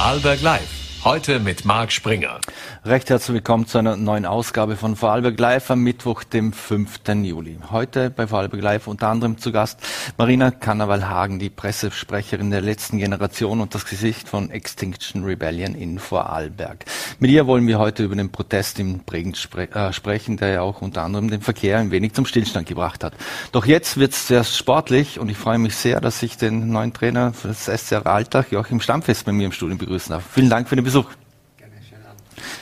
Vorarlberg 0.00 0.40
Live. 0.40 0.79
Heute 1.02 1.40
mit 1.40 1.64
Marc 1.64 1.92
Springer. 1.92 2.40
Recht 2.84 3.08
herzlich 3.08 3.36
willkommen 3.36 3.66
zu 3.66 3.78
einer 3.78 3.96
neuen 3.96 4.26
Ausgabe 4.26 4.76
von 4.76 4.96
Vorarlberg 4.96 5.40
Live 5.40 5.70
am 5.70 5.80
Mittwoch, 5.80 6.24
dem 6.24 6.52
5. 6.52 7.00
Juli. 7.22 7.56
Heute 7.70 8.10
bei 8.10 8.26
Vorarlberg 8.26 8.62
Live 8.62 8.86
unter 8.86 9.08
anderem 9.08 9.38
zu 9.38 9.50
Gast 9.50 9.80
Marina 10.18 10.50
Karneval-Hagen, 10.50 11.38
die 11.38 11.48
Pressesprecherin 11.48 12.50
der 12.50 12.60
letzten 12.60 12.98
Generation 12.98 13.62
und 13.62 13.74
das 13.74 13.86
Gesicht 13.86 14.28
von 14.28 14.50
Extinction 14.50 15.24
Rebellion 15.24 15.74
in 15.74 15.98
Vorarlberg. 15.98 16.84
Mit 17.18 17.30
ihr 17.30 17.46
wollen 17.46 17.66
wir 17.66 17.78
heute 17.78 18.04
über 18.04 18.14
den 18.14 18.30
Protest 18.30 18.78
in 18.78 18.98
Bregenz 18.98 19.38
spre 19.38 19.70
äh, 19.70 19.94
sprechen, 19.94 20.36
der 20.36 20.48
ja 20.48 20.60
auch 20.60 20.82
unter 20.82 21.02
anderem 21.02 21.30
den 21.30 21.40
Verkehr 21.40 21.78
ein 21.78 21.92
wenig 21.92 22.12
zum 22.12 22.26
Stillstand 22.26 22.68
gebracht 22.68 23.04
hat. 23.04 23.14
Doch 23.52 23.64
jetzt 23.64 23.96
wird 23.96 24.12
es 24.12 24.28
sehr 24.28 24.44
sportlich 24.44 25.18
und 25.18 25.30
ich 25.30 25.38
freue 25.38 25.58
mich 25.58 25.76
sehr, 25.76 26.02
dass 26.02 26.22
ich 26.22 26.36
den 26.36 26.68
neuen 26.68 26.92
Trainer 26.92 27.32
für 27.32 27.48
das 27.48 27.64
SCR 27.64 28.06
Alltag, 28.06 28.52
Joachim 28.52 28.82
Stammfest, 28.82 29.24
bei 29.24 29.32
mir 29.32 29.46
im 29.46 29.52
Studium 29.52 29.78
begrüßen 29.78 30.12
darf. 30.12 30.24
Vielen 30.30 30.50
Dank 30.50 30.68
für 30.68 30.76
den. 30.76 30.89
Abend. 30.96 31.16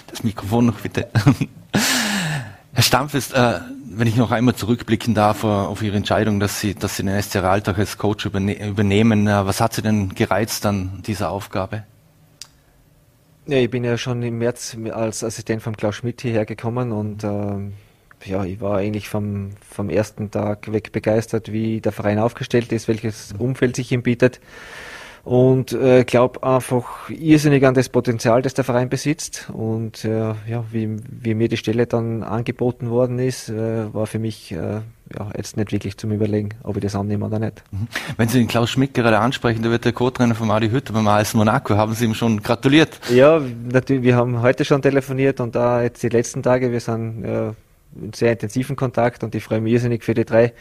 Das 0.07 0.25
Mikrofon 0.25 0.67
noch 0.67 0.81
bitte. 0.81 1.09
Herr 2.73 2.83
Stampfest, 2.83 3.35
äh, 3.35 3.61
wenn 3.91 4.07
ich 4.07 4.17
noch 4.17 4.31
einmal 4.31 4.55
zurückblicken 4.55 5.15
darf 5.15 5.45
uh, 5.45 5.49
auf 5.49 5.83
Ihre 5.83 5.97
Entscheidung, 5.97 6.41
dass 6.41 6.61
Sie, 6.61 6.75
dass 6.75 6.97
Sie 6.97 7.03
den 7.03 7.21
SCR 7.21 7.45
Alltag 7.45 7.79
als 7.79 7.99
Coach 7.99 8.27
überne 8.27 8.67
übernehmen, 8.67 9.27
uh, 9.27 9.47
was 9.47 9.61
hat 9.61 9.73
Sie 9.73 9.83
denn 9.83 10.15
gereizt 10.15 10.65
an 10.67 11.03
dieser 11.07 11.31
Aufgabe? 11.31 11.85
Ja, 13.47 13.57
ich 13.57 13.71
bin 13.71 13.83
ja 13.83 13.97
schon 13.99 14.23
im 14.23 14.39
März 14.39 14.77
als 14.93 15.25
Assistent 15.25 15.63
von 15.63 15.77
Klaus 15.77 15.97
Schmidt 15.97 16.21
hierher 16.21 16.45
gekommen 16.45 16.93
und 16.93 17.25
äh, 17.25 18.29
ja, 18.29 18.45
ich 18.45 18.61
war 18.61 18.79
eigentlich 18.79 19.09
vom, 19.09 19.51
vom 19.69 19.91
ersten 19.91 20.31
Tag 20.31 20.71
weg 20.71 20.93
begeistert, 20.93 21.51
wie 21.51 21.81
der 21.81 21.93
Verein 21.93 22.19
aufgestellt 22.19 22.73
ist, 22.73 22.89
welches 22.89 23.35
Umfeld 23.39 23.77
sich 23.77 23.91
ihm 23.91 24.03
bietet 24.03 24.41
und 25.29 25.75
äh, 25.75 26.05
glaube 26.05 26.43
einfach 26.43 27.11
irrsinnig 27.11 27.63
an 27.67 27.75
das 27.75 27.91
Potenzial, 27.91 28.41
das 28.41 28.55
der 28.55 28.65
Verein 28.65 28.89
besitzt 28.89 29.51
und 29.53 30.03
äh, 30.07 30.33
ja, 30.49 30.65
wie, 30.73 30.97
wie 31.07 31.35
mir 31.35 31.49
die 31.49 31.59
Stelle 31.59 31.87
dann 31.87 32.23
angeboten 32.23 32.89
worden 32.89 33.19
ist, 33.19 33.51
äh, 33.51 33.93
war 33.93 34.07
für 34.07 34.19
mich 34.19 34.53
äh, 34.53 34.57
ja, 34.57 35.31
jetzt 35.37 35.59
nicht 35.59 35.71
wirklich 35.71 35.99
zum 35.99 36.13
Überlegen, 36.13 36.55
ob 36.63 36.77
ich 36.79 36.83
das 36.83 36.95
annehme 36.95 37.27
oder 37.27 37.39
nicht. 37.39 37.63
Mhm. 37.71 37.89
Wenn 38.17 38.29
Sie 38.29 38.39
den 38.39 38.49
Klaus 38.49 38.71
Schmidt 38.71 38.95
gerade 38.95 39.19
ansprechen, 39.19 39.61
der 39.61 39.71
wird 39.71 39.85
der 39.85 39.93
Co-Trainer 39.93 40.35
von 40.35 40.51
Adi 40.51 40.71
Hütter 40.71 40.95
beim 40.95 41.07
AS 41.07 41.35
Monaco, 41.35 41.77
haben 41.77 41.93
Sie 41.93 42.07
ihm 42.07 42.15
schon 42.15 42.43
gratuliert? 42.43 42.99
Ja, 43.11 43.39
natürlich, 43.71 44.05
wir 44.05 44.17
haben 44.17 44.41
heute 44.41 44.65
schon 44.65 44.81
telefoniert 44.81 45.41
und 45.41 45.55
da 45.55 45.83
jetzt 45.83 46.03
die 46.03 46.09
letzten 46.09 46.43
Tage, 46.43 46.73
wir 46.73 46.81
sind 46.81 47.23
äh, 47.25 47.49
in 48.01 48.15
sehr 48.15 48.33
intensiven 48.33 48.77
Kontakt 48.77 49.23
und 49.23 49.35
ich 49.35 49.45
freue 49.45 49.61
mich 49.61 49.75
irrsinnig 49.75 50.05
für 50.05 50.15
die 50.15 50.25
drei 50.25 50.55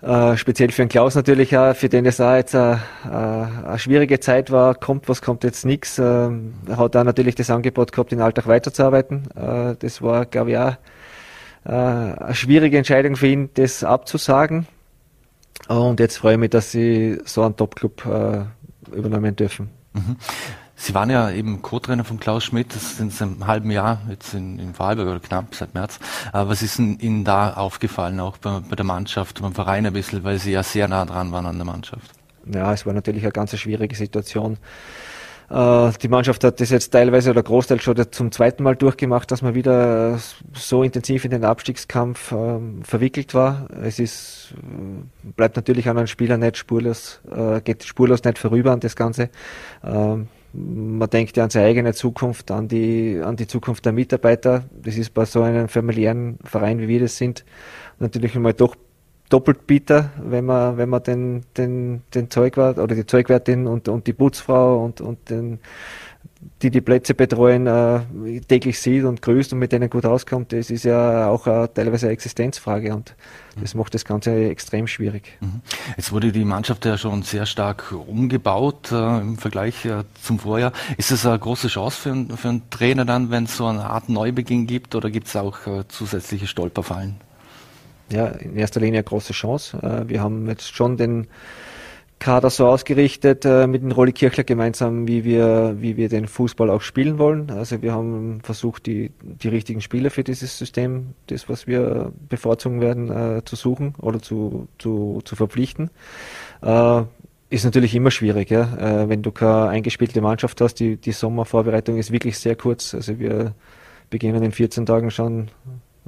äh, 0.00 0.36
speziell 0.36 0.70
für 0.70 0.82
den 0.82 0.88
Klaus 0.88 1.14
natürlich 1.14 1.56
auch, 1.56 1.74
für 1.74 1.88
den 1.88 2.06
es 2.06 2.20
auch 2.20 2.34
jetzt 2.34 2.54
eine, 2.54 2.80
äh, 3.04 3.66
eine 3.66 3.78
schwierige 3.78 4.20
Zeit 4.20 4.50
war, 4.50 4.74
kommt 4.74 5.08
was, 5.08 5.22
kommt 5.22 5.42
jetzt 5.44 5.64
nichts. 5.64 5.98
Er 5.98 6.32
hat 6.76 6.96
auch 6.96 7.04
natürlich 7.04 7.34
das 7.34 7.50
Angebot 7.50 7.92
gehabt, 7.92 8.12
in 8.12 8.20
Alltag 8.20 8.46
weiterzuarbeiten. 8.46 9.28
Äh, 9.34 9.74
das 9.78 10.00
war, 10.00 10.26
glaube 10.26 10.52
ich, 10.52 10.58
auch 10.58 10.76
äh, 11.64 11.70
eine 11.70 12.34
schwierige 12.34 12.78
Entscheidung 12.78 13.16
für 13.16 13.26
ihn, 13.26 13.50
das 13.54 13.82
abzusagen. 13.82 14.66
Und 15.66 15.98
jetzt 16.00 16.18
freue 16.18 16.34
ich 16.34 16.38
mich, 16.38 16.50
dass 16.50 16.70
sie 16.70 17.18
so 17.24 17.42
einen 17.42 17.56
Top-Club 17.56 18.06
äh, 18.06 18.96
übernehmen 18.96 19.34
dürfen. 19.34 19.70
Mhm. 19.92 20.16
Sie 20.80 20.94
waren 20.94 21.10
ja 21.10 21.28
eben 21.32 21.60
Co-Trainer 21.60 22.04
von 22.04 22.20
Klaus 22.20 22.44
Schmidt, 22.44 22.72
das 22.72 22.96
sind 22.98 23.12
Sie 23.12 23.24
einem 23.24 23.48
halben 23.48 23.72
Jahr 23.72 24.00
jetzt 24.08 24.32
in, 24.32 24.60
in 24.60 24.74
Vorarlberg 24.74 25.08
oder 25.08 25.18
knapp 25.18 25.52
seit 25.52 25.74
März. 25.74 25.98
Aber 26.32 26.50
was 26.50 26.62
ist 26.62 26.78
Ihnen 26.78 27.24
da 27.24 27.54
aufgefallen, 27.54 28.20
auch 28.20 28.36
bei, 28.38 28.60
bei, 28.60 28.76
der 28.76 28.84
Mannschaft, 28.84 29.42
beim 29.42 29.52
Verein 29.52 29.86
ein 29.86 29.92
bisschen, 29.92 30.22
weil 30.22 30.38
Sie 30.38 30.52
ja 30.52 30.62
sehr 30.62 30.86
nah 30.86 31.04
dran 31.04 31.32
waren 31.32 31.46
an 31.46 31.56
der 31.56 31.66
Mannschaft? 31.66 32.12
Ja, 32.46 32.72
es 32.72 32.86
war 32.86 32.92
natürlich 32.92 33.24
eine 33.24 33.32
ganz 33.32 33.58
schwierige 33.58 33.96
Situation. 33.96 34.56
Äh, 35.50 35.90
die 36.00 36.06
Mannschaft 36.06 36.44
hat 36.44 36.60
das 36.60 36.70
jetzt 36.70 36.90
teilweise 36.90 37.30
oder 37.30 37.42
Großteil 37.42 37.80
schon 37.80 37.96
zum 38.12 38.30
zweiten 38.30 38.62
Mal 38.62 38.76
durchgemacht, 38.76 39.32
dass 39.32 39.42
man 39.42 39.56
wieder 39.56 40.20
so 40.54 40.84
intensiv 40.84 41.24
in 41.24 41.32
den 41.32 41.44
Abstiegskampf 41.44 42.30
ähm, 42.30 42.84
verwickelt 42.84 43.34
war. 43.34 43.66
Es 43.82 43.98
ist, 43.98 44.54
äh, 44.54 45.30
bleibt 45.32 45.56
natürlich 45.56 45.88
an 45.88 45.98
einem 45.98 46.06
Spieler 46.06 46.36
nicht 46.36 46.56
spurlos, 46.56 47.20
äh, 47.34 47.60
geht 47.62 47.82
spurlos 47.82 48.22
nicht 48.22 48.38
vorüber 48.38 48.70
an 48.70 48.78
das 48.78 48.94
Ganze. 48.94 49.30
Ähm, 49.82 50.28
man 50.58 51.08
denkt 51.10 51.36
ja 51.36 51.44
an 51.44 51.50
seine 51.50 51.66
eigene 51.66 51.94
Zukunft, 51.94 52.50
an 52.50 52.68
die, 52.68 53.20
an 53.22 53.36
die 53.36 53.46
Zukunft 53.46 53.84
der 53.84 53.92
Mitarbeiter. 53.92 54.64
Das 54.82 54.96
ist 54.96 55.14
bei 55.14 55.24
so 55.24 55.42
einem 55.42 55.68
familiären 55.68 56.38
Verein, 56.44 56.80
wie 56.80 56.88
wir 56.88 57.00
das 57.00 57.16
sind, 57.16 57.44
natürlich 57.98 58.34
einmal 58.34 58.54
doch 58.54 58.76
doppelt 59.28 59.66
bitter, 59.66 60.10
wenn 60.22 60.46
man, 60.46 60.78
wenn 60.78 60.88
man 60.88 61.02
den, 61.02 61.44
den, 61.56 62.02
den 62.14 62.30
Zeugwart 62.30 62.78
oder 62.78 62.94
die 62.94 63.04
Zeugwärtin 63.04 63.66
und, 63.66 63.88
und 63.88 64.06
die 64.06 64.14
Putzfrau 64.14 64.82
und, 64.84 65.00
und 65.00 65.28
den, 65.28 65.58
die 66.62 66.70
die 66.70 66.80
Plätze 66.80 67.14
betreuen, 67.14 67.66
äh, 67.66 68.40
täglich 68.40 68.80
sieht 68.80 69.04
und 69.04 69.22
grüßt 69.22 69.52
und 69.52 69.58
mit 69.58 69.72
denen 69.72 69.90
gut 69.90 70.04
auskommt, 70.04 70.52
das 70.52 70.70
ist 70.70 70.84
ja 70.84 71.28
auch 71.28 71.46
äh, 71.46 71.68
teilweise 71.68 72.06
eine 72.06 72.12
Existenzfrage 72.12 72.94
und 72.94 73.14
das 73.60 73.74
macht 73.74 73.94
das 73.94 74.04
Ganze 74.04 74.48
extrem 74.48 74.86
schwierig. 74.86 75.36
Mhm. 75.40 75.60
Jetzt 75.96 76.12
wurde 76.12 76.30
die 76.30 76.44
Mannschaft 76.44 76.84
ja 76.84 76.96
schon 76.96 77.22
sehr 77.22 77.44
stark 77.44 77.92
umgebaut 77.92 78.92
äh, 78.92 79.18
im 79.18 79.36
Vergleich 79.36 79.84
äh, 79.84 80.04
zum 80.22 80.38
Vorjahr. 80.38 80.72
Ist 80.96 81.10
das 81.10 81.26
eine 81.26 81.38
große 81.38 81.68
Chance 81.68 82.00
für, 82.00 82.10
einen, 82.10 82.36
für 82.36 82.48
einen 82.48 82.70
Trainer 82.70 83.04
dann, 83.04 83.30
wenn 83.30 83.44
es 83.44 83.56
so 83.56 83.66
eine 83.66 83.84
Art 83.84 84.08
Neubeginn 84.08 84.66
gibt 84.66 84.94
oder 84.94 85.10
gibt 85.10 85.26
es 85.26 85.34
auch 85.34 85.66
äh, 85.66 85.88
zusätzliche 85.88 86.46
Stolperfallen? 86.46 87.16
Ja, 88.10 88.26
in 88.26 88.56
erster 88.56 88.80
Linie 88.80 88.98
eine 88.98 89.04
große 89.04 89.32
Chance. 89.32 89.76
Äh, 89.82 90.08
wir 90.08 90.22
haben 90.22 90.48
jetzt 90.48 90.74
schon 90.74 90.96
den 90.96 91.26
Kader 92.18 92.50
so 92.50 92.66
ausgerichtet 92.66 93.44
äh, 93.44 93.66
mit 93.66 93.82
dem 93.82 93.92
Rolli 93.92 94.12
Kirchler 94.12 94.44
gemeinsam, 94.44 95.06
wie 95.06 95.24
wir, 95.24 95.76
wie 95.78 95.96
wir 95.96 96.08
den 96.08 96.26
Fußball 96.26 96.68
auch 96.70 96.80
spielen 96.80 97.18
wollen. 97.18 97.50
Also 97.50 97.80
wir 97.80 97.92
haben 97.92 98.40
versucht, 98.42 98.86
die, 98.86 99.12
die 99.22 99.48
richtigen 99.48 99.80
Spieler 99.80 100.10
für 100.10 100.24
dieses 100.24 100.58
System, 100.58 101.14
das, 101.28 101.48
was 101.48 101.66
wir 101.66 102.12
bevorzugen 102.28 102.80
werden, 102.80 103.10
äh, 103.10 103.44
zu 103.44 103.54
suchen 103.54 103.94
oder 104.00 104.20
zu, 104.20 104.66
zu, 104.78 105.20
zu 105.24 105.36
verpflichten. 105.36 105.90
Äh, 106.62 107.02
ist 107.50 107.64
natürlich 107.64 107.94
immer 107.94 108.10
schwierig, 108.10 108.50
ja. 108.50 108.76
Äh, 108.76 109.08
wenn 109.08 109.22
du 109.22 109.30
keine 109.30 109.68
eingespielte 109.68 110.20
Mannschaft 110.20 110.60
hast. 110.60 110.74
Die, 110.80 110.96
die 110.96 111.12
Sommervorbereitung 111.12 111.96
ist 111.96 112.10
wirklich 112.10 112.38
sehr 112.38 112.56
kurz. 112.56 112.94
Also 112.94 113.18
wir 113.18 113.54
beginnen 114.10 114.42
in 114.42 114.52
14 114.52 114.86
Tagen 114.86 115.10
schon, 115.10 115.50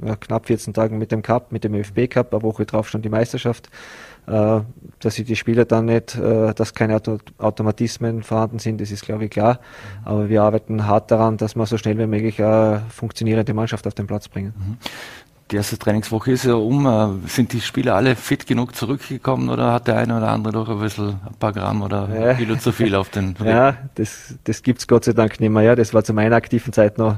ja, 0.03 0.15
knapp 0.15 0.47
14 0.47 0.73
Tagen 0.73 0.97
mit 0.97 1.11
dem 1.11 1.21
Cup, 1.21 1.51
mit 1.51 1.63
dem 1.63 1.73
ÖFB 1.73 2.09
Cup, 2.09 2.33
eine 2.33 2.43
Woche 2.43 2.65
drauf 2.65 2.89
schon 2.89 3.01
die 3.01 3.09
Meisterschaft. 3.09 3.69
Äh, 4.27 4.61
dass 4.99 5.15
sie 5.15 5.23
die 5.23 5.35
Spieler 5.35 5.65
dann 5.65 5.85
nicht, 5.85 6.15
äh, 6.15 6.53
dass 6.53 6.73
keine 6.73 6.95
Auto 6.95 7.17
Automatismen 7.39 8.21
vorhanden 8.21 8.59
sind, 8.59 8.79
das 8.79 8.91
ist 8.91 9.03
glaube 9.03 9.25
ich 9.25 9.31
klar. 9.31 9.59
Aber 10.05 10.29
wir 10.29 10.43
arbeiten 10.43 10.85
hart 10.85 11.09
daran, 11.09 11.37
dass 11.37 11.55
wir 11.55 11.65
so 11.65 11.77
schnell 11.77 11.97
wie 11.97 12.05
möglich 12.05 12.41
eine 12.41 12.83
funktionierende 12.89 13.53
Mannschaft 13.53 13.87
auf 13.87 13.95
den 13.95 14.07
Platz 14.07 14.27
bringen. 14.27 14.53
Mhm. 14.55 14.77
Die 15.49 15.57
erste 15.57 15.77
Trainingswoche 15.77 16.31
ist 16.31 16.45
ja 16.45 16.53
um. 16.53 16.85
Äh, 16.85 17.27
sind 17.27 17.51
die 17.51 17.61
Spieler 17.61 17.95
alle 17.95 18.15
fit 18.15 18.45
genug 18.45 18.75
zurückgekommen 18.75 19.49
oder 19.49 19.73
hat 19.73 19.87
der 19.87 19.97
eine 19.97 20.17
oder 20.17 20.29
andere 20.29 20.53
doch 20.53 20.69
ein 20.69 20.79
bisschen 20.79 21.09
ein 21.09 21.35
paar 21.39 21.51
Gramm 21.51 21.81
oder 21.81 22.07
ein 22.07 22.37
Kilo 22.37 22.55
zu 22.55 22.71
viel 22.71 22.95
auf 22.95 23.09
den 23.09 23.35
Rücken? 23.37 23.45
Ja, 23.47 23.75
das, 23.95 24.35
das 24.45 24.61
gibt's 24.61 24.87
Gott 24.87 25.03
sei 25.03 25.13
Dank 25.13 25.39
nicht 25.39 25.49
mehr. 25.49 25.63
Ja, 25.63 25.75
das 25.75 25.93
war 25.93 26.03
zu 26.03 26.13
meiner 26.13 26.35
aktiven 26.35 26.71
Zeit 26.71 26.97
noch 26.97 27.17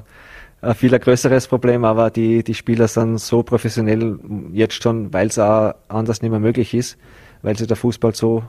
ein 0.63 0.75
viel 0.75 0.97
größeres 0.97 1.47
Problem, 1.47 1.84
aber 1.84 2.09
die, 2.09 2.44
die 2.44 2.53
Spieler 2.53 2.88
sind 2.88 3.19
so 3.19 3.44
professionell 3.44 4.18
jetzt 4.53 4.81
schon, 4.81 5.13
weil 5.13 5.28
es 5.28 5.38
auch 5.38 5.74
anders 5.90 6.22
nicht 6.22 6.31
mehr 6.31 6.40
möglich 6.40 6.74
ist, 6.74 6.97
weil 7.41 7.57
sich 7.57 7.68
der 7.68 7.75
Fußball 7.75 8.16
so, 8.16 8.44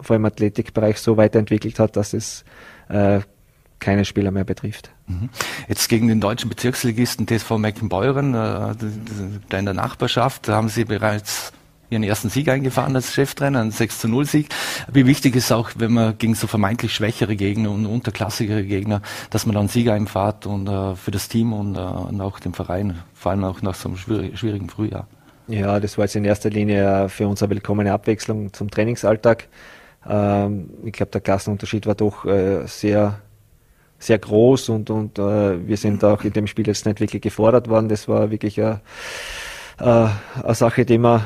vor 0.00 0.14
allem 0.14 0.22
im 0.22 0.26
Athletikbereich, 0.26 0.98
so 0.98 1.16
weiterentwickelt 1.16 1.78
hat, 1.78 1.96
dass 1.96 2.12
es 2.14 2.44
äh, 2.88 3.20
keine 3.78 4.04
Spieler 4.04 4.30
mehr 4.30 4.44
betrifft. 4.44 4.90
Mhm. 5.06 5.28
Jetzt 5.68 5.88
gegen 5.88 6.08
den 6.08 6.20
deutschen 6.20 6.48
Bezirksligisten 6.48 7.26
TSV 7.26 7.58
Meckenbeuren, 7.58 8.34
äh, 8.34 8.74
der 9.50 9.62
Nachbarschaft, 9.62 10.48
haben 10.48 10.68
Sie 10.68 10.84
bereits 10.84 11.52
ihren 11.92 12.02
ersten 12.02 12.30
Sieg 12.30 12.48
eingefahren 12.48 12.96
als 12.96 13.12
Cheftrainer, 13.12 13.60
einen 13.60 13.70
6 13.70 14.00
zu 14.00 14.08
0 14.08 14.24
Sieg. 14.24 14.48
Wie 14.92 15.06
wichtig 15.06 15.36
ist 15.36 15.52
auch, 15.52 15.70
wenn 15.76 15.92
man 15.92 16.18
gegen 16.18 16.34
so 16.34 16.46
vermeintlich 16.46 16.94
schwächere 16.94 17.36
Gegner 17.36 17.70
und 17.70 17.86
unterklassigere 17.86 18.64
Gegner, 18.64 19.02
dass 19.30 19.46
man 19.46 19.54
dann 19.54 19.68
Sieg 19.68 19.88
einfahrt 19.88 20.46
und 20.46 20.68
äh, 20.68 20.96
für 20.96 21.10
das 21.10 21.28
Team 21.28 21.52
und, 21.52 21.76
äh, 21.76 21.80
und 21.80 22.20
auch 22.20 22.40
den 22.40 22.54
Verein, 22.54 22.98
vor 23.14 23.32
allem 23.32 23.44
auch 23.44 23.62
nach 23.62 23.74
so 23.74 23.88
einem 23.88 23.98
schwierigen 23.98 24.68
Frühjahr. 24.68 25.06
Ja, 25.48 25.80
das 25.80 25.98
war 25.98 26.04
jetzt 26.06 26.16
in 26.16 26.24
erster 26.24 26.50
Linie 26.50 27.08
für 27.08 27.28
uns 27.28 27.42
eine 27.42 27.50
willkommene 27.50 27.92
Abwechslung 27.92 28.52
zum 28.52 28.70
Trainingsalltag. 28.70 29.48
Ähm, 30.08 30.70
ich 30.84 30.92
glaube, 30.92 31.10
der 31.12 31.20
Klassenunterschied 31.20 31.86
war 31.86 31.94
doch 31.94 32.24
äh, 32.24 32.66
sehr 32.66 33.18
sehr 34.02 34.18
groß 34.18 34.68
und, 34.70 34.90
und 34.90 35.18
äh, 35.18 35.66
wir 35.66 35.76
sind 35.76 36.02
auch 36.02 36.24
in 36.24 36.32
dem 36.32 36.48
Spiel 36.48 36.66
jetzt 36.66 36.86
nicht 36.86 37.00
wirklich 37.00 37.22
gefordert 37.22 37.68
worden. 37.68 37.88
Das 37.88 38.08
war 38.08 38.30
wirklich 38.32 38.60
eine, 38.60 38.80
äh, 39.78 40.08
eine 40.42 40.54
Sache, 40.54 40.84
die 40.84 40.98
wir 40.98 41.22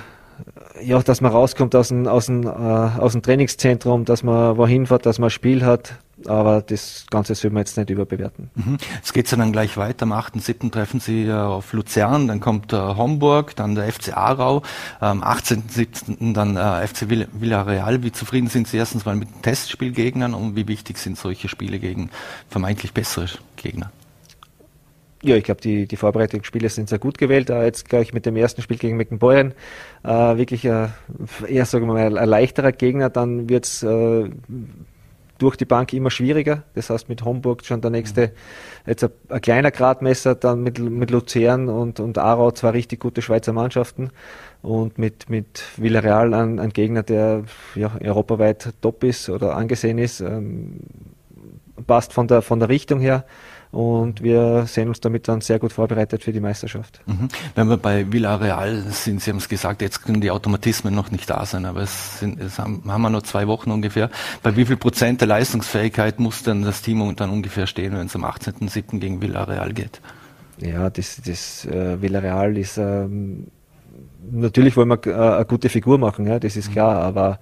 ja, 0.83 1.01
dass 1.03 1.21
man 1.21 1.33
rauskommt 1.33 1.75
aus 1.75 1.89
dem, 1.89 2.07
aus 2.07 2.27
dem, 2.27 2.45
äh, 2.45 2.51
aus 2.51 3.13
dem 3.13 3.23
Trainingszentrum, 3.23 4.05
dass 4.05 4.23
man 4.23 4.57
wohin 4.57 4.87
fährt, 4.87 5.07
dass 5.07 5.19
man 5.19 5.29
ein 5.29 5.31
Spiel 5.31 5.65
hat. 5.65 5.95
Aber 6.27 6.63
das 6.63 7.05
Ganze 7.11 7.35
soll 7.35 7.51
man 7.51 7.61
jetzt 7.61 7.77
nicht 7.77 7.91
überbewerten. 7.91 8.51
Mhm. 8.55 8.79
Es 9.05 9.13
geht 9.13 9.31
ja 9.31 9.37
dann 9.37 9.53
gleich 9.53 9.77
weiter. 9.77 10.05
Am 10.05 10.13
8.7. 10.13 10.73
treffen 10.73 10.99
Sie 10.99 11.27
äh, 11.27 11.33
auf 11.33 11.73
Luzern, 11.75 12.27
dann 12.27 12.41
kommt 12.41 12.73
äh, 12.73 12.77
Homburg, 12.77 13.55
dann 13.55 13.75
der 13.75 13.93
FC 13.93 14.17
Aarau, 14.17 14.63
am 14.99 15.23
18.7. 15.23 16.33
dann 16.33 16.57
äh, 16.57 16.87
FC 16.87 17.09
Villarreal. 17.09 18.03
Wie 18.03 18.13
zufrieden 18.13 18.49
sind 18.49 18.67
Sie 18.67 18.79
erstens 18.79 19.05
mal 19.05 19.15
mit 19.15 19.29
Testspielgegnern 19.43 20.33
und 20.33 20.57
wie 20.57 20.67
wichtig 20.69 20.99
sind 20.99 21.19
solche 21.19 21.49
Spiele 21.49 21.79
gegen 21.79 22.11
vermeintlich 22.49 22.95
bessere 22.95 23.27
Gegner? 23.57 23.91
Ja, 25.23 25.35
ich 25.37 25.45
glaube, 25.45 25.61
die, 25.61 25.87
die 25.87 25.97
Vorbereitungsspiele 25.97 26.69
sind 26.69 26.89
sehr 26.89 26.99
gut 26.99 27.19
gewählt. 27.19 27.51
Äh, 27.51 27.65
jetzt 27.65 27.89
gleich 27.89 28.13
mit 28.13 28.27
dem 28.27 28.37
ersten 28.37 28.63
Spiel 28.63 28.77
gegen 28.77 28.97
Meckenbeuren 28.97 29.55
äh, 30.05 30.09
wirklich 30.37 30.65
äh, 30.65 30.89
eher, 31.49 31.65
sagen 31.65 31.87
wir 31.87 31.95
mal, 31.95 32.19
ein 32.19 32.29
leichterer 32.29 32.73
Gegner. 32.73 33.09
Dann 33.09 33.49
wird's 33.49 33.83
äh, 33.83 34.31
durch 35.39 35.57
die 35.57 35.65
Bank 35.65 35.93
immer 35.93 36.11
schwieriger. 36.11 36.63
Das 36.75 36.91
heißt, 36.91 37.09
mit 37.09 37.25
Homburg 37.25 37.65
schon 37.65 37.81
der 37.81 37.91
nächste, 37.91 38.33
jetzt 38.87 39.05
ein, 39.05 39.11
ein 39.29 39.41
kleiner 39.41 39.71
Gradmesser, 39.71 40.35
dann 40.35 40.63
mit, 40.63 40.79
mit 40.79 41.11
Luzern 41.11 41.69
und, 41.69 42.01
und 42.01 42.19
Aarau 42.19 42.51
zwei 42.51 42.71
richtig 42.71 43.01
gute 43.01 43.23
Schweizer 43.23 43.53
Mannschaften 43.53 44.11
und 44.63 44.99
mit, 44.99 45.29
mit 45.29 45.63
Villarreal 45.77 46.35
ein, 46.35 46.59
ein 46.59 46.71
Gegner, 46.71 47.03
der 47.03 47.45
ja, 47.75 47.93
europaweit 48.03 48.75
top 48.81 49.05
ist 49.05 49.29
oder 49.29 49.57
angesehen 49.57 49.99
ist, 49.99 50.21
ähm, 50.21 50.81
passt 51.87 52.13
von 52.13 52.29
der, 52.29 52.43
von 52.43 52.59
der 52.61 52.69
Richtung 52.69 53.01
her 53.01 53.25
und 53.77 54.23
wir 54.23 54.65
sehen 54.67 54.89
uns 54.89 55.01
damit 55.01 55.29
dann 55.29 55.43
sehr 55.43 55.59
gut 55.59 55.71
vorbereitet 55.71 56.23
für 56.23 56.33
die 56.33 56.41
Meisterschaft. 56.41 57.03
Mhm. 57.05 57.29
Wenn 57.55 57.69
wir 57.69 57.77
bei 57.77 58.11
Villarreal 58.11 58.85
sind, 58.89 59.21
Sie 59.21 59.31
haben 59.31 59.37
es 59.37 59.51
gesagt, 59.51 59.83
jetzt 59.83 60.03
können 60.03 60.23
die 60.23 60.31
Automatismen 60.31 60.95
noch 60.95 61.11
nicht 61.11 61.29
da 61.29 61.45
sein, 61.45 61.67
aber 61.67 61.83
es, 61.83 62.21
sind, 62.21 62.41
es 62.41 62.59
haben, 62.59 62.83
haben 62.89 63.03
wir 63.03 63.11
noch 63.11 63.23
zwei 63.23 63.47
Wochen 63.47 63.71
ungefähr. 63.71 64.09
Bei 64.43 64.57
wie 64.57 64.65
viel 64.65 64.79
Prozent 64.79 65.21
der 65.21 65.29
Leistungsfähigkeit 65.29 66.19
muss 66.19 66.43
denn 66.43 66.63
das 66.63 66.81
Team 66.81 67.15
dann 67.17 67.29
ungefähr 67.29 67.67
stehen, 67.67 67.93
wenn 67.93 68.07
es 68.07 68.17
am 68.17 68.25
18.07. 68.25 68.99
gegen 68.99 69.21
Villarreal 69.21 69.75
geht? 69.75 70.01
Ja, 70.59 70.89
das, 70.89 71.21
das 71.23 71.67
äh, 71.67 72.01
Villarreal 72.01 72.57
ist 72.57 72.79
ähm, 72.79 73.49
natürlich 74.31 74.75
wollen 74.77 74.89
wir 74.89 75.07
äh, 75.07 75.37
eine 75.37 75.45
gute 75.45 75.69
Figur 75.69 75.99
machen, 75.99 76.27
ja, 76.27 76.39
das 76.39 76.57
ist 76.57 76.69
mhm. 76.71 76.73
klar, 76.73 77.03
aber 77.03 77.39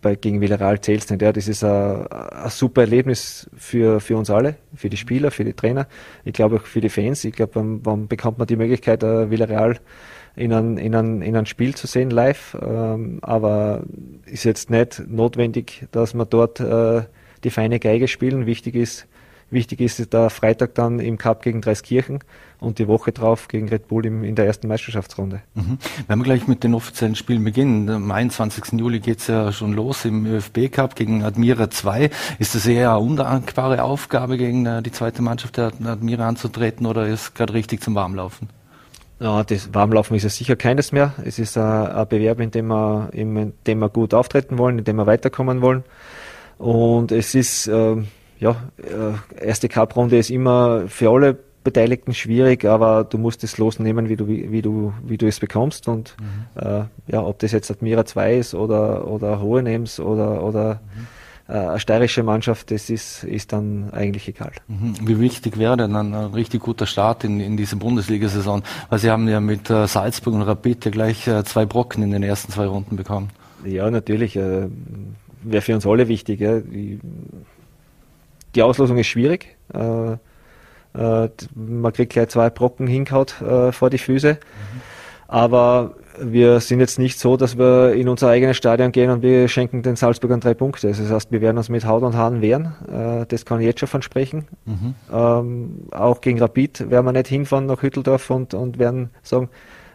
bei, 0.00 0.14
gegen 0.14 0.40
Villarreal 0.40 0.80
zählt 0.80 1.04
es 1.04 1.10
nicht. 1.10 1.22
Ja. 1.22 1.32
Das 1.32 1.48
ist 1.48 1.64
ein, 1.64 2.06
ein, 2.06 2.50
super 2.50 2.82
Erlebnis 2.82 3.50
für, 3.56 4.00
für 4.00 4.16
uns 4.16 4.30
alle, 4.30 4.56
für 4.74 4.90
die 4.90 4.96
Spieler, 4.96 5.30
für 5.30 5.44
die 5.44 5.54
Trainer. 5.54 5.86
Ich 6.24 6.32
glaube 6.32 6.56
auch 6.56 6.62
für 6.62 6.80
die 6.80 6.88
Fans. 6.88 7.24
Ich 7.24 7.34
glaube, 7.34 7.54
wann, 7.54 7.80
wann 7.84 8.08
bekommt 8.08 8.38
man 8.38 8.46
die 8.46 8.56
Möglichkeit, 8.56 9.02
uh, 9.04 9.30
Villarreal 9.30 9.78
in 10.34 10.52
ein, 10.52 10.78
in, 10.78 10.94
ein, 10.94 11.22
in 11.22 11.36
ein 11.36 11.46
Spiel 11.46 11.74
zu 11.74 11.86
sehen 11.86 12.10
live. 12.10 12.56
Ähm, 12.60 13.18
aber 13.22 13.82
ist 14.26 14.44
jetzt 14.44 14.70
nicht 14.70 15.02
notwendig, 15.08 15.86
dass 15.90 16.14
wir 16.14 16.24
dort 16.24 16.60
äh, 16.60 17.02
die 17.44 17.50
feine 17.50 17.78
Geige 17.78 18.08
spielen. 18.08 18.46
Wichtig 18.46 18.74
ist, 18.74 19.06
Wichtig 19.52 19.80
ist 19.82 20.14
der 20.14 20.30
Freitag 20.30 20.74
dann 20.74 20.98
im 20.98 21.18
Cup 21.18 21.42
gegen 21.42 21.60
Dreiskirchen 21.60 22.20
und 22.58 22.78
die 22.78 22.88
Woche 22.88 23.12
drauf 23.12 23.48
gegen 23.48 23.68
Red 23.68 23.86
Bull 23.86 24.06
im, 24.06 24.24
in 24.24 24.34
der 24.34 24.46
ersten 24.46 24.66
Meisterschaftsrunde. 24.66 25.42
Mhm. 25.54 25.76
Wenn 26.08 26.18
wir 26.20 26.24
gleich 26.24 26.48
mit 26.48 26.64
den 26.64 26.74
offiziellen 26.74 27.16
Spielen 27.16 27.44
beginnen, 27.44 27.90
am 27.90 28.10
21. 28.10 28.80
Juli 28.80 29.00
geht's 29.00 29.26
ja 29.26 29.52
schon 29.52 29.74
los 29.74 30.06
im 30.06 30.24
ÖFB 30.24 30.72
Cup 30.72 30.96
gegen 30.96 31.22
Admira 31.22 31.68
2. 31.68 32.08
Ist 32.38 32.54
das 32.54 32.66
eher 32.66 32.92
eine 32.92 33.00
undankbare 33.00 33.82
Aufgabe, 33.82 34.38
gegen 34.38 34.64
äh, 34.64 34.82
die 34.82 34.90
zweite 34.90 35.20
Mannschaft 35.20 35.58
der 35.58 35.72
Admira 35.84 36.26
anzutreten 36.26 36.86
oder 36.86 37.06
ist 37.06 37.34
gerade 37.34 37.52
richtig 37.52 37.82
zum 37.82 37.94
Warmlaufen? 37.94 38.48
Ja, 39.20 39.44
das 39.44 39.74
Warmlaufen 39.74 40.16
ist 40.16 40.22
ja 40.22 40.30
sicher 40.30 40.56
keines 40.56 40.92
mehr. 40.92 41.12
Es 41.26 41.38
ist 41.38 41.58
ein, 41.58 42.08
Bewerb, 42.08 42.40
in 42.40 42.52
dem, 42.52 42.68
wir, 42.68 43.10
in 43.12 43.52
dem 43.66 43.78
wir 43.80 43.90
gut 43.90 44.14
auftreten 44.14 44.56
wollen, 44.56 44.78
in 44.78 44.84
dem 44.84 44.96
wir 44.96 45.06
weiterkommen 45.06 45.60
wollen. 45.60 45.84
Und 46.56 47.12
es 47.12 47.34
ist... 47.34 47.66
Äh, 47.66 47.98
ja, 48.42 48.56
äh, 48.78 49.46
erste 49.46 49.68
Cup-Runde 49.68 50.18
ist 50.18 50.28
immer 50.28 50.88
für 50.88 51.10
alle 51.10 51.38
Beteiligten 51.62 52.12
schwierig, 52.12 52.64
aber 52.64 53.04
du 53.04 53.16
musst 53.16 53.44
es 53.44 53.56
losnehmen, 53.56 54.08
wie 54.08 54.16
du, 54.16 54.26
wie, 54.26 54.62
du, 54.62 54.92
wie 55.04 55.16
du 55.16 55.28
es 55.28 55.38
bekommst. 55.38 55.86
Und 55.86 56.16
mhm. 56.20 56.60
äh, 56.60 56.82
ja, 57.06 57.22
ob 57.22 57.38
das 57.38 57.52
jetzt 57.52 57.70
Admira 57.70 58.04
2 58.04 58.34
ist 58.38 58.54
oder, 58.54 59.06
oder 59.06 59.40
Hohenems 59.40 60.00
oder, 60.00 60.42
oder 60.42 60.80
mhm. 60.96 61.54
äh, 61.54 61.58
eine 61.58 61.78
steirische 61.78 62.24
Mannschaft, 62.24 62.72
das 62.72 62.90
ist, 62.90 63.22
ist 63.22 63.52
dann 63.52 63.90
eigentlich 63.92 64.26
egal. 64.26 64.50
Mhm. 64.66 64.94
Wie 65.04 65.20
wichtig 65.20 65.56
wäre 65.56 65.76
denn 65.76 65.94
ein, 65.94 66.12
ein 66.12 66.34
richtig 66.34 66.62
guter 66.62 66.86
Start 66.86 67.22
in, 67.22 67.38
in 67.38 67.56
diese 67.56 67.76
Bundesliga-Saison? 67.76 68.64
Weil 68.90 68.98
Sie 68.98 69.08
haben 69.08 69.28
ja 69.28 69.38
mit 69.38 69.70
äh, 69.70 69.86
Salzburg 69.86 70.34
und 70.34 70.42
Rapid 70.42 70.86
ja 70.86 70.90
gleich 70.90 71.28
äh, 71.28 71.44
zwei 71.44 71.64
Brocken 71.64 72.02
in 72.02 72.10
den 72.10 72.24
ersten 72.24 72.50
zwei 72.50 72.66
Runden 72.66 72.96
bekommen. 72.96 73.30
Ja, 73.64 73.88
natürlich. 73.88 74.34
Äh, 74.34 74.66
wäre 75.44 75.62
für 75.62 75.74
uns 75.76 75.86
alle 75.86 76.08
wichtig. 76.08 76.40
Ja. 76.40 76.58
Die, 76.58 76.98
die 78.54 78.62
Auslosung 78.62 78.98
ist 78.98 79.06
schwierig. 79.06 79.56
Äh, 79.74 80.12
äh, 80.94 81.28
man 81.54 81.92
kriegt 81.92 82.12
gleich 82.12 82.28
zwei 82.28 82.50
Brocken 82.50 82.86
hinkaut 82.86 83.40
äh, 83.40 83.72
vor 83.72 83.90
die 83.90 83.98
Füße. 83.98 84.34
Mhm. 84.34 84.80
Aber 85.28 85.94
wir 86.20 86.60
sind 86.60 86.80
jetzt 86.80 86.98
nicht 86.98 87.18
so, 87.18 87.36
dass 87.38 87.56
wir 87.56 87.94
in 87.94 88.08
unser 88.08 88.28
eigenes 88.28 88.58
Stadion 88.58 88.92
gehen 88.92 89.10
und 89.10 89.22
wir 89.22 89.48
schenken 89.48 89.82
den 89.82 89.96
Salzburgern 89.96 90.40
drei 90.40 90.52
Punkte. 90.52 90.88
Das 90.88 91.00
heißt, 91.00 91.32
wir 91.32 91.40
werden 91.40 91.56
uns 91.56 91.70
mit 91.70 91.86
Haut 91.86 92.02
und 92.02 92.14
Haaren 92.16 92.42
wehren. 92.42 92.74
Äh, 92.86 93.26
das 93.26 93.46
kann 93.46 93.60
ich 93.60 93.66
jetzt 93.66 93.80
schon 93.80 93.88
von 93.88 94.02
sprechen. 94.02 94.46
Mhm. 94.66 94.94
Ähm, 95.10 95.86
auch 95.90 96.20
gegen 96.20 96.38
Rapid 96.38 96.90
werden 96.90 97.06
wir 97.06 97.12
nicht 97.12 97.28
hinfahren 97.28 97.66
nach 97.66 97.82
Hütteldorf 97.82 98.30
und, 98.30 98.52
und 98.52 98.78
werden 98.78 99.10
sagen, 99.22 99.48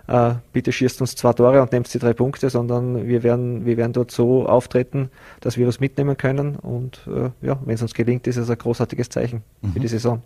äh, 0.08 0.36
bitte 0.54 0.72
schießt 0.72 1.02
uns 1.02 1.16
zwei 1.16 1.34
Tore 1.34 1.62
und 1.62 1.72
nehmt 1.72 1.94
die 1.94 2.00
drei 2.00 2.14
Punkte, 2.14 2.50
sondern 2.50 3.08
wir 3.08 3.24
werden, 3.24 3.66
wir 3.66 3.78
werden 3.78 3.94
dort 3.94 4.12
so 4.12 4.46
auftreten, 4.48 5.10
dass 5.42 5.58
wir 5.58 5.68
was 5.68 5.80
mitnehmen 5.80 6.16
können. 6.16 6.56
Und 6.56 7.02
äh, 7.08 7.46
ja, 7.46 7.60
wenn 7.66 7.76
es 7.76 7.82
uns 7.82 7.94
gelingt, 7.94 8.26
ist 8.28 8.38
es 8.38 8.50
ein 8.50 8.58
großartiges 8.58 9.10
Zeichen 9.10 9.44
mhm. 9.62 9.74
für 9.74 9.80
die 9.80 9.88
Saison. 9.88 10.22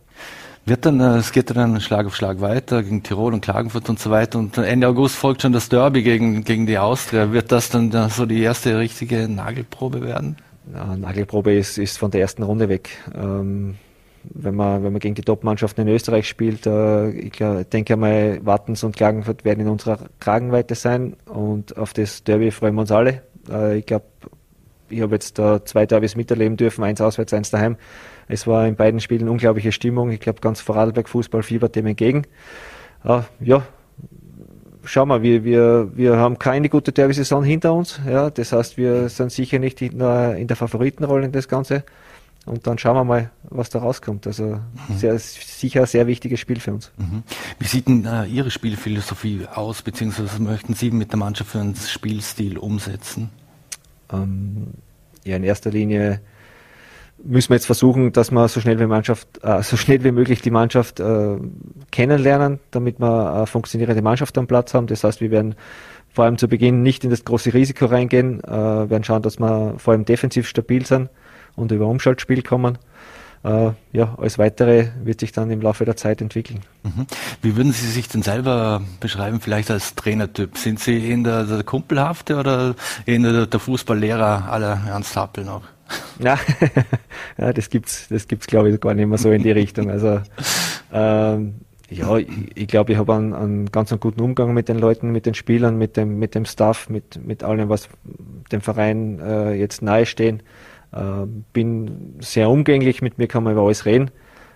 Wird 0.66 0.86
dann, 0.86 1.00
äh, 1.00 1.18
es 1.18 1.32
geht 1.32 1.50
dann 1.56 1.82
Schlag 1.82 2.06
auf 2.06 2.16
Schlag 2.16 2.42
weiter 2.42 2.84
gegen 2.84 3.02
Tirol 3.02 3.34
und 3.34 3.42
Klagenfurt 3.42 3.90
und 3.90 4.00
so 4.00 4.12
weiter. 4.12 4.38
Und 4.38 4.58
Ende 4.58 4.88
August 4.88 5.16
folgt 5.16 5.42
schon 5.42 5.54
das 5.54 5.70
Derby 5.70 6.04
gegen, 6.04 6.44
gegen 6.44 6.68
die 6.68 6.78
Austria. 6.78 7.32
Wird 7.32 7.52
das 7.52 7.70
dann 7.70 7.92
so 8.10 8.28
die 8.28 8.42
erste 8.42 8.78
richtige 8.78 9.28
Nagelprobe 9.28 10.04
werden? 10.04 10.38
Ja, 10.72 10.96
Nagelprobe 10.96 11.54
ist, 11.54 11.80
ist 11.80 11.98
von 11.98 12.12
der 12.12 12.22
ersten 12.22 12.44
Runde 12.44 12.70
weg. 12.70 12.90
Ähm, 13.16 13.76
wenn 14.24 14.56
man, 14.56 14.84
wenn 14.84 14.92
man 14.94 15.00
gegen 15.00 15.16
die 15.16 15.22
Top-Mannschaften 15.22 15.82
in 15.82 15.88
Österreich 15.88 16.28
spielt, 16.28 16.66
äh, 16.66 17.10
ich 17.12 17.32
glaub, 17.32 17.70
denke 17.70 17.96
mal, 17.96 18.40
Wattens 18.44 18.84
und 18.84 18.96
Klagenfurt 18.96 19.46
werden 19.46 19.62
in 19.62 19.68
unserer 19.68 19.98
Kragenweite 20.20 20.76
sein 20.76 21.16
und 21.26 21.78
auf 21.78 21.94
das 21.94 22.24
Derby 22.24 22.52
freuen 22.52 22.76
wir 22.76 22.82
uns 22.82 22.92
alle. 22.92 23.24
Äh, 23.50 23.80
ich 23.80 23.86
glaube, 23.86 24.06
ich 24.90 25.02
habe 25.02 25.16
jetzt 25.16 25.40
da 25.40 25.64
zwei 25.64 25.86
Derbys 25.86 26.16
miterleben 26.16 26.58
dürfen, 26.58 26.84
eins 26.84 27.02
auswärts, 27.02 27.34
eins 27.34 27.50
daheim. 27.50 27.78
Es 28.28 28.48
war 28.48 28.68
in 28.68 28.76
beiden 28.76 29.00
Spielen 29.00 29.30
unglaubliche 29.30 29.72
Stimmung. 29.72 30.12
Ich 30.12 30.20
glaube, 30.20 30.42
ganz 30.42 30.62
Vorarlberg 30.62 31.10
Fußball 31.10 31.44
fiebert 31.44 31.76
dem 31.76 31.88
entgegen. 31.88 32.24
Äh, 33.04 33.22
ja, 33.40 33.64
schau 34.84 35.06
mal, 35.06 35.22
wir, 35.22 35.44
wir, 35.44 35.92
wir 35.96 36.18
haben 36.18 36.40
keine 36.40 36.70
gute 36.70 36.92
Derby-Saison 36.92 37.44
hinter 37.44 37.74
uns. 37.74 38.00
Ja, 38.08 38.30
das 38.30 38.52
heißt, 38.52 38.78
wir 38.78 39.10
sind 39.10 39.32
sicher 39.32 39.60
nicht 39.60 39.82
in 39.82 40.00
der, 40.00 40.36
in 40.36 40.48
der 40.48 40.58
Favoritenrolle 40.58 41.26
in 41.26 41.32
das 41.32 41.48
Ganze. 41.48 41.84
Und 42.46 42.66
dann 42.66 42.78
schauen 42.78 42.96
wir 42.96 43.04
mal, 43.04 43.32
was 43.44 43.70
da 43.70 43.80
rauskommt. 43.80 44.26
Also 44.26 44.44
mhm. 44.46 44.98
sehr, 44.98 45.18
sicher 45.20 45.82
ein 45.82 45.86
sehr 45.86 46.08
wichtiges 46.08 46.40
Spiel 46.40 46.60
für 46.60 46.74
uns. 46.74 46.92
Mhm. 46.98 47.24
Wie 47.60 47.68
sieht 47.68 47.88
denn 47.88 48.06
äh, 48.06 48.26
Ihre 48.26 48.50
Spielphilosophie 48.50 49.46
aus, 49.54 49.84
beziehungsweise 49.84 50.42
möchten 50.42 50.74
Sie 50.74 50.90
mit 50.90 51.12
der 51.12 51.20
Mannschaft 51.20 51.52
für 51.52 51.60
einen 51.60 51.76
Spielstil 51.76 52.58
umsetzen? 52.58 53.30
Ähm, 54.12 54.70
ja, 55.24 55.36
in 55.36 55.44
erster 55.44 55.70
Linie 55.70 56.20
müssen 57.24 57.50
wir 57.50 57.58
jetzt 57.58 57.68
versuchen, 57.68 58.12
dass 58.12 58.32
wir 58.32 58.48
so 58.48 58.60
schnell 58.60 58.80
wie 58.80 58.88
Mannschaft, 58.88 59.28
äh, 59.44 59.62
so 59.62 59.78
schnell 59.78 60.04
wie 60.04 60.12
möglich 60.12 60.42
die 60.42 60.50
Mannschaft 60.50 61.00
äh, 61.00 61.38
kennenlernen, 61.92 62.60
damit 62.72 63.00
wir 63.00 63.34
eine 63.34 63.46
funktionierende 63.46 64.02
Mannschaft 64.02 64.36
am 64.40 64.48
Platz 64.48 64.74
haben. 64.74 64.88
Das 64.88 65.04
heißt, 65.04 65.22
wir 65.22 65.30
werden 65.30 65.54
vor 66.10 66.26
allem 66.26 66.40
zu 66.40 66.48
Beginn 66.48 66.82
nicht 66.82 67.04
in 67.04 67.12
das 67.12 67.24
große 67.24 67.54
Risiko 67.54 67.86
reingehen, 67.86 68.44
äh, 68.44 68.50
werden 68.50 69.04
schauen, 69.04 69.22
dass 69.22 69.40
wir 69.40 69.76
vor 69.78 69.94
allem 69.94 70.06
defensiv 70.06 70.48
stabil 70.48 70.88
sind 70.88 71.12
und 71.56 71.72
über 71.72 71.88
Umschaltspiel 71.88 72.42
kommen. 72.42 72.78
Äh, 73.44 73.72
ja, 73.92 74.16
alles 74.18 74.38
Weitere 74.38 74.90
wird 75.04 75.20
sich 75.20 75.32
dann 75.32 75.50
im 75.50 75.62
Laufe 75.62 75.84
der 75.84 75.96
Zeit 75.96 76.22
entwickeln. 76.22 76.60
Mhm. 76.84 77.08
Wie 77.42 77.56
würden 77.56 77.72
Sie 77.72 77.88
sich 77.88 78.08
denn 78.08 78.22
selber 78.22 78.82
beschreiben, 79.00 79.42
vielleicht 79.42 79.72
als 79.72 79.96
Trainertyp? 79.96 80.58
Sind 80.58 80.80
Sie 80.80 81.10
eher 81.10 81.18
der, 81.18 81.44
der 81.46 81.64
Kumpelhafte 81.64 82.38
oder 82.38 82.76
eher 83.06 83.20
der, 83.20 83.48
der 83.48 83.60
Fußballlehrer 83.60 84.52
aller 84.52 84.82
Ernst 84.88 85.16
Happel 85.16 85.46
noch? 85.46 85.64
Ja, 86.20 86.40
ja 87.38 87.52
das 87.52 87.70
gibt's, 87.70 88.08
das 88.10 88.28
gibt's 88.28 88.48
glaube 88.48 88.70
ich 88.70 88.80
gar 88.80 88.94
nicht 88.94 89.08
mehr 89.08 89.18
so 89.18 89.32
in 89.32 89.44
die 89.44 89.52
Richtung. 89.52 89.90
Also 89.90 90.22
ähm, 90.94 91.56
ja, 91.90 92.16
ich, 92.18 92.28
ich 92.56 92.68
glaube, 92.68 92.94
ich 92.94 92.98
habe 92.98 93.14
einen, 93.14 93.34
einen 93.34 93.72
ganz 93.72 93.92
einen 93.92 94.00
guten 94.00 94.22
Umgang 94.22 94.54
mit 94.54 94.70
den 94.70 94.80
Leuten, 94.80 95.12
mit 95.12 95.26
den 95.26 95.34
Spielern, 95.34 95.78
mit 95.78 95.98
dem, 95.98 96.18
mit 96.20 96.36
dem 96.36 96.46
Staff, 96.46 96.88
mit, 96.90 97.26
mit 97.26 97.44
allem, 97.44 97.68
was 97.68 97.90
dem 98.52 98.62
Verein 98.62 99.20
äh, 99.20 99.54
jetzt 99.54 99.82
nahe 99.82 100.06
stehen. 100.06 100.42
Äh, 100.92 101.26
bin 101.54 102.16
sehr 102.20 102.50
umgänglich, 102.50 103.02
mit 103.02 103.18
mir 103.18 103.28
kann 103.28 103.44
man 103.44 103.54
über 103.54 103.64
alles 103.64 103.86
reden, 103.86 104.12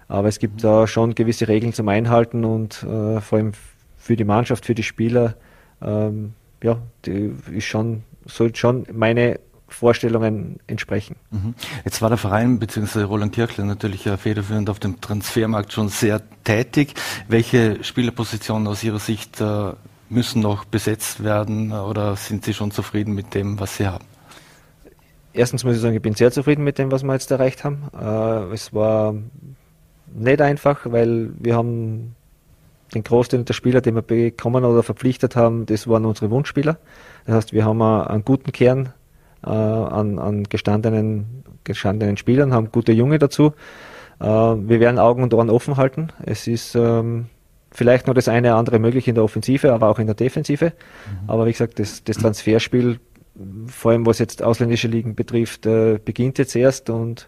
aber 0.07 0.27
es 0.27 0.39
gibt 0.39 0.63
da 0.63 0.87
schon 0.87 1.15
gewisse 1.15 1.47
Regeln 1.47 1.73
zum 1.73 1.87
Einhalten 1.87 2.43
und 2.43 2.83
äh, 2.83 3.21
vor 3.21 3.37
allem 3.37 3.53
für 3.97 4.15
die 4.15 4.25
Mannschaft, 4.25 4.65
für 4.65 4.75
die 4.75 4.83
Spieler, 4.83 5.35
ähm, 5.81 6.33
ja, 6.61 6.77
die 7.05 7.33
ist 7.51 7.65
schon, 7.65 8.03
soll 8.25 8.55
schon 8.55 8.85
meine 8.91 9.39
Vorstellungen 9.67 10.59
entsprechen. 10.67 11.15
Mhm. 11.31 11.55
Jetzt 11.83 12.01
war 12.01 12.09
der 12.09 12.17
Verein 12.17 12.59
bzw. 12.59 13.03
Roland 13.03 13.33
Kirchler 13.33 13.65
natürlich 13.65 14.03
federführend 14.03 14.69
auf 14.69 14.79
dem 14.79 15.01
Transfermarkt 15.01 15.73
schon 15.73 15.89
sehr 15.89 16.21
tätig. 16.43 16.93
Welche 17.27 17.83
Spielerpositionen 17.83 18.67
aus 18.67 18.83
Ihrer 18.83 18.99
Sicht 18.99 19.41
äh, 19.41 19.71
müssen 20.09 20.41
noch 20.41 20.65
besetzt 20.65 21.23
werden 21.23 21.71
oder 21.71 22.15
sind 22.15 22.45
Sie 22.45 22.53
schon 22.53 22.71
zufrieden 22.71 23.15
mit 23.15 23.33
dem, 23.33 23.59
was 23.59 23.77
Sie 23.77 23.87
haben? 23.87 24.05
Erstens 25.35 25.63
muss 25.65 25.75
ich 25.75 25.81
sagen, 25.81 25.95
ich 25.95 26.01
bin 26.01 26.13
sehr 26.13 26.31
zufrieden 26.31 26.63
mit 26.63 26.77
dem, 26.77 26.91
was 26.91 27.03
wir 27.03 27.13
jetzt 27.13 27.29
erreicht 27.29 27.63
haben. 27.63 27.83
Äh, 27.99 28.53
es 28.53 28.73
war 28.73 29.15
nicht 30.13 30.41
einfach, 30.41 30.81
weil 30.85 31.31
wir 31.39 31.55
haben 31.55 32.15
den 32.93 33.03
Großteil 33.03 33.43
der 33.43 33.53
Spieler, 33.53 33.81
die 33.81 33.93
wir 33.93 34.01
bekommen 34.01 34.63
oder 34.63 34.81
verpflichtet 34.81 35.35
haben, 35.35 35.65
das 35.65 35.87
waren 35.87 36.05
unsere 36.05 36.31
Wunschspieler. 36.31 36.77
Das 37.25 37.35
heißt, 37.35 37.53
wir 37.53 37.65
haben 37.65 37.81
einen 37.81 38.23
guten 38.23 38.51
Kern 38.53 38.93
äh, 39.45 39.49
an, 39.49 40.19
an 40.19 40.43
gestandenen, 40.45 41.43
gestandenen 41.63 42.15
Spielern, 42.15 42.53
haben 42.53 42.71
gute 42.71 42.93
Junge 42.93 43.19
dazu. 43.19 43.53
Äh, 44.21 44.25
wir 44.25 44.79
werden 44.79 44.99
Augen 44.99 45.23
und 45.23 45.33
Ohren 45.33 45.49
offen 45.49 45.75
halten. 45.75 46.09
Es 46.23 46.47
ist 46.47 46.75
ähm, 46.75 47.25
vielleicht 47.71 48.07
nur 48.07 48.13
das 48.13 48.29
eine 48.29 48.49
oder 48.49 48.57
andere 48.57 48.79
möglich 48.79 49.07
in 49.09 49.15
der 49.15 49.23
Offensive, 49.23 49.73
aber 49.73 49.89
auch 49.89 49.99
in 49.99 50.05
der 50.05 50.15
Defensive. 50.15 50.67
Mhm. 50.67 51.29
Aber 51.29 51.45
wie 51.45 51.51
gesagt, 51.51 51.79
das, 51.79 52.03
das 52.03 52.17
Transferspiel, 52.17 52.99
vor 53.67 53.91
allem 53.91 54.05
was 54.05 54.19
jetzt 54.19 54.41
ausländische 54.41 54.87
Ligen 54.87 55.15
betrifft, 55.15 55.65
äh, 55.65 55.99
beginnt 56.03 56.37
jetzt 56.37 56.55
erst 56.55 56.89
und 56.89 57.27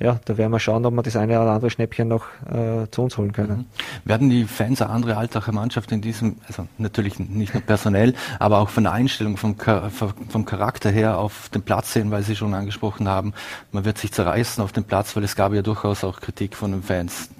ja, 0.00 0.20
da 0.24 0.38
werden 0.38 0.52
wir 0.52 0.60
schauen, 0.60 0.86
ob 0.86 0.94
wir 0.94 1.02
das 1.02 1.16
eine 1.16 1.40
oder 1.40 1.50
andere 1.50 1.70
Schnäppchen 1.70 2.06
noch 2.06 2.26
äh, 2.48 2.88
zu 2.90 3.02
uns 3.02 3.18
holen 3.18 3.32
können. 3.32 3.66
Mhm. 4.04 4.08
Werden 4.08 4.30
die 4.30 4.44
Fans 4.44 4.80
eine 4.80 4.90
andere 4.92 5.16
Altacher 5.16 5.50
Mannschaft 5.50 5.90
in 5.90 6.00
diesem, 6.00 6.36
also 6.46 6.68
natürlich 6.78 7.18
nicht 7.18 7.52
nur 7.52 7.62
personell, 7.64 8.14
aber 8.38 8.58
auch 8.58 8.68
von 8.68 8.84
der 8.84 8.92
Einstellung, 8.92 9.36
vom, 9.36 9.56
vom 10.28 10.44
Charakter 10.44 10.90
her 10.90 11.18
auf 11.18 11.48
den 11.48 11.62
Platz 11.62 11.92
sehen, 11.92 12.12
weil 12.12 12.22
Sie 12.22 12.36
schon 12.36 12.54
angesprochen 12.54 13.08
haben, 13.08 13.34
man 13.72 13.84
wird 13.84 13.98
sich 13.98 14.12
zerreißen 14.12 14.62
auf 14.62 14.70
dem 14.70 14.84
Platz, 14.84 15.16
weil 15.16 15.24
es 15.24 15.34
gab 15.34 15.52
ja 15.52 15.62
durchaus 15.62 16.04
auch 16.04 16.20
Kritik 16.20 16.54
von 16.54 16.70
den 16.70 16.82
Fans. 16.84 17.30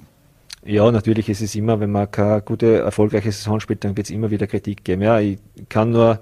Ja, 0.65 0.91
natürlich 0.91 1.29
ist 1.29 1.41
es 1.41 1.55
immer, 1.55 1.79
wenn 1.79 1.91
man 1.91 2.11
keine 2.11 2.41
gute, 2.41 2.79
erfolgreiche 2.79 3.31
Saison 3.31 3.61
spielt, 3.61 3.85
dann 3.85 3.95
wird 3.95 4.07
es 4.07 4.11
immer 4.11 4.29
wieder 4.29 4.45
Kritik 4.45 4.83
geben. 4.83 5.01
Ja, 5.01 5.17
ich 5.19 5.39
kann 5.69 5.91
nur 5.91 6.19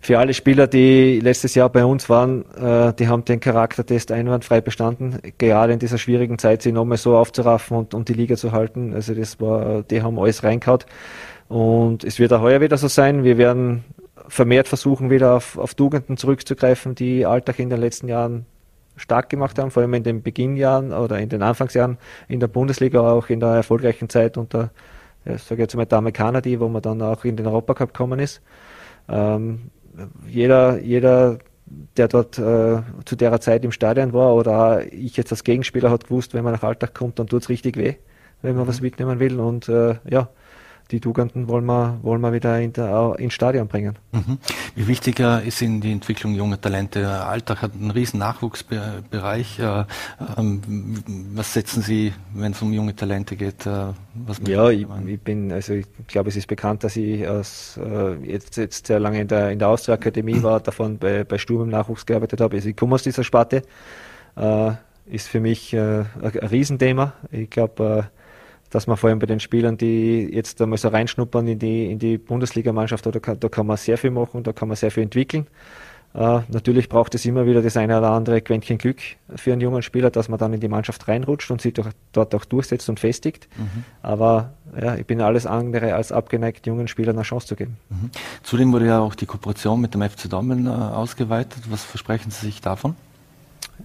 für 0.00 0.18
alle 0.18 0.32
Spieler, 0.32 0.66
die 0.66 1.20
letztes 1.20 1.54
Jahr 1.54 1.68
bei 1.68 1.84
uns 1.84 2.08
waren, 2.08 2.46
äh, 2.56 2.94
die 2.94 3.06
haben 3.06 3.26
den 3.26 3.38
Charaktertest 3.38 4.12
einwandfrei 4.12 4.62
bestanden, 4.62 5.18
gerade 5.36 5.74
in 5.74 5.78
dieser 5.78 5.98
schwierigen 5.98 6.38
Zeit, 6.38 6.62
sie 6.62 6.72
nochmal 6.72 6.96
so 6.96 7.16
aufzuraffen 7.16 7.76
und, 7.76 7.92
und 7.92 8.08
die 8.08 8.14
Liga 8.14 8.36
zu 8.36 8.52
halten. 8.52 8.94
Also 8.94 9.14
das 9.14 9.38
war, 9.40 9.82
die 9.82 10.02
haben 10.02 10.18
alles 10.18 10.42
reingehauen. 10.42 10.80
Und 11.48 12.02
es 12.02 12.18
wird 12.18 12.32
auch 12.32 12.40
heuer 12.40 12.62
wieder 12.62 12.78
so 12.78 12.88
sein. 12.88 13.24
Wir 13.24 13.36
werden 13.36 13.84
vermehrt 14.26 14.68
versuchen, 14.68 15.10
wieder 15.10 15.34
auf, 15.34 15.58
auf 15.58 15.74
Tugenden 15.74 16.16
zurückzugreifen, 16.16 16.94
die 16.94 17.26
Alltag 17.26 17.58
in 17.58 17.70
den 17.70 17.80
letzten 17.80 18.08
Jahren 18.08 18.46
stark 18.96 19.28
gemacht 19.28 19.58
haben, 19.58 19.70
vor 19.70 19.82
allem 19.82 19.94
in 19.94 20.02
den 20.02 20.22
Beginnjahren 20.22 20.92
oder 20.92 21.18
in 21.18 21.28
den 21.28 21.42
Anfangsjahren 21.42 21.98
in 22.28 22.40
der 22.40 22.48
Bundesliga, 22.48 23.00
auch 23.00 23.28
in 23.28 23.40
der 23.40 23.50
erfolgreichen 23.50 24.08
Zeit 24.08 24.36
unter, 24.36 24.70
ja, 25.24 25.38
sage 25.38 25.62
jetzt 25.62 25.76
mal, 25.76 25.86
der 25.86 25.98
Amerikaner, 25.98 26.40
die, 26.40 26.60
wo 26.60 26.68
man 26.68 26.82
dann 26.82 27.02
auch 27.02 27.24
in 27.24 27.36
den 27.36 27.46
Europacup 27.46 27.92
gekommen 27.92 28.18
ist. 28.18 28.42
Ähm, 29.08 29.70
jeder, 30.26 30.78
jeder, 30.80 31.38
der 31.96 32.08
dort 32.08 32.38
äh, 32.38 32.82
zu 33.04 33.16
der 33.16 33.40
Zeit 33.40 33.64
im 33.64 33.72
Stadion 33.72 34.12
war 34.12 34.34
oder 34.34 34.92
ich 34.92 35.16
jetzt 35.16 35.32
als 35.32 35.44
Gegenspieler 35.44 35.90
hat 35.90 36.04
gewusst, 36.04 36.34
wenn 36.34 36.44
man 36.44 36.52
nach 36.52 36.62
Alltag 36.62 36.94
kommt, 36.94 37.18
dann 37.18 37.26
tut 37.26 37.42
es 37.42 37.48
richtig 37.48 37.76
weh, 37.76 37.94
wenn 38.42 38.54
man 38.54 38.64
mhm. 38.64 38.68
was 38.68 38.80
mitnehmen 38.80 39.20
will 39.20 39.40
und 39.40 39.68
äh, 39.68 39.96
ja, 40.08 40.28
die 40.90 41.00
Tugenden 41.00 41.48
wollen 41.48 41.66
wir, 41.66 41.98
wollen 42.02 42.20
wir 42.20 42.32
wieder 42.32 42.60
in 42.60 42.72
der, 42.72 43.16
ins 43.18 43.34
Stadion 43.34 43.66
bringen. 43.66 43.96
Mhm. 44.12 44.38
Wie 44.74 44.86
wichtiger 44.86 45.42
ist 45.42 45.60
Ihnen 45.60 45.80
die 45.80 45.90
Entwicklung 45.90 46.34
junger 46.34 46.60
Talente? 46.60 47.08
Alltag 47.08 47.62
hat 47.62 47.72
einen 47.74 47.90
riesen 47.90 48.18
Nachwuchsbereich. 48.18 49.58
Äh, 49.58 49.84
ähm, 50.38 51.02
was 51.34 51.52
setzen 51.52 51.82
Sie, 51.82 52.12
wenn 52.34 52.52
es 52.52 52.62
um 52.62 52.72
junge 52.72 52.94
Talente 52.94 53.36
geht? 53.36 53.66
Äh, 53.66 53.92
ja, 54.46 54.70
ich, 54.70 54.86
ich, 55.06 55.20
bin, 55.20 55.50
also 55.50 55.74
ich 55.74 55.86
glaube, 56.06 56.28
es 56.28 56.36
ist 56.36 56.46
bekannt, 56.46 56.84
dass 56.84 56.96
ich 56.96 57.26
als, 57.28 57.78
äh, 57.82 58.14
jetzt, 58.24 58.56
jetzt 58.56 58.86
sehr 58.86 59.00
lange 59.00 59.20
in 59.20 59.28
der, 59.28 59.50
in 59.50 59.58
der 59.58 59.68
Austria-Akademie 59.68 60.42
war, 60.42 60.60
davon 60.60 60.98
bei, 60.98 61.24
bei 61.24 61.38
Sturm 61.38 61.62
im 61.62 61.70
Nachwuchs 61.70 62.06
gearbeitet 62.06 62.40
habe. 62.40 62.56
Also 62.56 62.68
ich 62.68 62.76
komme 62.76 62.94
aus 62.94 63.02
dieser 63.02 63.24
Sparte. 63.24 63.62
Äh, 64.36 64.72
ist 65.06 65.28
für 65.28 65.40
mich 65.40 65.72
äh, 65.72 66.00
ein 66.00 66.48
Riesenthema. 66.50 67.12
Ich 67.30 67.48
glaube, 67.50 68.10
dass 68.76 68.86
man 68.86 68.98
vor 68.98 69.08
allem 69.08 69.18
bei 69.18 69.26
den 69.26 69.40
Spielern, 69.40 69.78
die 69.78 70.28
jetzt 70.30 70.60
einmal 70.60 70.76
so 70.76 70.88
reinschnuppern 70.88 71.48
in 71.48 71.58
die, 71.58 71.90
in 71.90 71.98
die 71.98 72.18
Bundesligamannschaft, 72.18 73.06
da 73.06 73.10
kann, 73.12 73.40
da 73.40 73.48
kann 73.48 73.66
man 73.66 73.78
sehr 73.78 73.96
viel 73.96 74.10
machen, 74.10 74.42
da 74.42 74.52
kann 74.52 74.68
man 74.68 74.76
sehr 74.76 74.90
viel 74.90 75.02
entwickeln. 75.02 75.46
Uh, 76.14 76.42
natürlich 76.48 76.90
braucht 76.90 77.14
es 77.14 77.24
immer 77.24 77.46
wieder 77.46 77.62
das 77.62 77.78
eine 77.78 77.96
oder 77.96 78.10
andere 78.10 78.42
Quäntchen 78.42 78.76
Glück 78.76 78.98
für 79.34 79.52
einen 79.52 79.62
jungen 79.62 79.80
Spieler, 79.80 80.10
dass 80.10 80.28
man 80.28 80.38
dann 80.38 80.52
in 80.52 80.60
die 80.60 80.68
Mannschaft 80.68 81.08
reinrutscht 81.08 81.50
und 81.50 81.62
sich 81.62 81.72
doch, 81.72 81.88
dort 82.12 82.34
auch 82.34 82.44
durchsetzt 82.44 82.90
und 82.90 83.00
festigt. 83.00 83.48
Mhm. 83.56 83.84
Aber 84.02 84.52
ja, 84.78 84.94
ich 84.96 85.06
bin 85.06 85.22
alles 85.22 85.46
andere 85.46 85.94
als 85.94 86.12
abgeneigt, 86.12 86.66
jungen 86.66 86.86
Spielern 86.86 87.16
eine 87.16 87.22
Chance 87.22 87.46
zu 87.46 87.56
geben. 87.56 87.78
Mhm. 87.88 88.10
Zudem 88.42 88.72
wurde 88.74 88.86
ja 88.86 89.00
auch 89.00 89.14
die 89.14 89.24
Kooperation 89.24 89.80
mit 89.80 89.94
dem 89.94 90.02
FC 90.02 90.28
Dortmund 90.28 90.66
uh, 90.66 90.70
ausgeweitet. 90.70 91.62
Was 91.70 91.82
versprechen 91.82 92.30
Sie 92.30 92.44
sich 92.44 92.60
davon? 92.60 92.94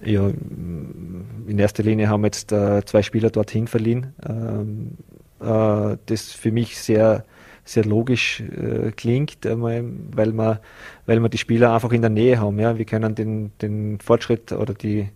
Ja, 0.04 0.28
in 0.28 1.58
erster 1.58 1.82
Linie 1.82 2.08
haben 2.08 2.24
jetzt 2.24 2.52
äh, 2.52 2.84
zwei 2.84 3.02
Spieler 3.02 3.30
dorthin 3.30 3.66
verliehen, 3.66 4.14
ähm, 4.26 4.98
äh, 5.40 5.96
das 6.06 6.32
für 6.32 6.50
mich 6.50 6.78
sehr, 6.78 7.24
sehr 7.64 7.84
logisch 7.84 8.40
äh, 8.40 8.90
klingt, 8.92 9.38
weil, 9.44 10.32
man, 10.32 10.58
weil 11.06 11.20
wir 11.20 11.28
die 11.28 11.38
Spieler 11.38 11.72
einfach 11.72 11.92
in 11.92 12.00
der 12.00 12.10
Nähe 12.10 12.40
haben. 12.40 12.58
Ja. 12.58 12.78
Wir 12.78 12.84
können 12.84 13.14
den, 13.14 13.52
den 13.60 14.00
Fortschritt 14.00 14.52
oder 14.52 14.74
die, 14.74 15.08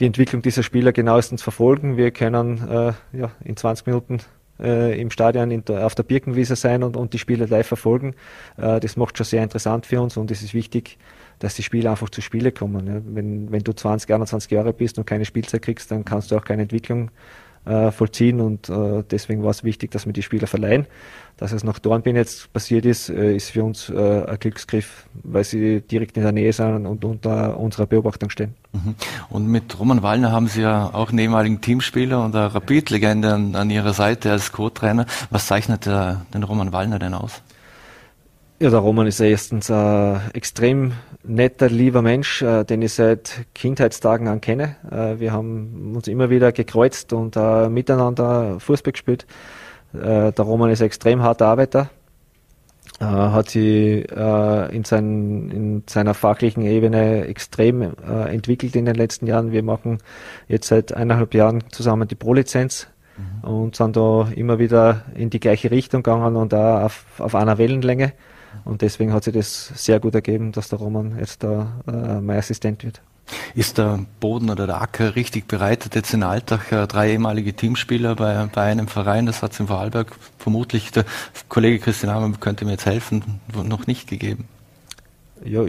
die 0.00 0.06
Entwicklung 0.06 0.42
dieser 0.42 0.62
Spieler 0.62 0.92
genauestens 0.92 1.42
verfolgen. 1.42 1.96
Wir 1.96 2.10
können 2.10 2.68
äh, 2.68 2.92
ja, 3.16 3.32
in 3.44 3.56
20 3.56 3.86
Minuten 3.86 4.18
äh, 4.60 5.00
im 5.00 5.10
Stadion 5.10 5.50
in, 5.50 5.64
auf 5.68 5.94
der 5.94 6.02
Birkenwiese 6.04 6.56
sein 6.56 6.82
und, 6.82 6.96
und 6.96 7.12
die 7.12 7.18
Spiele 7.18 7.46
live 7.46 7.66
verfolgen. 7.66 8.14
Äh, 8.56 8.80
das 8.80 8.96
macht 8.96 9.16
schon 9.16 9.24
sehr 9.24 9.42
interessant 9.42 9.86
für 9.86 10.00
uns 10.00 10.16
und 10.16 10.30
es 10.30 10.42
ist 10.42 10.54
wichtig, 10.54 10.98
dass 11.38 11.54
die 11.54 11.62
Spieler 11.62 11.90
einfach 11.90 12.10
zu 12.10 12.20
Spiele 12.20 12.52
kommen. 12.52 12.86
Ja. 12.86 13.00
Wenn, 13.04 13.50
wenn 13.50 13.62
du 13.62 13.72
20, 13.72 14.12
21 14.12 14.50
Jahre 14.50 14.72
bist 14.72 14.98
und 14.98 15.06
keine 15.06 15.24
Spielzeit 15.24 15.62
kriegst, 15.62 15.90
dann 15.90 16.04
kannst 16.04 16.30
du 16.30 16.36
auch 16.36 16.44
keine 16.44 16.62
Entwicklung 16.62 17.10
äh, 17.64 17.90
vollziehen 17.90 18.40
und 18.40 18.68
äh, 18.68 19.02
deswegen 19.10 19.42
war 19.42 19.50
es 19.50 19.64
wichtig, 19.64 19.90
dass 19.90 20.06
wir 20.06 20.12
die 20.12 20.22
Spieler 20.22 20.46
verleihen. 20.46 20.86
Dass 21.36 21.52
es 21.52 21.64
nach 21.64 21.78
Dornbirn 21.78 22.14
jetzt 22.14 22.52
passiert 22.52 22.84
ist, 22.84 23.08
äh, 23.08 23.34
ist 23.34 23.50
für 23.50 23.64
uns 23.64 23.88
äh, 23.88 24.24
ein 24.24 24.38
Glücksgriff, 24.38 25.06
weil 25.22 25.44
sie 25.44 25.80
direkt 25.80 26.16
in 26.16 26.22
der 26.22 26.32
Nähe 26.32 26.52
sind 26.52 26.86
und 26.86 27.04
unter 27.04 27.58
unserer 27.58 27.86
Beobachtung 27.86 28.30
stehen. 28.30 28.54
Mhm. 28.72 28.94
Und 29.30 29.48
mit 29.48 29.78
Roman 29.78 30.02
Wallner 30.02 30.30
haben 30.30 30.46
Sie 30.46 30.62
ja 30.62 30.90
auch 30.92 31.08
einen 31.08 31.18
ehemaligen 31.18 31.60
Teamspieler 31.60 32.24
und 32.24 32.36
eine 32.36 32.54
Rapid-Legende 32.54 33.32
an, 33.32 33.56
an, 33.56 33.70
Ihrer 33.70 33.94
Seite 33.94 34.30
als 34.30 34.52
Co-Trainer. 34.52 35.06
Was 35.30 35.46
zeichnet 35.46 35.86
der, 35.86 36.26
den 36.32 36.42
Roman 36.42 36.72
Wallner 36.72 36.98
denn 36.98 37.14
aus? 37.14 37.42
Ja, 38.60 38.70
der 38.70 38.78
Roman 38.78 39.06
ist 39.06 39.20
erstens 39.20 39.70
ein 39.70 40.20
extrem 40.32 40.92
netter, 41.26 41.68
lieber 41.68 42.02
Mensch, 42.02 42.42
äh, 42.42 42.64
den 42.64 42.82
ich 42.82 42.94
seit 42.94 43.46
Kindheitstagen 43.54 44.28
an 44.28 44.40
kenne. 44.40 44.76
Äh, 44.90 45.20
wir 45.20 45.32
haben 45.32 45.94
uns 45.96 46.08
immer 46.08 46.30
wieder 46.30 46.52
gekreuzt 46.52 47.12
und 47.12 47.36
äh, 47.36 47.68
miteinander 47.68 48.60
Fußball 48.60 48.92
gespielt. 48.92 49.26
der 49.92 50.32
Roman 50.38 50.70
ist 50.70 50.82
ein 50.82 50.86
extrem 50.86 51.22
harter 51.22 51.46
Arbeiter, 51.46 51.88
hat 52.98 53.48
sie 53.48 54.00
in, 54.00 54.84
sein, 54.84 55.50
in, 55.50 55.82
seiner 55.86 56.14
fachlichen 56.14 56.64
Ebene 56.64 57.26
extrem 57.26 57.94
entwickelt 58.26 58.74
in 58.74 58.86
den 58.86 58.96
letzten 58.96 59.28
Jahren. 59.28 59.52
Wir 59.52 59.62
machen 59.62 59.98
jetzt 60.48 60.66
seit 60.66 60.92
eineinhalb 60.92 61.32
Jahren 61.32 61.62
zusammen 61.70 62.08
die 62.08 62.16
Pro-Lizenz 62.16 62.88
mhm. 63.16 63.48
und 63.48 63.76
sind 63.76 63.96
da 63.96 64.26
immer 64.34 64.58
wieder 64.58 65.04
in 65.14 65.30
die 65.30 65.38
gleiche 65.38 65.70
Richtung 65.70 66.02
gegangen 66.02 66.34
und 66.34 66.52
auch 66.54 66.82
auf, 66.82 67.04
auf 67.18 67.36
einer 67.36 67.56
Wellenlänge. 67.56 68.14
Und 68.64 68.82
deswegen 68.82 69.12
hat 69.12 69.24
sich 69.24 69.34
das 69.34 69.72
sehr 69.74 70.00
gut 70.00 70.14
ergeben, 70.14 70.52
dass 70.52 70.68
der 70.68 70.78
Roman 70.78 71.18
jetzt 71.18 71.42
da 71.42 71.72
äh, 71.86 72.20
mein 72.20 72.38
Assistent 72.38 72.84
wird. 72.84 73.00
Ist 73.54 73.78
der 73.78 74.00
Boden 74.20 74.50
oder 74.50 74.66
der 74.66 74.80
Acker 74.80 75.16
richtig 75.16 75.48
bereitet? 75.48 75.94
Jetzt 75.94 76.12
in 76.12 76.22
Alltag 76.22 76.70
äh, 76.72 76.86
drei 76.86 77.12
ehemalige 77.12 77.54
Teamspieler 77.54 78.16
bei, 78.16 78.46
bei 78.52 78.62
einem 78.62 78.88
Verein, 78.88 79.26
das 79.26 79.42
hat 79.42 79.52
es 79.52 79.60
in 79.60 79.66
Vorarlberg 79.66 80.12
vermutlich, 80.38 80.90
der 80.90 81.04
Kollege 81.48 81.78
Christian 81.78 82.12
Hammer 82.12 82.36
könnte 82.38 82.64
mir 82.64 82.72
jetzt 82.72 82.86
helfen, 82.86 83.40
noch 83.64 83.86
nicht 83.86 84.08
gegeben. 84.08 84.46
Ja, 85.44 85.62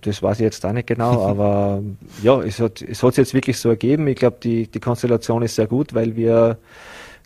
das 0.00 0.22
weiß 0.22 0.38
ich 0.38 0.44
jetzt 0.44 0.64
auch 0.64 0.72
nicht 0.72 0.86
genau, 0.86 1.26
aber 1.26 1.82
ja, 2.22 2.40
es 2.42 2.60
hat 2.60 2.82
es 2.82 3.02
hat 3.02 3.16
jetzt 3.16 3.34
wirklich 3.34 3.58
so 3.58 3.68
ergeben. 3.68 4.06
Ich 4.06 4.16
glaube, 4.16 4.38
die, 4.42 4.66
die 4.66 4.80
Konstellation 4.80 5.42
ist 5.42 5.56
sehr 5.56 5.66
gut, 5.66 5.94
weil 5.94 6.16
wir 6.16 6.58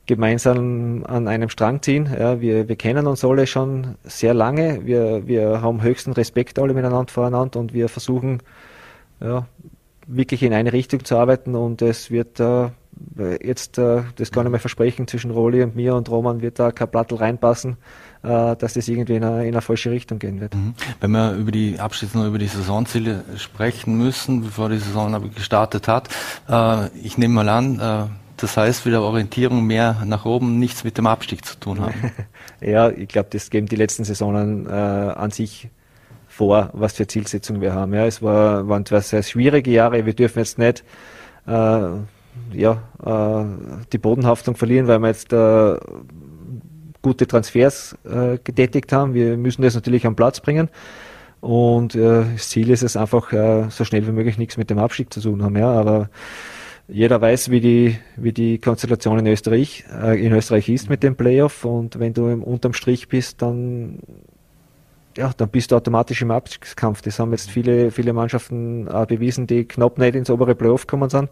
gemeinsam 0.06 1.04
an 1.06 1.28
einem 1.28 1.49
Strang 1.49 1.82
ziehen. 1.82 2.08
Ja, 2.18 2.40
wir, 2.40 2.68
wir 2.68 2.76
kennen 2.76 3.06
uns 3.06 3.25
alle 3.25 3.46
schon 3.46 3.96
sehr 4.04 4.34
lange. 4.34 4.84
Wir, 4.84 5.26
wir 5.26 5.62
haben 5.62 5.82
höchsten 5.82 6.12
Respekt 6.12 6.58
alle 6.58 6.75
miteinander 6.75 7.12
voreinander 7.12 7.58
und 7.58 7.73
wir 7.73 7.88
versuchen 7.88 8.40
ja, 9.20 9.46
wirklich 10.06 10.42
in 10.42 10.52
eine 10.52 10.73
Richtung 10.73 11.04
zu 11.04 11.16
arbeiten 11.16 11.54
und 11.54 11.80
es 11.82 12.11
wird 12.11 12.38
äh, 12.40 12.68
jetzt, 13.42 13.78
äh, 13.78 14.02
das 14.16 14.30
kann 14.30 14.46
ich 14.46 14.52
mir 14.52 14.58
versprechen, 14.58 15.08
zwischen 15.08 15.30
Roli 15.30 15.62
und 15.62 15.75
mir 15.75 15.94
und 15.94 16.08
Roman 16.11 16.42
wird 16.42 16.58
da 16.58 16.70
kein 16.70 16.90
Plattel 16.90 17.16
reinpassen, 17.16 17.76
äh, 18.23 18.56
dass 18.56 18.75
das 18.75 18.88
irgendwie 18.88 19.16
in 19.16 19.25
eine, 19.25 19.42
in 19.46 19.54
eine 19.54 19.62
falsche 19.62 19.90
Richtung 19.90 20.18
gehen 20.18 20.40
wird. 20.40 20.54
Mhm. 20.54 20.75
Wenn 21.00 21.11
wir 21.12 21.32
über 21.32 21.50
die 21.50 21.78
abschließend 21.78 22.26
über 22.26 22.38
die 22.38 22.46
Saisonziele 22.46 23.25
sprechen 23.37 23.96
müssen, 23.96 24.42
bevor 24.42 24.68
die 24.68 24.78
Saison 24.78 25.30
gestartet 25.34 25.88
hat, 25.88 26.08
äh, 26.49 26.88
ich 26.99 27.18
nehme 27.18 27.34
mal 27.34 27.49
an, 27.49 27.80
äh, 27.80 28.24
das 28.37 28.57
heißt 28.57 28.87
wieder 28.87 29.03
Orientierung 29.03 29.64
mehr 29.64 30.03
nach 30.05 30.25
oben, 30.25 30.59
nichts 30.59 30.85
mit 30.85 30.99
dem 30.99 31.07
Abstieg 31.07 31.45
zu 31.45 31.59
tun 31.59 31.81
haben. 31.81 31.95
ja, 32.61 32.91
ich 32.91 33.09
glaube, 33.09 33.29
das 33.31 33.50
geben 33.50 33.67
die 33.67 33.76
letzten 33.76 34.05
Saisonen 34.05 34.67
äh, 34.67 34.71
an 34.71 35.31
sich 35.31 35.69
vor, 36.26 36.71
was 36.73 36.95
für 36.95 37.07
Zielsetzungen 37.07 37.61
wir 37.61 37.75
haben. 37.75 37.95
Ja, 37.95 38.07
es 38.07 38.21
war, 38.23 38.69
waren 38.69 38.85
zwar 38.85 39.00
sehr 39.03 39.23
schwierige 39.23 39.71
Jahre, 39.71 40.05
wir 40.05 40.14
dürfen 40.14 40.41
jetzt 40.41 40.59
nicht 40.59 40.85
äh, 41.47 41.50
ja, 42.53 42.83
äh, 43.05 43.45
die 43.93 43.99
Bodenhaftung 43.99 44.57
verlieren, 44.57 44.88
weil 44.88 44.99
wir 44.99 45.09
jetzt 45.09 45.33
äh, 45.33 45.76
gute 47.03 47.26
Transfers 47.26 47.97
äh, 48.05 48.38
getätigt 48.43 48.93
haben. 48.93 49.14
Wir 49.14 49.37
müssen 49.37 49.62
das 49.62 49.75
natürlich 49.75 50.07
am 50.07 50.17
Platz 50.17 50.41
bringen. 50.41 50.69
Und 51.41 51.95
äh, 51.95 52.25
das 52.33 52.49
Ziel 52.49 52.71
ist 52.71 52.83
es 52.83 52.97
einfach, 52.97 53.33
äh, 53.33 53.67
so 53.69 53.85
schnell 53.85 54.07
wie 54.07 54.12
möglich 54.12 54.38
nichts 54.38 54.57
mit 54.57 54.71
dem 54.71 54.79
Abstieg 54.79 55.12
zu 55.12 55.21
tun 55.21 55.43
haben. 55.43 55.57
Ja, 55.57 55.71
aber 55.71 56.09
jeder 56.88 57.21
weiß, 57.21 57.50
wie 57.50 57.61
die, 57.61 57.99
wie 58.17 58.33
die 58.33 58.59
Konstellation 58.59 59.19
in 59.19 59.26
Österreich, 59.26 59.85
äh, 59.91 60.25
in 60.25 60.33
Österreich 60.33 60.69
ist 60.69 60.91
mit 60.91 61.03
dem 61.03 61.17
Playoff. 61.17 61.64
Und 61.64 61.99
wenn 61.99 62.12
du 62.12 62.29
im, 62.29 62.43
unterm 62.43 62.73
Strich 62.73 63.09
bist, 63.09 63.41
dann, 63.43 64.00
ja, 65.17 65.33
dann 65.37 65.49
bist 65.49 65.73
du 65.73 65.76
automatisch 65.76 66.23
im 66.23 66.31
Abstiegskampf. 66.31 67.03
Das 67.03 67.19
haben 67.19 67.33
jetzt 67.33 67.50
viele, 67.50 67.91
viele 67.91 68.12
Mannschaften 68.12 68.87
äh, 68.87 69.07
bewiesen, 69.07 69.47
die 69.47 69.64
knapp 69.64 69.99
nicht 69.99 70.14
ins 70.14 70.31
obere 70.31 70.55
Playoff 70.55 70.87
gekommen 70.87 71.09
sind. 71.09 71.31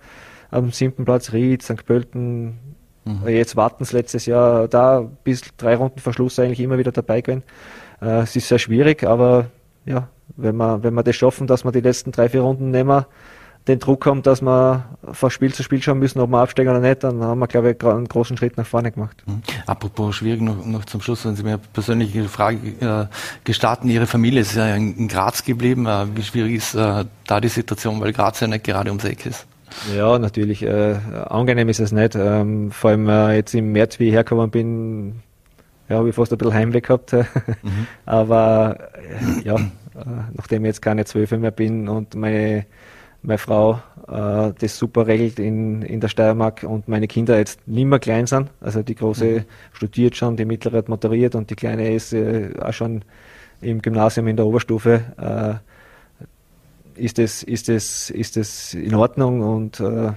Am 0.50 0.70
siebten 0.70 1.04
Platz 1.04 1.32
Ried, 1.32 1.62
St. 1.62 1.84
Pölten, 1.84 2.58
Mhm. 3.04 3.28
Jetzt 3.28 3.56
warten 3.56 3.82
es 3.82 3.92
letztes 3.92 4.26
Jahr 4.26 4.68
da 4.68 5.08
bis 5.24 5.42
drei 5.56 5.74
Runden 5.74 5.98
Verschluss 5.98 6.38
eigentlich 6.38 6.60
immer 6.60 6.78
wieder 6.78 6.92
dabei 6.92 7.20
gewesen. 7.20 7.42
Äh, 8.00 8.20
es 8.20 8.36
ist 8.36 8.48
sehr 8.48 8.58
schwierig, 8.58 9.04
aber 9.04 9.46
ja, 9.84 10.08
wenn 10.36 10.56
wir, 10.56 10.82
wenn 10.82 10.94
wir 10.94 11.02
das 11.02 11.16
schaffen, 11.16 11.46
dass 11.46 11.64
wir 11.64 11.72
die 11.72 11.80
letzten 11.80 12.12
drei, 12.12 12.28
vier 12.28 12.42
Runden 12.42 12.70
nehmen, 12.70 13.04
den 13.68 13.78
Druck 13.78 14.06
haben, 14.06 14.22
dass 14.22 14.42
wir 14.42 14.84
von 15.12 15.30
Spiel 15.30 15.54
zu 15.54 15.62
Spiel 15.62 15.80
schauen 15.80 15.98
müssen, 15.98 16.20
ob 16.20 16.30
wir 16.30 16.38
absteigen 16.38 16.70
oder 16.70 16.80
nicht, 16.80 17.04
dann 17.04 17.22
haben 17.22 17.38
wir, 17.38 17.46
glaube 17.46 17.70
ich, 17.70 17.84
einen 17.84 18.08
großen 18.08 18.36
Schritt 18.36 18.56
nach 18.56 18.66
vorne 18.66 18.90
gemacht. 18.90 19.22
Mhm. 19.26 19.42
Apropos 19.66 20.16
schwierig, 20.16 20.40
noch, 20.40 20.64
noch 20.66 20.84
zum 20.84 21.00
Schluss, 21.00 21.24
wenn 21.24 21.36
Sie 21.36 21.44
mir 21.44 21.58
persönlich 21.58 22.14
Ihre 22.14 22.28
Frage 22.28 22.58
äh, 22.80 23.06
gestatten, 23.44 23.88
Ihre 23.88 24.06
Familie 24.06 24.40
ist 24.40 24.56
ja 24.56 24.74
in, 24.74 25.06
Graz 25.06 25.44
geblieben. 25.44 25.86
Äh, 25.86 26.06
wie 26.14 26.22
schwierig 26.22 26.54
ist 26.54 26.74
äh, 26.74 27.04
da 27.26 27.40
die 27.40 27.48
Situation, 27.48 28.00
weil 28.00 28.12
Graz 28.12 28.40
ja 28.40 28.48
nicht 28.48 28.64
gerade 28.64 28.90
ums 28.90 29.04
Eck 29.04 29.26
ist? 29.26 29.46
Ja, 29.94 30.18
natürlich. 30.18 30.62
Äh, 30.62 30.96
angenehm 31.28 31.68
ist 31.68 31.80
es 31.80 31.92
nicht. 31.92 32.14
Ähm, 32.14 32.70
vor 32.72 32.90
allem 32.90 33.08
äh, 33.08 33.36
jetzt 33.36 33.54
im 33.54 33.72
März, 33.72 33.98
wie 33.98 34.08
ich 34.08 34.14
hergekommen 34.14 34.50
bin, 34.50 35.22
ja, 35.88 35.96
habe 35.98 36.08
ich 36.08 36.14
fast 36.14 36.32
ein 36.32 36.38
bisschen 36.38 36.54
Heimweh 36.54 36.80
gehabt. 36.80 37.12
mhm. 37.62 37.86
Aber 38.06 38.76
äh, 38.94 39.46
ja, 39.46 39.56
äh, 39.56 39.60
nachdem 40.34 40.64
ich 40.64 40.70
jetzt 40.70 40.82
keine 40.82 41.04
Zwölfe 41.04 41.38
mehr 41.38 41.50
bin 41.50 41.88
und 41.88 42.14
meine, 42.14 42.66
meine 43.22 43.38
Frau 43.38 43.80
äh, 44.08 44.52
das 44.58 44.78
super 44.78 45.06
regelt 45.06 45.38
in, 45.38 45.82
in 45.82 46.00
der 46.00 46.08
Steiermark 46.08 46.64
und 46.64 46.88
meine 46.88 47.06
Kinder 47.06 47.38
jetzt 47.38 47.66
nicht 47.66 47.84
mehr 47.84 47.98
klein 47.98 48.26
sind, 48.26 48.50
also 48.60 48.82
die 48.82 48.94
große 48.94 49.24
mhm. 49.24 49.44
studiert 49.72 50.16
schon, 50.16 50.36
die 50.36 50.44
mittlere 50.44 50.78
hat 50.78 50.88
motoriert 50.88 51.34
und 51.34 51.50
die 51.50 51.54
kleine 51.54 51.94
ist 51.94 52.12
äh, 52.12 52.50
auch 52.60 52.72
schon 52.72 53.04
im 53.60 53.80
Gymnasium 53.80 54.26
in 54.26 54.36
der 54.36 54.46
Oberstufe 54.46 55.02
ist 56.96 57.18
es, 57.18 57.42
ist 57.42 57.68
es, 57.68 58.10
ist 58.10 58.36
es 58.36 58.74
in 58.74 58.94
Ordnung 58.94 59.40
und 59.40 59.80
äh, 59.80 60.12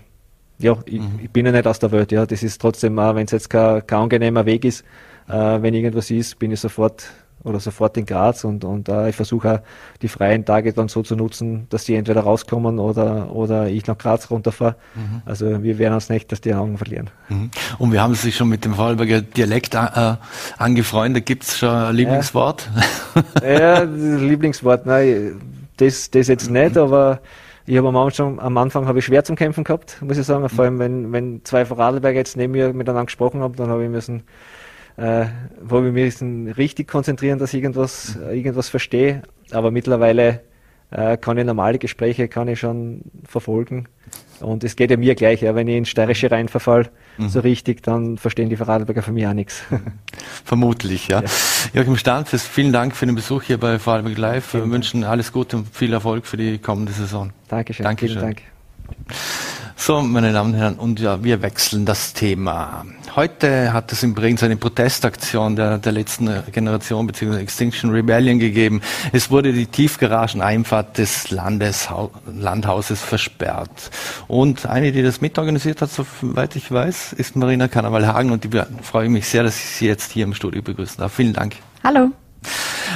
ja, 0.58 0.78
ich, 0.86 1.02
mhm. 1.02 1.20
ich, 1.22 1.30
bin 1.30 1.46
ja 1.46 1.52
nicht 1.52 1.68
aus 1.68 1.80
der 1.80 1.92
Welt, 1.92 2.12
ja. 2.12 2.26
Das 2.26 2.42
ist 2.42 2.62
trotzdem, 2.62 2.98
auch, 3.00 3.16
wenn 3.16 3.26
es 3.26 3.32
jetzt 3.32 3.50
kein, 3.50 3.86
kein 3.86 4.00
angenehmer 4.00 4.46
Weg 4.46 4.64
ist, 4.64 4.86
äh, 5.28 5.62
wenn 5.62 5.74
irgendwas 5.74 6.12
ist, 6.12 6.40
bin 6.40 6.52
ich 6.52 6.60
sofort 6.60 7.08
oder 7.46 7.60
sofort 7.60 7.96
in 7.98 8.06
Graz 8.06 8.44
und, 8.44 8.66
und 8.66 8.90
äh, 8.90 9.10
ich 9.10 9.16
versuche 9.16 9.54
auch 9.54 9.60
die 10.02 10.08
freien 10.08 10.46
Tage 10.46 10.74
dann 10.74 10.88
so 10.88 11.04
zu 11.04 11.16
nutzen, 11.16 11.68
dass 11.70 11.86
die 11.86 11.96
entweder 11.96 12.22
rauskommen 12.22 12.80
oder, 12.80 13.32
oder 13.34 13.68
ich 13.68 13.86
nach 13.88 13.98
Graz 13.98 14.30
runterfahre. 14.30 14.76
Mhm. 14.96 15.22
Also 15.26 15.64
wir 15.64 15.78
werden 15.78 15.94
uns 15.94 16.10
nicht, 16.10 16.32
dass 16.32 16.42
die 16.42 16.54
Augen 16.54 16.78
verlieren. 16.78 17.10
Mhm. 17.30 17.52
Und 17.78 17.92
wir 17.92 18.02
haben 18.02 18.16
sich 18.16 18.36
schon 18.36 18.50
mit 18.50 18.66
dem 18.66 18.74
Vorarlberger 18.74 19.22
Dialekt 19.22 19.76
äh, 19.76 20.16
angefreundet. 20.58 21.26
Gibt 21.26 21.44
es 21.44 21.60
schon 21.60 21.70
ein 21.70 21.96
Lieblingswort? 21.96 22.70
Ja, 23.44 23.50
ja 23.50 23.84
Lieblingswort, 23.84 24.86
nein, 24.86 25.40
das, 25.78 26.10
das 26.10 26.28
jetzt 26.28 26.50
nicht, 26.50 26.78
aber 26.78 27.20
ich 27.68 27.78
habe 27.78 27.88
am 27.88 27.98
Anfang, 27.98 28.40
am 28.40 28.58
Anfang 28.58 28.88
habe 28.88 29.00
ich 29.00 29.06
schwer 29.06 29.24
zum 29.24 29.36
Kämpfen 29.36 29.64
gehabt, 29.64 30.02
muss 30.02 30.18
ich 30.18 30.26
sagen. 30.26 30.48
Vor 30.50 30.66
allem, 30.66 30.78
wenn, 30.78 31.12
wenn 31.12 31.44
zwei 31.44 31.66
Vorarlberger 31.66 32.18
jetzt 32.18 32.38
neben 32.38 32.54
mir 32.54 32.74
miteinander 32.74 33.06
gesprochen 33.06 33.42
haben, 33.42 33.56
dann 33.56 33.70
habe 33.70 33.84
ich 33.84 33.90
müssen, 33.90 34.24
äh, 34.98 35.26
habe 35.70 35.88
ich 35.88 35.94
müssen 35.94 36.48
richtig 36.52 36.88
konzentrieren, 36.88 37.40
dass 37.40 37.54
ich 37.54 37.62
irgendwas, 37.62 38.18
irgendwas 38.32 38.70
verstehe. 38.70 39.24
Aber 39.52 39.72
mittlerweile 39.72 40.42
äh, 40.92 41.18
kann 41.18 41.38
ich 41.38 41.46
normale 41.46 41.80
Gespräche 41.80 42.28
kann 42.28 42.48
ich 42.48 42.60
schon 42.60 43.02
verfolgen. 43.28 43.88
Und 44.42 44.64
es 44.64 44.76
geht 44.76 44.92
ja 44.92 44.98
mir 44.98 45.16
gleich, 45.16 45.42
ja, 45.42 45.56
wenn 45.56 45.68
ich 45.68 45.78
in 45.78 45.86
steirische 45.86 46.30
rein 46.30 46.50
verfall, 46.50 46.90
mhm. 47.18 47.30
so 47.30 47.40
richtig, 47.40 47.84
dann 47.84 48.18
verstehen 48.18 48.50
die 48.50 48.58
Vorarlberger 48.58 49.02
von 49.02 49.14
mir 49.14 49.30
auch 49.30 49.34
nichts. 49.34 49.64
Vermutlich, 50.44 51.08
ja. 51.08 51.22
ja. 51.22 51.28
Joachim 51.74 51.96
Stanzes, 51.96 52.46
vielen 52.46 52.74
Dank 52.74 52.96
für 52.96 53.06
den 53.06 53.16
Besuch 53.16 53.44
hier 53.44 53.58
bei 53.58 53.80
Vorarlberg 53.80 54.18
Live. 54.18 54.54
Wir 54.54 54.70
wünschen 54.70 55.04
alles 55.04 55.32
Gute 55.32 55.58
und 55.58 55.74
viel 55.74 55.94
Erfolg 55.94 56.26
für 56.26 56.38
die 56.38 56.58
kommende 56.58 56.92
Saison. 56.92 57.32
Dankeschön. 57.48 57.84
Dankeschön. 57.84 58.20
Vielen 58.20 58.36
Dank. 58.36 59.65
So, 59.78 60.02
meine 60.02 60.32
Damen 60.32 60.54
und 60.54 60.60
Herren, 60.60 60.76
und 60.76 61.00
ja, 61.00 61.24
wir 61.24 61.42
wechseln 61.42 61.86
das 61.86 62.14
Thema. 62.14 62.86
Heute 63.16 63.72
hat 63.74 63.92
es 63.92 64.04
in 64.04 64.16
Bregenz 64.16 64.42
eine 64.42 64.56
Protestaktion 64.56 65.56
der, 65.56 65.78
der 65.78 65.92
letzten 65.92 66.30
Generation 66.52 67.06
bzw. 67.06 67.40
Extinction 67.40 67.92
Rebellion 67.92 68.40
gegeben. 68.40 68.82
Es 69.12 69.30
wurde 69.30 69.54
die 69.54 69.68
Tiefgarageneinfahrt 69.68 70.98
des 70.98 71.30
Landeshau 71.30 72.10
Landhauses 72.26 73.02
versperrt. 73.02 73.92
Und 74.28 74.66
eine, 74.66 74.92
die 74.92 75.04
das 75.04 75.22
mitorganisiert 75.22 75.82
hat, 75.82 75.92
soweit 75.92 76.56
ich 76.56 76.72
weiß, 76.72 77.14
ist 77.14 77.36
Marina 77.36 77.68
Karneval-Hagen 77.68 78.32
und 78.32 78.46
ich 78.46 78.52
freue 78.82 79.10
mich 79.10 79.28
sehr, 79.28 79.44
dass 79.44 79.58
ich 79.58 79.66
Sie 79.66 79.88
jetzt 79.88 80.12
hier 80.12 80.24
im 80.24 80.34
Studio 80.34 80.62
begrüßen 80.62 80.98
darf. 80.98 81.14
Vielen 81.14 81.34
Dank. 81.34 81.58
Hallo. 81.84 82.12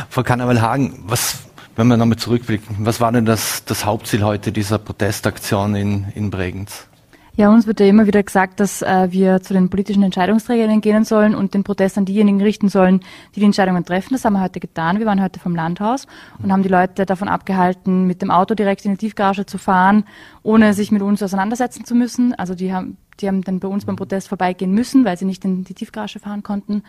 Frau 0.10 0.24
Karneval-Hagen, 0.24 1.04
was 1.06 1.40
wenn 1.80 1.88
wir 1.88 1.96
nochmal 1.96 2.18
zurückblicken, 2.18 2.76
was 2.80 3.00
war 3.00 3.10
denn 3.14 3.26
das, 3.26 3.64
das 3.64 3.86
Hauptziel 3.86 4.24
heute 4.24 4.52
dieser 4.52 4.78
Protestaktion 4.80 5.76
in, 5.76 6.08
in 6.14 6.30
Bregenz? 6.30 6.90
Ja, 7.38 7.50
uns 7.50 7.68
wird 7.68 7.80
ja 7.80 7.86
immer 7.86 8.06
wieder 8.06 8.22
gesagt, 8.22 8.60
dass 8.60 8.82
äh, 8.82 9.08
wir 9.12 9.42
zu 9.42 9.54
den 9.54 9.70
politischen 9.70 10.04
Entscheidungsträgern 10.04 10.82
gehen 10.82 11.06
sollen 11.06 11.34
und 11.34 11.54
den 11.54 11.64
Protest 11.64 11.98
an 11.98 12.04
diejenigen 12.04 12.42
richten 12.42 12.68
sollen, 12.68 13.00
die 13.34 13.40
die 13.40 13.46
Entscheidungen 13.46 13.86
treffen. 13.86 14.14
Das 14.14 14.26
haben 14.26 14.34
wir 14.34 14.42
heute 14.42 14.60
getan. 14.60 15.00
Wir 15.00 15.06
waren 15.06 15.22
heute 15.22 15.40
vom 15.40 15.56
Landhaus 15.56 16.06
und 16.44 16.52
haben 16.52 16.64
die 16.64 16.70
Leute 16.70 17.06
davon 17.06 17.30
abgehalten, 17.30 18.06
mit 18.08 18.22
dem 18.22 18.30
Auto 18.30 18.56
direkt 18.56 18.84
in 18.84 18.92
die 18.92 18.98
Tiefgarage 18.98 19.46
zu 19.46 19.58
fahren, 19.58 20.04
ohne 20.44 20.74
sich 20.74 20.92
mit 20.92 21.02
uns 21.02 21.24
auseinandersetzen 21.24 21.86
zu 21.86 21.96
müssen. 21.96 22.34
Also 22.34 22.56
die 22.56 22.74
haben, 22.74 22.98
die 23.22 23.28
haben 23.28 23.44
dann 23.44 23.60
bei 23.60 23.68
uns 23.68 23.86
beim 23.86 23.96
Protest 23.96 24.28
vorbeigehen 24.28 24.74
müssen, 24.74 25.06
weil 25.06 25.18
sie 25.18 25.26
nicht 25.26 25.44
in 25.46 25.64
die 25.64 25.74
Tiefgarage 25.74 26.20
fahren 26.20 26.44
konnten. 26.44 26.84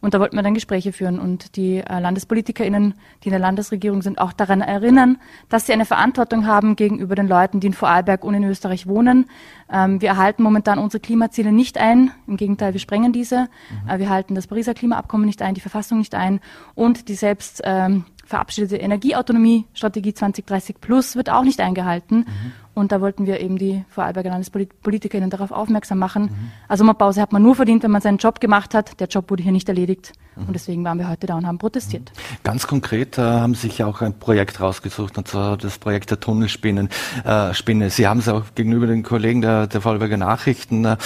Und 0.00 0.14
da 0.14 0.20
wollten 0.20 0.36
wir 0.36 0.42
dann 0.42 0.54
Gespräche 0.54 0.92
führen 0.92 1.18
und 1.18 1.56
die 1.56 1.78
äh, 1.78 2.00
LandespolitikerInnen, 2.00 2.94
die 3.22 3.28
in 3.28 3.32
der 3.32 3.40
Landesregierung 3.40 4.00
sind, 4.02 4.18
auch 4.18 4.32
daran 4.32 4.62
erinnern, 4.62 5.18
dass 5.48 5.66
sie 5.66 5.72
eine 5.72 5.84
Verantwortung 5.84 6.46
haben 6.46 6.76
gegenüber 6.76 7.14
den 7.14 7.28
Leuten, 7.28 7.60
die 7.60 7.66
in 7.66 7.74
Vorarlberg 7.74 8.24
und 8.24 8.34
in 8.34 8.44
Österreich 8.44 8.86
wohnen. 8.86 9.26
Ähm, 9.70 10.00
wir 10.00 10.08
erhalten 10.08 10.42
momentan 10.42 10.78
unsere 10.78 11.00
Klimaziele 11.00 11.52
nicht 11.52 11.76
ein. 11.76 12.10
Im 12.26 12.36
Gegenteil, 12.36 12.72
wir 12.72 12.80
sprengen 12.80 13.12
diese. 13.12 13.48
Mhm. 13.84 13.90
Äh, 13.90 13.98
wir 13.98 14.08
halten 14.08 14.34
das 14.34 14.46
Pariser 14.46 14.74
Klimaabkommen 14.74 15.26
nicht 15.26 15.42
ein, 15.42 15.54
die 15.54 15.60
Verfassung 15.60 15.98
nicht 15.98 16.14
ein 16.14 16.40
und 16.74 17.08
die 17.08 17.14
selbst 17.14 17.60
ähm, 17.64 18.04
verabschiedete 18.24 18.76
Energieautonomie-Strategie 18.76 20.14
2030 20.14 20.80
Plus 20.80 21.16
wird 21.16 21.30
auch 21.30 21.42
nicht 21.42 21.60
eingehalten. 21.60 22.18
Mhm. 22.18 22.52
Und 22.80 22.92
da 22.92 23.02
wollten 23.02 23.26
wir 23.26 23.40
eben 23.40 23.58
die 23.58 23.84
Vorarlberger 23.90 24.30
Landespolitikerinnen 24.30 25.28
darauf 25.28 25.52
aufmerksam 25.52 25.98
machen. 25.98 26.22
Mhm. 26.22 26.52
Also 26.66 26.80
Sommerpause 26.80 27.20
hat 27.20 27.30
man 27.30 27.42
nur 27.42 27.54
verdient, 27.54 27.82
wenn 27.82 27.90
man 27.90 28.00
seinen 28.00 28.16
Job 28.16 28.40
gemacht 28.40 28.72
hat. 28.72 28.98
Der 29.00 29.06
Job 29.06 29.30
wurde 29.30 29.42
hier 29.42 29.52
nicht 29.52 29.68
erledigt. 29.68 30.12
Mhm. 30.34 30.46
Und 30.46 30.54
deswegen 30.54 30.82
waren 30.82 30.98
wir 30.98 31.08
heute 31.10 31.26
da 31.26 31.36
und 31.36 31.46
haben 31.46 31.58
protestiert. 31.58 32.10
Mhm. 32.10 32.36
Ganz 32.42 32.66
konkret 32.66 33.18
äh, 33.18 33.20
haben 33.20 33.54
Sie 33.54 33.68
sich 33.68 33.84
auch 33.84 34.00
ein 34.00 34.18
Projekt 34.18 34.60
rausgesucht, 34.60 35.18
und 35.18 35.28
zwar 35.28 35.58
das 35.58 35.78
Projekt 35.78 36.10
der 36.10 36.20
Tunnelspinne. 36.20 36.88
Äh, 37.24 37.52
Spinne. 37.52 37.90
Sie 37.90 38.08
haben 38.08 38.20
es 38.20 38.28
auch 38.28 38.44
gegenüber 38.54 38.86
den 38.86 39.02
Kollegen 39.02 39.42
der, 39.42 39.66
der 39.66 39.82
Vorarlberger 39.82 40.16
Nachrichten 40.16 40.86
äh, 40.86 40.96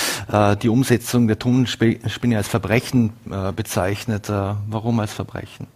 die 0.56 0.68
Umsetzung 0.68 1.26
der 1.26 1.40
Tunnelspinne 1.40 2.36
als 2.36 2.46
Verbrechen 2.46 3.12
äh, 3.28 3.50
bezeichnet. 3.50 4.28
Äh, 4.28 4.54
warum 4.68 5.00
als 5.00 5.12
Verbrechen? 5.12 5.66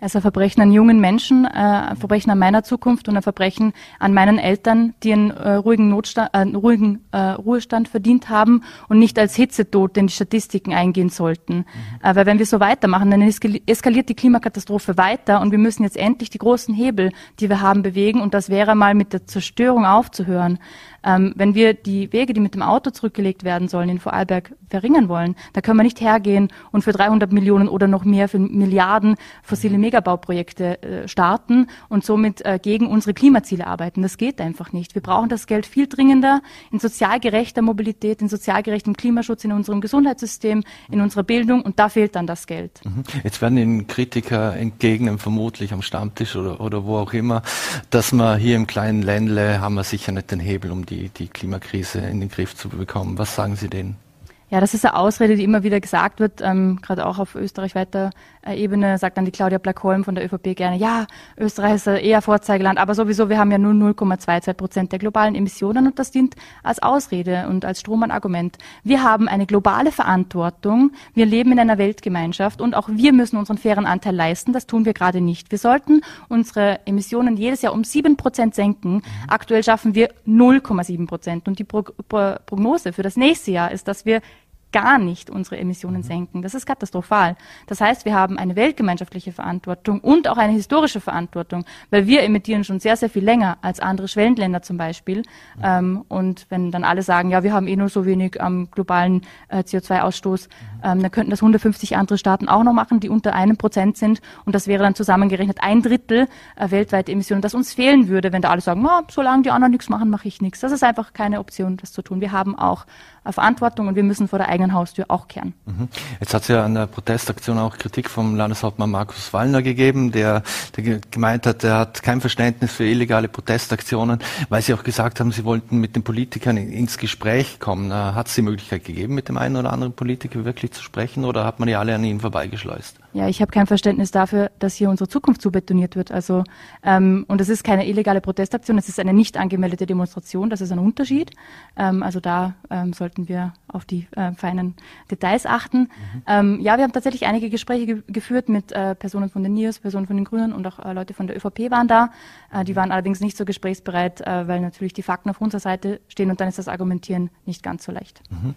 Er 0.00 0.06
ist 0.06 0.14
ein 0.14 0.22
Verbrechen 0.22 0.62
an 0.62 0.70
jungen 0.70 1.00
Menschen, 1.00 1.44
äh, 1.44 1.48
ein 1.48 1.96
Verbrechen 1.96 2.30
an 2.30 2.38
meiner 2.38 2.62
Zukunft 2.62 3.08
und 3.08 3.16
ein 3.16 3.22
Verbrechen 3.22 3.72
an 3.98 4.14
meinen 4.14 4.38
Eltern, 4.38 4.94
die 5.02 5.12
einen 5.12 5.32
äh, 5.32 5.54
ruhigen, 5.54 5.88
Notstand, 5.88 6.30
äh, 6.34 6.42
ruhigen 6.42 7.04
äh, 7.10 7.18
Ruhestand 7.18 7.88
verdient 7.88 8.28
haben 8.28 8.62
und 8.88 9.00
nicht 9.00 9.18
als 9.18 9.34
Hitzetod 9.34 9.96
in 9.96 10.06
die 10.06 10.12
Statistiken 10.12 10.72
eingehen 10.72 11.08
sollten. 11.08 11.56
Mhm. 11.56 11.64
Äh, 12.00 12.14
weil 12.14 12.26
wenn 12.26 12.38
wir 12.38 12.46
so 12.46 12.60
weitermachen, 12.60 13.10
dann 13.10 13.22
eskaliert 13.22 14.08
die 14.08 14.14
Klimakatastrophe 14.14 14.96
weiter 14.96 15.40
und 15.40 15.50
wir 15.50 15.58
müssen 15.58 15.82
jetzt 15.82 15.96
endlich 15.96 16.30
die 16.30 16.38
großen 16.38 16.72
Hebel, 16.76 17.10
die 17.40 17.48
wir 17.48 17.60
haben, 17.60 17.82
bewegen 17.82 18.20
und 18.20 18.34
das 18.34 18.50
wäre 18.50 18.76
mal 18.76 18.94
mit 18.94 19.12
der 19.12 19.26
Zerstörung 19.26 19.84
aufzuhören. 19.84 20.60
Ähm, 21.04 21.32
wenn 21.36 21.54
wir 21.54 21.74
die 21.74 22.12
Wege, 22.12 22.34
die 22.34 22.40
mit 22.40 22.54
dem 22.54 22.62
Auto 22.62 22.90
zurückgelegt 22.90 23.44
werden 23.44 23.68
sollen, 23.68 23.88
in 23.88 23.98
Vorarlberg 23.98 24.52
verringern 24.68 25.08
wollen, 25.08 25.36
da 25.52 25.60
können 25.60 25.78
wir 25.78 25.84
nicht 25.84 26.00
hergehen 26.00 26.48
und 26.72 26.82
für 26.82 26.92
300 26.92 27.32
Millionen 27.32 27.68
oder 27.68 27.86
noch 27.86 28.04
mehr 28.04 28.28
für 28.28 28.38
Milliarden 28.38 29.14
fossile 29.42 29.78
Megabauprojekte 29.88 30.82
äh, 30.82 31.08
starten 31.08 31.68
und 31.88 32.04
somit 32.04 32.44
äh, 32.44 32.58
gegen 32.62 32.86
unsere 32.86 33.14
Klimaziele 33.14 33.66
arbeiten. 33.66 34.02
Das 34.02 34.18
geht 34.18 34.40
einfach 34.40 34.72
nicht. 34.72 34.94
Wir 34.94 35.02
brauchen 35.02 35.30
das 35.30 35.46
Geld 35.46 35.64
viel 35.64 35.86
dringender 35.86 36.42
in 36.70 36.78
sozial 36.78 37.20
gerechter 37.20 37.62
Mobilität, 37.62 38.20
in 38.20 38.28
sozial 38.28 38.62
gerechtem 38.62 38.96
Klimaschutz, 38.96 39.44
in 39.44 39.52
unserem 39.52 39.80
Gesundheitssystem, 39.80 40.62
in 40.90 41.00
unserer 41.00 41.22
Bildung 41.22 41.62
und 41.62 41.78
da 41.78 41.88
fehlt 41.88 42.16
dann 42.16 42.26
das 42.26 42.46
Geld. 42.46 42.80
Mhm. 42.84 43.02
Jetzt 43.24 43.40
werden 43.40 43.56
Ihnen 43.56 43.86
Kritiker 43.86 44.54
entgegnen, 44.56 45.18
vermutlich 45.18 45.72
am 45.72 45.80
Stammtisch 45.80 46.36
oder, 46.36 46.60
oder 46.60 46.84
wo 46.84 46.98
auch 46.98 47.14
immer, 47.14 47.42
dass 47.90 48.12
man 48.12 48.38
hier 48.38 48.56
im 48.56 48.66
kleinen 48.66 49.02
Ländle 49.02 49.60
haben 49.60 49.74
wir 49.74 49.84
sicher 49.84 50.12
nicht 50.12 50.30
den 50.30 50.40
Hebel, 50.40 50.70
um 50.70 50.84
die, 50.84 51.08
die 51.08 51.28
Klimakrise 51.28 52.00
in 52.00 52.20
den 52.20 52.28
Griff 52.28 52.54
zu 52.54 52.68
bekommen. 52.68 53.16
Was 53.16 53.34
sagen 53.34 53.56
Sie 53.56 53.68
denen? 53.68 54.07
Ja, 54.50 54.60
das 54.60 54.72
ist 54.72 54.86
eine 54.86 54.96
Ausrede, 54.96 55.36
die 55.36 55.44
immer 55.44 55.62
wieder 55.62 55.78
gesagt 55.78 56.20
wird, 56.20 56.40
ähm, 56.42 56.78
gerade 56.80 57.04
auch 57.04 57.18
auf 57.18 57.34
österreichweiter 57.34 58.10
äh, 58.46 58.56
Ebene, 58.56 58.96
sagt 58.96 59.18
dann 59.18 59.26
die 59.26 59.30
Claudia 59.30 59.58
Blackholm 59.58 60.04
von 60.04 60.14
der 60.14 60.24
ÖVP 60.24 60.56
gerne, 60.56 60.78
ja, 60.78 61.06
Österreich 61.36 61.74
ist 61.74 61.86
eher 61.86 62.22
Vorzeigeland, 62.22 62.78
aber 62.78 62.94
sowieso, 62.94 63.28
wir 63.28 63.38
haben 63.38 63.50
ja 63.50 63.58
nur 63.58 63.74
0,22 63.74 64.54
Prozent 64.54 64.92
der 64.92 64.98
globalen 65.00 65.34
Emissionen 65.34 65.86
und 65.86 65.98
das 65.98 66.12
dient 66.12 66.34
als 66.62 66.82
Ausrede 66.82 67.46
und 67.48 67.66
als 67.66 67.80
Strohmann-Argument. 67.80 68.56
Wir 68.84 69.02
haben 69.02 69.28
eine 69.28 69.44
globale 69.44 69.92
Verantwortung, 69.92 70.92
wir 71.12 71.26
leben 71.26 71.52
in 71.52 71.60
einer 71.60 71.76
Weltgemeinschaft 71.76 72.62
und 72.62 72.74
auch 72.74 72.88
wir 72.90 73.12
müssen 73.12 73.36
unseren 73.36 73.58
fairen 73.58 73.84
Anteil 73.84 74.16
leisten, 74.16 74.54
das 74.54 74.66
tun 74.66 74.86
wir 74.86 74.94
gerade 74.94 75.20
nicht. 75.20 75.50
Wir 75.50 75.58
sollten 75.58 76.00
unsere 76.28 76.80
Emissionen 76.86 77.36
jedes 77.36 77.60
Jahr 77.60 77.74
um 77.74 77.84
sieben 77.84 78.16
Prozent 78.16 78.54
senken. 78.54 79.02
Aktuell 79.28 79.62
schaffen 79.62 79.94
wir 79.94 80.08
0,7 80.26 81.06
Prozent 81.06 81.48
und 81.48 81.58
die 81.58 81.64
Pro 81.64 81.82
Pro 81.82 82.36
Prognose 82.46 82.92
für 82.94 83.02
das 83.02 83.16
nächste 83.16 83.50
Jahr 83.50 83.70
ist, 83.70 83.88
dass 83.88 84.06
wir 84.06 84.22
gar 84.72 84.98
nicht 84.98 85.30
unsere 85.30 85.58
Emissionen 85.58 85.98
mhm. 85.98 86.02
senken. 86.02 86.42
Das 86.42 86.54
ist 86.54 86.66
katastrophal. 86.66 87.36
Das 87.66 87.80
heißt, 87.80 88.04
wir 88.04 88.14
haben 88.14 88.38
eine 88.38 88.56
weltgemeinschaftliche 88.56 89.32
Verantwortung 89.32 90.00
und 90.00 90.28
auch 90.28 90.36
eine 90.36 90.52
historische 90.52 91.00
Verantwortung, 91.00 91.64
weil 91.90 92.06
wir 92.06 92.22
emittieren 92.22 92.64
schon 92.64 92.80
sehr, 92.80 92.96
sehr 92.96 93.10
viel 93.10 93.24
länger 93.24 93.58
als 93.62 93.80
andere 93.80 94.08
Schwellenländer 94.08 94.62
zum 94.62 94.76
Beispiel. 94.76 95.22
Ähm, 95.62 96.04
und 96.08 96.46
wenn 96.50 96.70
dann 96.70 96.84
alle 96.84 97.02
sagen, 97.02 97.30
ja, 97.30 97.42
wir 97.42 97.52
haben 97.52 97.66
eh 97.66 97.76
nur 97.76 97.88
so 97.88 98.04
wenig 98.04 98.40
am 98.40 98.70
globalen 98.70 99.22
äh, 99.48 99.58
CO2-Ausstoß, 99.60 100.48
mhm. 100.48 100.77
Ähm, 100.82 101.02
dann 101.02 101.10
könnten 101.10 101.30
das 101.30 101.40
150 101.42 101.96
andere 101.96 102.18
Staaten 102.18 102.48
auch 102.48 102.62
noch 102.62 102.72
machen, 102.72 103.00
die 103.00 103.08
unter 103.08 103.34
einem 103.34 103.56
Prozent 103.56 103.96
sind. 103.96 104.20
Und 104.44 104.54
das 104.54 104.66
wäre 104.66 104.82
dann 104.82 104.94
zusammengerechnet 104.94 105.58
ein 105.60 105.82
Drittel 105.82 106.28
äh, 106.56 106.70
weltweite 106.70 107.12
Emissionen, 107.12 107.42
das 107.42 107.54
uns 107.54 107.72
fehlen 107.72 108.08
würde, 108.08 108.32
wenn 108.32 108.42
da 108.42 108.50
alle 108.50 108.60
sagen, 108.60 108.84
oh, 108.86 109.02
solange 109.10 109.42
die 109.42 109.50
anderen 109.50 109.72
nichts 109.72 109.88
machen, 109.88 110.10
mache 110.10 110.28
ich 110.28 110.40
nichts. 110.40 110.60
Das 110.60 110.72
ist 110.72 110.84
einfach 110.84 111.12
keine 111.12 111.40
Option, 111.40 111.76
das 111.76 111.92
zu 111.92 112.02
tun. 112.02 112.20
Wir 112.20 112.32
haben 112.32 112.58
auch 112.58 112.86
äh, 113.24 113.32
Verantwortung 113.32 113.88
und 113.88 113.96
wir 113.96 114.02
müssen 114.02 114.28
vor 114.28 114.38
der 114.38 114.48
eigenen 114.48 114.72
Haustür 114.72 115.06
auch 115.08 115.28
kehren. 115.28 115.54
Mhm. 115.66 115.88
Jetzt 116.20 116.34
hat 116.34 116.42
es 116.42 116.48
ja 116.48 116.64
an 116.64 116.74
der 116.74 116.86
Protestaktion 116.86 117.58
auch 117.58 117.76
Kritik 117.76 118.08
vom 118.10 118.36
Landeshauptmann 118.36 118.90
Markus 118.90 119.32
Wallner 119.32 119.62
gegeben, 119.62 120.12
der, 120.12 120.42
der 120.76 121.00
gemeint 121.10 121.46
hat, 121.46 121.64
er 121.64 121.78
hat 121.78 122.02
kein 122.02 122.20
Verständnis 122.20 122.72
für 122.72 122.84
illegale 122.84 123.28
Protestaktionen, 123.28 124.20
weil 124.48 124.62
Sie 124.62 124.74
auch 124.74 124.82
gesagt 124.82 125.20
haben, 125.20 125.32
Sie 125.32 125.44
wollten 125.44 125.78
mit 125.78 125.96
den 125.96 126.02
Politikern 126.02 126.56
ins 126.56 126.98
Gespräch 126.98 127.60
kommen. 127.60 127.90
Äh, 127.90 127.94
hat 127.94 128.28
es 128.28 128.34
die 128.34 128.42
Möglichkeit 128.42 128.84
gegeben, 128.84 129.14
mit 129.14 129.28
dem 129.28 129.36
einen 129.36 129.56
oder 129.56 129.72
anderen 129.72 129.92
Politiker 129.92 130.44
wirklich 130.44 130.67
zu 130.70 130.82
sprechen 130.82 131.24
oder 131.24 131.44
hat 131.44 131.58
man 131.58 131.68
die 131.68 131.74
alle 131.74 131.94
an 131.94 132.04
Ihnen 132.04 132.20
vorbeigeschleust? 132.20 132.98
Ja, 133.14 133.26
ich 133.28 133.40
habe 133.40 133.50
kein 133.50 133.66
Verständnis 133.66 134.10
dafür, 134.10 134.50
dass 134.58 134.74
hier 134.74 134.90
unsere 134.90 135.08
Zukunft 135.08 135.40
zu 135.40 135.50
betoniert 135.50 135.96
wird. 135.96 136.12
Also 136.12 136.44
ähm, 136.82 137.24
und 137.28 137.40
es 137.40 137.48
ist 137.48 137.64
keine 137.64 137.88
illegale 137.88 138.20
Protestaktion, 138.20 138.78
es 138.78 138.88
ist 138.88 139.00
eine 139.00 139.12
nicht 139.12 139.36
angemeldete 139.36 139.86
Demonstration. 139.86 140.50
Das 140.50 140.60
ist 140.60 140.70
ein 140.70 140.78
Unterschied. 140.78 141.30
Ähm, 141.76 142.02
also 142.02 142.20
da 142.20 142.54
ähm, 142.70 142.92
sollten 142.92 143.28
wir 143.28 143.54
auf 143.66 143.84
die 143.84 144.06
äh, 144.14 144.32
feinen 144.32 144.74
Details 145.10 145.46
achten. 145.46 145.80
Mhm. 145.80 146.22
Ähm, 146.26 146.60
ja, 146.60 146.76
wir 146.76 146.84
haben 146.84 146.92
tatsächlich 146.92 147.26
einige 147.26 147.50
Gespräche 147.50 147.86
ge 147.86 148.02
geführt 148.06 148.48
mit 148.48 148.72
äh, 148.72 148.94
Personen 148.94 149.30
von 149.30 149.42
den 149.42 149.54
NIOS, 149.54 149.78
Personen 149.78 150.06
von 150.06 150.16
den 150.16 150.24
Grünen 150.24 150.52
und 150.52 150.66
auch 150.66 150.78
äh, 150.84 150.92
Leute 150.92 151.14
von 151.14 151.26
der 151.26 151.36
ÖVP 151.36 151.70
waren 151.70 151.88
da. 151.88 152.10
Äh, 152.52 152.64
die 152.64 152.76
waren 152.76 152.92
allerdings 152.92 153.20
nicht 153.20 153.36
so 153.36 153.44
gesprächsbereit, 153.44 154.20
äh, 154.20 154.46
weil 154.48 154.60
natürlich 154.60 154.92
die 154.92 155.02
Fakten 155.02 155.30
auf 155.30 155.40
unserer 155.40 155.60
Seite 155.60 156.00
stehen 156.08 156.30
und 156.30 156.40
dann 156.40 156.48
ist 156.48 156.58
das 156.58 156.68
Argumentieren 156.68 157.30
nicht 157.46 157.62
ganz 157.62 157.84
so 157.84 157.92
leicht. 157.92 158.22
Mhm. 158.30 158.54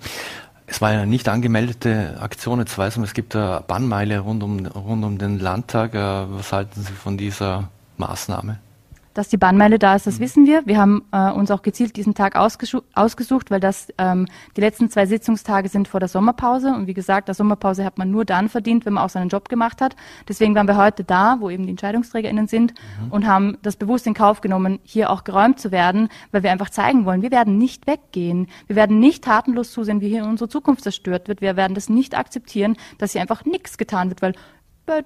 Es 0.71 0.79
war 0.79 0.87
eine 0.87 1.05
nicht 1.05 1.27
angemeldete 1.27 2.15
Aktion. 2.21 2.59
Jetzt 2.59 2.77
weiß 2.77 2.95
man, 2.95 3.03
es 3.03 3.13
gibt 3.13 3.35
eine 3.35 3.61
Bannmeile 3.67 4.19
rund 4.19 4.41
um, 4.41 4.65
rund 4.65 5.03
um 5.03 5.17
den 5.17 5.37
Landtag. 5.37 5.93
Äh, 5.93 5.99
was 5.99 6.53
halten 6.53 6.81
Sie 6.81 6.93
von 6.93 7.17
dieser 7.17 7.69
Maßnahme? 7.97 8.57
Dass 9.13 9.29
die 9.29 9.37
Bahnmeile 9.37 9.77
da 9.79 9.95
ist, 9.95 10.07
das 10.07 10.19
mhm. 10.19 10.23
wissen 10.23 10.45
wir. 10.45 10.65
Wir 10.65 10.77
haben 10.77 11.03
äh, 11.11 11.31
uns 11.31 11.51
auch 11.51 11.61
gezielt 11.61 11.95
diesen 11.95 12.13
Tag 12.13 12.35
ausgesucht, 12.35 13.51
weil 13.51 13.59
das 13.59 13.87
ähm, 13.97 14.27
die 14.55 14.61
letzten 14.61 14.89
zwei 14.89 15.05
Sitzungstage 15.05 15.69
sind 15.69 15.87
vor 15.87 15.99
der 15.99 16.09
Sommerpause. 16.09 16.73
Und 16.73 16.87
wie 16.87 16.93
gesagt, 16.93 17.27
der 17.27 17.35
Sommerpause 17.35 17.83
hat 17.83 17.97
man 17.97 18.09
nur 18.11 18.25
dann 18.25 18.49
verdient, 18.49 18.85
wenn 18.85 18.93
man 18.93 19.03
auch 19.03 19.09
seinen 19.09 19.29
Job 19.29 19.49
gemacht 19.49 19.81
hat. 19.81 19.95
Deswegen 20.27 20.55
waren 20.55 20.67
wir 20.67 20.77
heute 20.77 21.03
da, 21.03 21.37
wo 21.39 21.49
eben 21.49 21.63
die 21.63 21.71
EntscheidungsträgerInnen 21.71 22.47
sind 22.47 22.73
mhm. 23.03 23.11
und 23.11 23.27
haben 23.27 23.57
das 23.61 23.75
bewusst 23.75 24.07
in 24.07 24.13
Kauf 24.13 24.41
genommen, 24.41 24.79
hier 24.83 25.09
auch 25.09 25.23
geräumt 25.23 25.59
zu 25.59 25.71
werden, 25.71 26.09
weil 26.31 26.43
wir 26.43 26.51
einfach 26.51 26.69
zeigen 26.69 27.05
wollen, 27.05 27.21
wir 27.21 27.31
werden 27.31 27.57
nicht 27.57 27.87
weggehen. 27.87 28.47
Wir 28.67 28.75
werden 28.75 28.99
nicht 28.99 29.23
tatenlos 29.23 29.71
zusehen, 29.71 30.01
wie 30.01 30.09
hier 30.09 30.23
unsere 30.23 30.49
Zukunft 30.49 30.83
zerstört 30.83 31.27
wird. 31.27 31.41
Wir 31.41 31.55
werden 31.55 31.73
das 31.73 31.89
nicht 31.89 32.17
akzeptieren, 32.17 32.77
dass 32.97 33.11
hier 33.11 33.21
einfach 33.21 33.45
nichts 33.45 33.77
getan 33.77 34.09
wird, 34.09 34.21
weil 34.21 34.33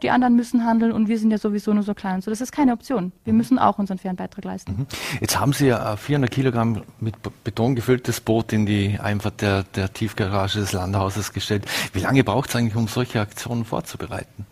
die 0.01 0.09
anderen 0.09 0.35
müssen 0.35 0.65
handeln 0.65 0.91
und 0.91 1.07
wir 1.07 1.19
sind 1.19 1.31
ja 1.31 1.37
sowieso 1.37 1.73
nur 1.73 1.83
so 1.83 1.93
klein. 1.93 2.21
So, 2.21 2.31
das 2.31 2.41
ist 2.41 2.51
keine 2.51 2.73
Option. 2.73 3.11
Wir 3.23 3.33
mhm. 3.33 3.37
müssen 3.37 3.59
auch 3.59 3.77
unseren 3.77 3.97
fairen 3.97 4.15
Beitrag 4.15 4.43
leisten. 4.43 4.75
Mhm. 4.77 4.87
Jetzt 5.21 5.39
haben 5.39 5.53
Sie 5.53 5.67
ja 5.67 5.95
400 5.95 6.31
Kilogramm 6.31 6.81
mit 6.99 7.15
Beton 7.43 7.75
gefülltes 7.75 8.19
Boot 8.19 8.51
in 8.53 8.65
die 8.65 8.99
Einfahrt 8.99 9.41
der, 9.41 9.63
der 9.63 9.93
Tiefgarage 9.93 10.59
des 10.59 10.71
Landhauses 10.73 11.33
gestellt. 11.33 11.65
Wie 11.93 11.99
lange 11.99 12.23
braucht 12.23 12.49
es 12.49 12.55
eigentlich, 12.55 12.75
um 12.75 12.87
solche 12.87 13.21
Aktionen 13.21 13.65
vorzubereiten? 13.65 14.45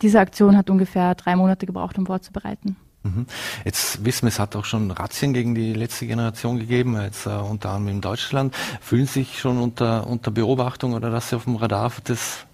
Diese 0.00 0.20
Aktion 0.20 0.56
hat 0.56 0.70
ungefähr 0.70 1.14
drei 1.14 1.36
Monate 1.36 1.66
gebraucht, 1.66 1.98
um 1.98 2.06
vorzubereiten. 2.06 2.76
Mhm. 3.02 3.26
Jetzt 3.64 4.04
wissen 4.04 4.22
wir, 4.22 4.28
es 4.28 4.38
hat 4.38 4.56
auch 4.56 4.64
schon 4.64 4.90
Razzien 4.90 5.32
gegen 5.32 5.54
die 5.54 5.72
letzte 5.72 6.06
Generation 6.06 6.58
gegeben, 6.58 7.00
jetzt 7.00 7.26
uh, 7.26 7.30
unter 7.30 7.70
anderem 7.70 7.96
in 7.96 8.00
Deutschland. 8.00 8.54
Fühlen 8.80 9.06
Sie 9.06 9.20
sich 9.20 9.38
schon 9.38 9.58
unter, 9.58 10.06
unter 10.06 10.30
Beobachtung 10.30 10.94
oder 10.94 11.10
dass 11.10 11.30
Sie 11.30 11.36
auf 11.36 11.44
dem 11.44 11.56
Radar 11.56 11.92
des 12.06 12.46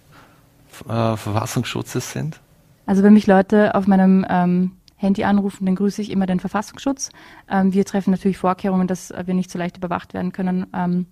äh, 0.81 1.17
Verfassungsschutzes 1.17 2.11
sind? 2.11 2.39
Also 2.85 3.03
wenn 3.03 3.13
mich 3.13 3.27
Leute 3.27 3.75
auf 3.75 3.87
meinem 3.87 4.25
ähm, 4.29 4.71
Handy 4.95 5.23
anrufen, 5.23 5.65
dann 5.65 5.75
grüße 5.75 6.01
ich 6.01 6.11
immer 6.11 6.25
den 6.25 6.39
Verfassungsschutz. 6.39 7.09
Ähm, 7.49 7.73
wir 7.73 7.85
treffen 7.85 8.11
natürlich 8.11 8.37
Vorkehrungen, 8.37 8.87
dass 8.87 9.13
wir 9.25 9.33
nicht 9.33 9.51
so 9.51 9.57
leicht 9.57 9.77
überwacht 9.77 10.13
werden 10.13 10.31
können. 10.31 10.67
Ähm, 10.73 11.07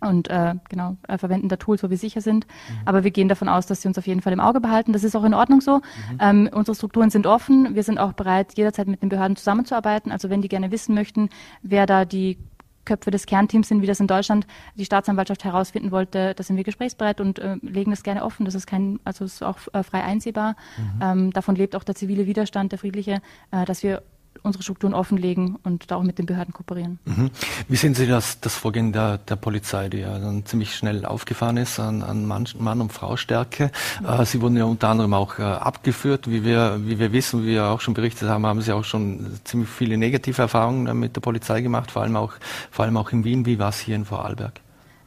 und 0.00 0.28
äh, 0.28 0.54
genau 0.68 0.96
äh, 1.08 1.18
verwenden 1.18 1.48
da 1.48 1.56
Tools, 1.56 1.82
wo 1.82 1.90
wir 1.90 1.98
sicher 1.98 2.20
sind. 2.20 2.46
Mhm. 2.46 2.74
Aber 2.86 3.04
wir 3.04 3.10
gehen 3.10 3.28
davon 3.28 3.48
aus, 3.48 3.66
dass 3.66 3.82
sie 3.82 3.88
uns 3.88 3.98
auf 3.98 4.06
jeden 4.06 4.22
Fall 4.22 4.32
im 4.32 4.40
Auge 4.40 4.60
behalten. 4.60 4.92
Das 4.92 5.04
ist 5.04 5.14
auch 5.14 5.24
in 5.24 5.34
Ordnung 5.34 5.60
so. 5.60 5.76
Mhm. 5.76 5.82
Ähm, 6.20 6.50
unsere 6.52 6.74
Strukturen 6.74 7.10
sind 7.10 7.26
offen. 7.26 7.74
Wir 7.74 7.82
sind 7.82 7.98
auch 7.98 8.14
bereit, 8.14 8.56
jederzeit 8.56 8.88
mit 8.88 9.02
den 9.02 9.10
Behörden 9.10 9.36
zusammenzuarbeiten. 9.36 10.10
Also 10.10 10.30
wenn 10.30 10.40
die 10.40 10.48
gerne 10.48 10.70
wissen 10.70 10.94
möchten, 10.94 11.28
wer 11.62 11.84
da 11.84 12.04
die 12.06 12.38
Köpfe 12.84 13.10
des 13.10 13.26
Kernteams 13.26 13.68
sind, 13.68 13.82
wie 13.82 13.86
das 13.86 14.00
in 14.00 14.06
Deutschland 14.06 14.46
die 14.74 14.84
Staatsanwaltschaft 14.84 15.44
herausfinden 15.44 15.90
wollte, 15.90 16.34
da 16.34 16.42
sind 16.42 16.56
wir 16.56 16.64
gesprächsbereit 16.64 17.20
und 17.20 17.38
äh, 17.38 17.56
legen 17.62 17.90
das 17.90 18.02
gerne 18.02 18.24
offen. 18.24 18.44
Das 18.44 18.54
ist 18.54 18.66
kein, 18.66 19.00
also 19.04 19.24
ist 19.24 19.42
auch 19.42 19.58
äh, 19.72 19.82
frei 19.82 20.02
einsehbar. 20.02 20.56
Mhm. 20.76 21.02
Ähm, 21.02 21.32
davon 21.32 21.56
lebt 21.56 21.76
auch 21.76 21.84
der 21.84 21.94
zivile 21.94 22.26
Widerstand, 22.26 22.72
der 22.72 22.78
friedliche, 22.78 23.22
äh, 23.50 23.64
dass 23.64 23.82
wir 23.82 24.02
unsere 24.42 24.62
Strukturen 24.62 24.94
offenlegen 24.94 25.56
und 25.62 25.90
da 25.90 25.96
auch 25.96 26.02
mit 26.02 26.18
den 26.18 26.26
Behörden 26.26 26.52
kooperieren. 26.54 26.98
Mhm. 27.04 27.30
Wie 27.68 27.76
sehen 27.76 27.94
Sie 27.94 28.06
das, 28.06 28.40
das 28.40 28.54
Vorgehen 28.54 28.92
der, 28.92 29.18
der 29.18 29.36
Polizei, 29.36 29.88
die 29.88 29.98
ja 29.98 30.18
dann 30.18 30.44
ziemlich 30.46 30.74
schnell 30.74 31.04
aufgefahren 31.04 31.56
ist 31.56 31.78
an, 31.78 32.02
an 32.02 32.26
Mann, 32.26 32.48
Mann 32.58 32.80
und 32.80 32.92
Frau 32.92 33.16
Stärke? 33.16 33.70
Mhm. 34.00 34.06
Äh, 34.06 34.24
Sie 34.26 34.40
wurden 34.40 34.56
ja 34.56 34.64
unter 34.64 34.88
anderem 34.88 35.14
auch 35.14 35.38
äh, 35.38 35.42
abgeführt. 35.42 36.30
Wie 36.30 36.44
wir, 36.44 36.80
wie 36.84 36.98
wir 36.98 37.12
wissen, 37.12 37.42
wie 37.42 37.48
wir 37.48 37.66
auch 37.66 37.80
schon 37.80 37.94
berichtet 37.94 38.28
haben, 38.28 38.46
haben 38.46 38.60
Sie 38.60 38.72
auch 38.72 38.84
schon 38.84 39.38
ziemlich 39.44 39.68
viele 39.68 39.96
negative 39.96 40.42
Erfahrungen 40.42 40.98
mit 40.98 41.16
der 41.16 41.20
Polizei 41.20 41.60
gemacht, 41.60 41.90
vor 41.90 42.02
allem 42.02 42.16
auch, 42.16 42.32
vor 42.70 42.84
allem 42.84 42.96
auch 42.96 43.12
in 43.12 43.24
Wien. 43.24 43.46
Wie 43.46 43.58
war 43.58 43.70
es 43.70 43.80
hier 43.80 43.96
in 43.96 44.04
Vorarlberg? 44.04 44.60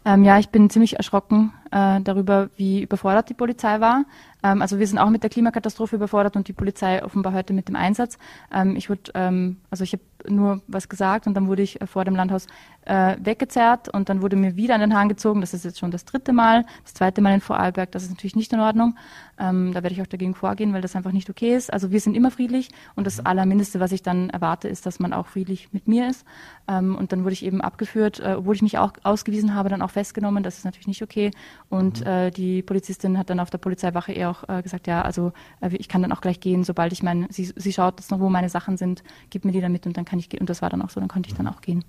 Ähm, 0.05 0.23
ja, 0.23 0.37
ich 0.37 0.49
bin 0.49 0.69
ziemlich 0.69 0.97
erschrocken 0.97 1.53
äh, 1.71 2.01
darüber, 2.01 2.49
wie 2.57 2.81
überfordert 2.81 3.29
die 3.29 3.33
Polizei 3.33 3.79
war. 3.79 4.05
Ähm, 4.43 4.61
also 4.61 4.79
wir 4.79 4.87
sind 4.87 4.97
auch 4.97 5.09
mit 5.09 5.23
der 5.23 5.29
Klimakatastrophe 5.29 5.95
überfordert 5.95 6.35
und 6.35 6.47
die 6.47 6.53
Polizei 6.53 7.03
offenbar 7.03 7.33
heute 7.33 7.53
mit 7.53 7.69
dem 7.69 7.75
Einsatz. 7.75 8.17
Ähm, 8.53 8.75
ich 8.75 8.89
würde, 8.89 9.11
ähm, 9.15 9.57
also 9.69 9.83
ich 9.83 9.93
habe 9.93 10.03
nur 10.27 10.61
was 10.67 10.89
gesagt 10.89 11.27
und 11.27 11.33
dann 11.33 11.47
wurde 11.47 11.61
ich 11.61 11.81
äh, 11.81 11.87
vor 11.87 12.05
dem 12.05 12.15
Landhaus 12.15 12.47
äh, 12.85 13.15
weggezerrt 13.19 13.89
und 13.89 14.09
dann 14.09 14.21
wurde 14.21 14.35
mir 14.35 14.55
wieder 14.55 14.75
an 14.75 14.81
den 14.81 14.93
Haaren 14.93 15.09
gezogen. 15.09 15.41
Das 15.41 15.53
ist 15.53 15.65
jetzt 15.65 15.79
schon 15.79 15.91
das 15.91 16.05
dritte 16.05 16.33
Mal, 16.33 16.65
das 16.83 16.93
zweite 16.93 17.21
Mal 17.21 17.33
in 17.33 17.41
Vorarlberg. 17.41 17.91
Das 17.91 18.03
ist 18.03 18.09
natürlich 18.09 18.35
nicht 18.35 18.51
in 18.53 18.59
Ordnung. 18.59 18.95
Ähm, 19.39 19.73
da 19.73 19.81
werde 19.83 19.95
ich 19.95 20.01
auch 20.01 20.07
dagegen 20.07 20.35
vorgehen, 20.35 20.73
weil 20.73 20.81
das 20.81 20.95
einfach 20.95 21.11
nicht 21.11 21.29
okay 21.29 21.55
ist. 21.55 21.71
Also 21.73 21.91
wir 21.91 21.99
sind 21.99 22.15
immer 22.15 22.29
friedlich 22.31 22.69
und 22.95 23.07
das 23.07 23.17
mhm. 23.17 23.27
Allermindeste, 23.27 23.79
was 23.79 23.91
ich 23.91 24.03
dann 24.03 24.29
erwarte, 24.29 24.67
ist, 24.67 24.85
dass 24.85 24.99
man 24.99 25.13
auch 25.13 25.27
friedlich 25.27 25.71
mit 25.71 25.87
mir 25.87 26.09
ist. 26.09 26.25
Ähm, 26.67 26.95
und 26.95 27.11
dann 27.11 27.23
wurde 27.23 27.33
ich 27.33 27.45
eben 27.45 27.61
abgeführt, 27.61 28.19
äh, 28.19 28.35
obwohl 28.37 28.55
ich 28.55 28.61
mich 28.61 28.77
auch 28.77 28.93
ausgewiesen 29.03 29.55
habe, 29.55 29.69
dann 29.69 29.81
auch 29.81 29.91
festgenommen. 29.91 30.43
Das 30.43 30.57
ist 30.57 30.65
natürlich 30.65 30.87
nicht 30.87 31.01
okay. 31.01 31.31
Und 31.69 32.01
mhm. 32.01 32.07
äh, 32.07 32.31
die 32.31 32.61
Polizistin 32.61 33.17
hat 33.17 33.29
dann 33.29 33.39
auf 33.39 33.49
der 33.49 33.57
Polizeiwache 33.57 34.11
eher 34.11 34.29
auch 34.29 34.47
äh, 34.47 34.61
gesagt, 34.61 34.87
ja, 34.87 35.01
also 35.01 35.31
äh, 35.61 35.75
ich 35.75 35.89
kann 35.89 36.01
dann 36.01 36.11
auch 36.11 36.21
gleich 36.21 36.39
gehen, 36.39 36.63
sobald 36.63 36.93
ich 36.93 37.01
mein, 37.01 37.27
sie, 37.29 37.51
sie 37.55 37.73
schaut 37.73 37.99
jetzt 37.99 38.11
noch, 38.11 38.19
wo 38.19 38.29
meine 38.29 38.49
Sachen 38.49 38.77
sind, 38.77 39.03
gib 39.29 39.45
mir 39.45 39.51
die 39.51 39.61
dann 39.61 39.71
mit 39.71 39.85
und 39.85 39.97
dann 39.97 40.05
kann 40.05 40.12
ich 40.19 40.29
gehen. 40.29 40.41
Und 40.41 40.49
das 40.49 40.61
war 40.61 40.69
dann 40.69 40.81
auch 40.81 40.89
so, 40.89 40.99
dann 40.99 41.09
konnte 41.09 41.29
ich 41.29 41.35
dann 41.35 41.47
auch 41.47 41.61
gehen. 41.61 41.83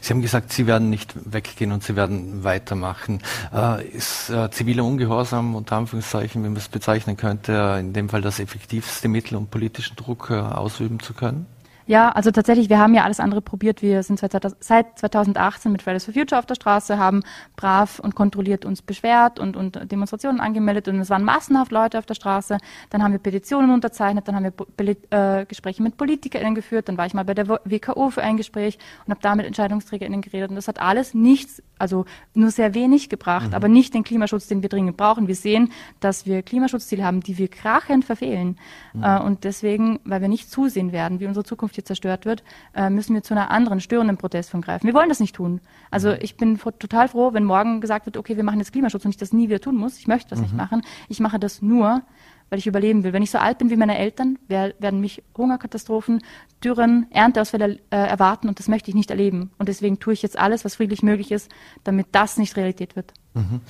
Sie 0.00 0.12
haben 0.12 0.22
gesagt, 0.22 0.52
Sie 0.52 0.66
werden 0.66 0.90
nicht 0.90 1.14
weggehen 1.30 1.72
und 1.72 1.82
Sie 1.82 1.96
werden 1.96 2.42
weitermachen. 2.44 3.20
Äh, 3.52 3.86
ist 3.88 4.30
äh, 4.30 4.50
ziviler 4.50 4.84
Ungehorsam 4.84 5.54
unter 5.54 5.76
Anführungszeichen, 5.76 6.42
wenn 6.42 6.52
man 6.52 6.60
es 6.60 6.68
bezeichnen 6.68 7.16
könnte, 7.16 7.76
in 7.78 7.92
dem 7.92 8.08
Fall 8.08 8.22
das 8.22 8.40
effektivste 8.40 9.08
Mittel, 9.08 9.36
um 9.36 9.46
politischen 9.46 9.96
Druck 9.96 10.30
äh, 10.30 10.34
ausüben 10.34 11.00
zu 11.00 11.12
können? 11.12 11.46
Ja, 11.88 12.10
also 12.10 12.30
tatsächlich, 12.30 12.68
wir 12.68 12.78
haben 12.78 12.92
ja 12.92 13.04
alles 13.04 13.18
andere 13.18 13.40
probiert. 13.40 13.80
Wir 13.80 14.02
sind 14.02 14.20
seit 14.20 14.32
2018 14.32 15.72
mit 15.72 15.80
Fridays 15.80 16.04
for 16.04 16.12
Future 16.12 16.38
auf 16.38 16.44
der 16.44 16.54
Straße, 16.54 16.98
haben 16.98 17.22
brav 17.56 17.98
und 17.98 18.14
kontrolliert 18.14 18.66
uns 18.66 18.82
beschwert 18.82 19.38
und, 19.38 19.56
und 19.56 19.90
Demonstrationen 19.90 20.38
angemeldet 20.38 20.86
und 20.88 21.00
es 21.00 21.08
waren 21.08 21.24
massenhaft 21.24 21.72
Leute 21.72 21.98
auf 21.98 22.04
der 22.04 22.12
Straße. 22.12 22.58
Dann 22.90 23.02
haben 23.02 23.12
wir 23.12 23.18
Petitionen 23.18 23.70
unterzeichnet, 23.70 24.28
dann 24.28 24.36
haben 24.36 24.52
wir 24.76 24.96
äh, 25.40 25.46
Gespräche 25.46 25.82
mit 25.82 25.96
PolitikerInnen 25.96 26.54
geführt, 26.54 26.90
dann 26.90 26.98
war 26.98 27.06
ich 27.06 27.14
mal 27.14 27.24
bei 27.24 27.32
der 27.32 27.48
WKO 27.48 28.10
für 28.10 28.22
ein 28.22 28.36
Gespräch 28.36 28.78
und 29.06 29.10
habe 29.10 29.22
da 29.22 29.34
mit 29.34 29.46
EntscheidungsträgerInnen 29.46 30.20
geredet 30.20 30.50
und 30.50 30.56
das 30.56 30.68
hat 30.68 30.82
alles 30.82 31.14
nichts, 31.14 31.62
also 31.78 32.04
nur 32.34 32.50
sehr 32.50 32.74
wenig 32.74 33.08
gebracht, 33.08 33.48
mhm. 33.48 33.54
aber 33.54 33.68
nicht 33.68 33.94
den 33.94 34.04
Klimaschutz, 34.04 34.46
den 34.46 34.60
wir 34.60 34.68
dringend 34.68 34.98
brauchen. 34.98 35.26
Wir 35.26 35.34
sehen, 35.34 35.72
dass 36.00 36.26
wir 36.26 36.42
Klimaschutzziele 36.42 37.02
haben, 37.02 37.22
die 37.22 37.38
wir 37.38 37.48
krachend 37.48 38.04
verfehlen 38.04 38.58
mhm. 38.92 39.04
äh, 39.04 39.20
und 39.20 39.44
deswegen, 39.44 40.00
weil 40.04 40.20
wir 40.20 40.28
nicht 40.28 40.50
zusehen 40.50 40.92
werden, 40.92 41.18
wie 41.20 41.26
unsere 41.26 41.44
Zukunft 41.44 41.77
hier 41.78 41.84
zerstört 41.84 42.26
wird, 42.26 42.42
äh, 42.74 42.90
müssen 42.90 43.14
wir 43.14 43.22
zu 43.22 43.34
einer 43.34 43.50
anderen 43.50 43.80
störenden 43.80 44.16
Protestform 44.16 44.62
greifen. 44.62 44.86
Wir 44.86 44.94
wollen 44.94 45.08
das 45.08 45.20
nicht 45.20 45.34
tun. 45.34 45.60
Also 45.90 46.12
ich 46.12 46.36
bin 46.36 46.58
total 46.58 47.08
froh, 47.08 47.32
wenn 47.32 47.44
morgen 47.44 47.80
gesagt 47.80 48.06
wird, 48.06 48.16
okay, 48.16 48.36
wir 48.36 48.44
machen 48.44 48.58
jetzt 48.58 48.72
Klimaschutz 48.72 49.04
und 49.04 49.10
ich 49.10 49.16
das 49.16 49.32
nie 49.32 49.48
wieder 49.48 49.60
tun 49.60 49.76
muss. 49.76 49.98
Ich 49.98 50.08
möchte 50.08 50.30
das 50.30 50.40
mhm. 50.40 50.44
nicht 50.44 50.56
machen. 50.56 50.82
Ich 51.08 51.20
mache 51.20 51.38
das 51.38 51.62
nur, 51.62 52.02
weil 52.50 52.58
ich 52.58 52.66
überleben 52.66 53.04
will. 53.04 53.12
Wenn 53.12 53.22
ich 53.22 53.30
so 53.30 53.38
alt 53.38 53.58
bin 53.58 53.70
wie 53.70 53.76
meine 53.76 53.96
Eltern, 53.96 54.38
werden 54.48 55.00
mich 55.00 55.22
Hungerkatastrophen, 55.36 56.22
Dürren, 56.64 57.06
Ernteausfälle 57.10 57.78
äh, 57.90 57.96
erwarten 57.96 58.48
und 58.48 58.58
das 58.58 58.66
möchte 58.66 58.90
ich 58.90 58.96
nicht 58.96 59.10
erleben. 59.10 59.52
Und 59.58 59.68
deswegen 59.68 60.00
tue 60.00 60.12
ich 60.12 60.22
jetzt 60.22 60.38
alles, 60.38 60.64
was 60.64 60.76
friedlich 60.76 61.02
möglich 61.02 61.30
ist, 61.30 61.50
damit 61.84 62.08
das 62.12 62.38
nicht 62.38 62.56
Realität 62.56 62.96
wird. 62.96 63.12
Mhm. 63.34 63.60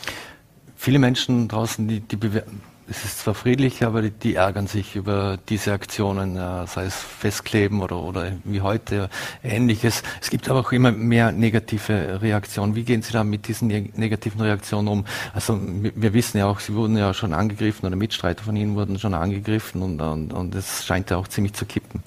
Viele 0.76 0.98
Menschen 0.98 1.48
draußen, 1.48 1.86
die, 1.86 2.00
die 2.00 2.16
es 2.90 3.04
ist 3.04 3.18
zwar 3.20 3.34
friedlich, 3.34 3.84
aber 3.84 4.02
die, 4.02 4.10
die 4.10 4.34
ärgern 4.34 4.66
sich 4.66 4.96
über 4.96 5.38
diese 5.48 5.72
Aktionen, 5.72 6.36
äh, 6.36 6.66
sei 6.66 6.84
es 6.84 6.96
Festkleben 6.96 7.82
oder, 7.82 7.98
oder 7.98 8.32
wie 8.44 8.60
heute 8.60 9.10
ähnliches. 9.42 10.02
Es 10.20 10.30
gibt 10.30 10.48
aber 10.48 10.60
auch 10.60 10.72
immer 10.72 10.90
mehr 10.92 11.32
negative 11.32 12.20
Reaktionen. 12.22 12.74
Wie 12.74 12.84
gehen 12.84 13.02
Sie 13.02 13.12
da 13.12 13.24
mit 13.24 13.48
diesen 13.48 13.68
negativen 13.68 14.40
Reaktionen 14.40 14.88
um? 14.88 15.04
Also 15.34 15.60
wir 15.60 16.14
wissen 16.14 16.38
ja 16.38 16.46
auch, 16.46 16.60
Sie 16.60 16.74
wurden 16.74 16.96
ja 16.96 17.12
schon 17.12 17.34
angegriffen 17.34 17.86
oder 17.86 17.96
Mitstreiter 17.96 18.42
von 18.42 18.56
Ihnen 18.56 18.74
wurden 18.74 18.98
schon 18.98 19.14
angegriffen 19.14 19.82
und, 19.82 20.00
und, 20.00 20.32
und 20.32 20.54
es 20.54 20.86
scheint 20.86 21.10
ja 21.10 21.18
auch 21.18 21.28
ziemlich 21.28 21.52
zu 21.54 21.66
kippen 21.66 22.02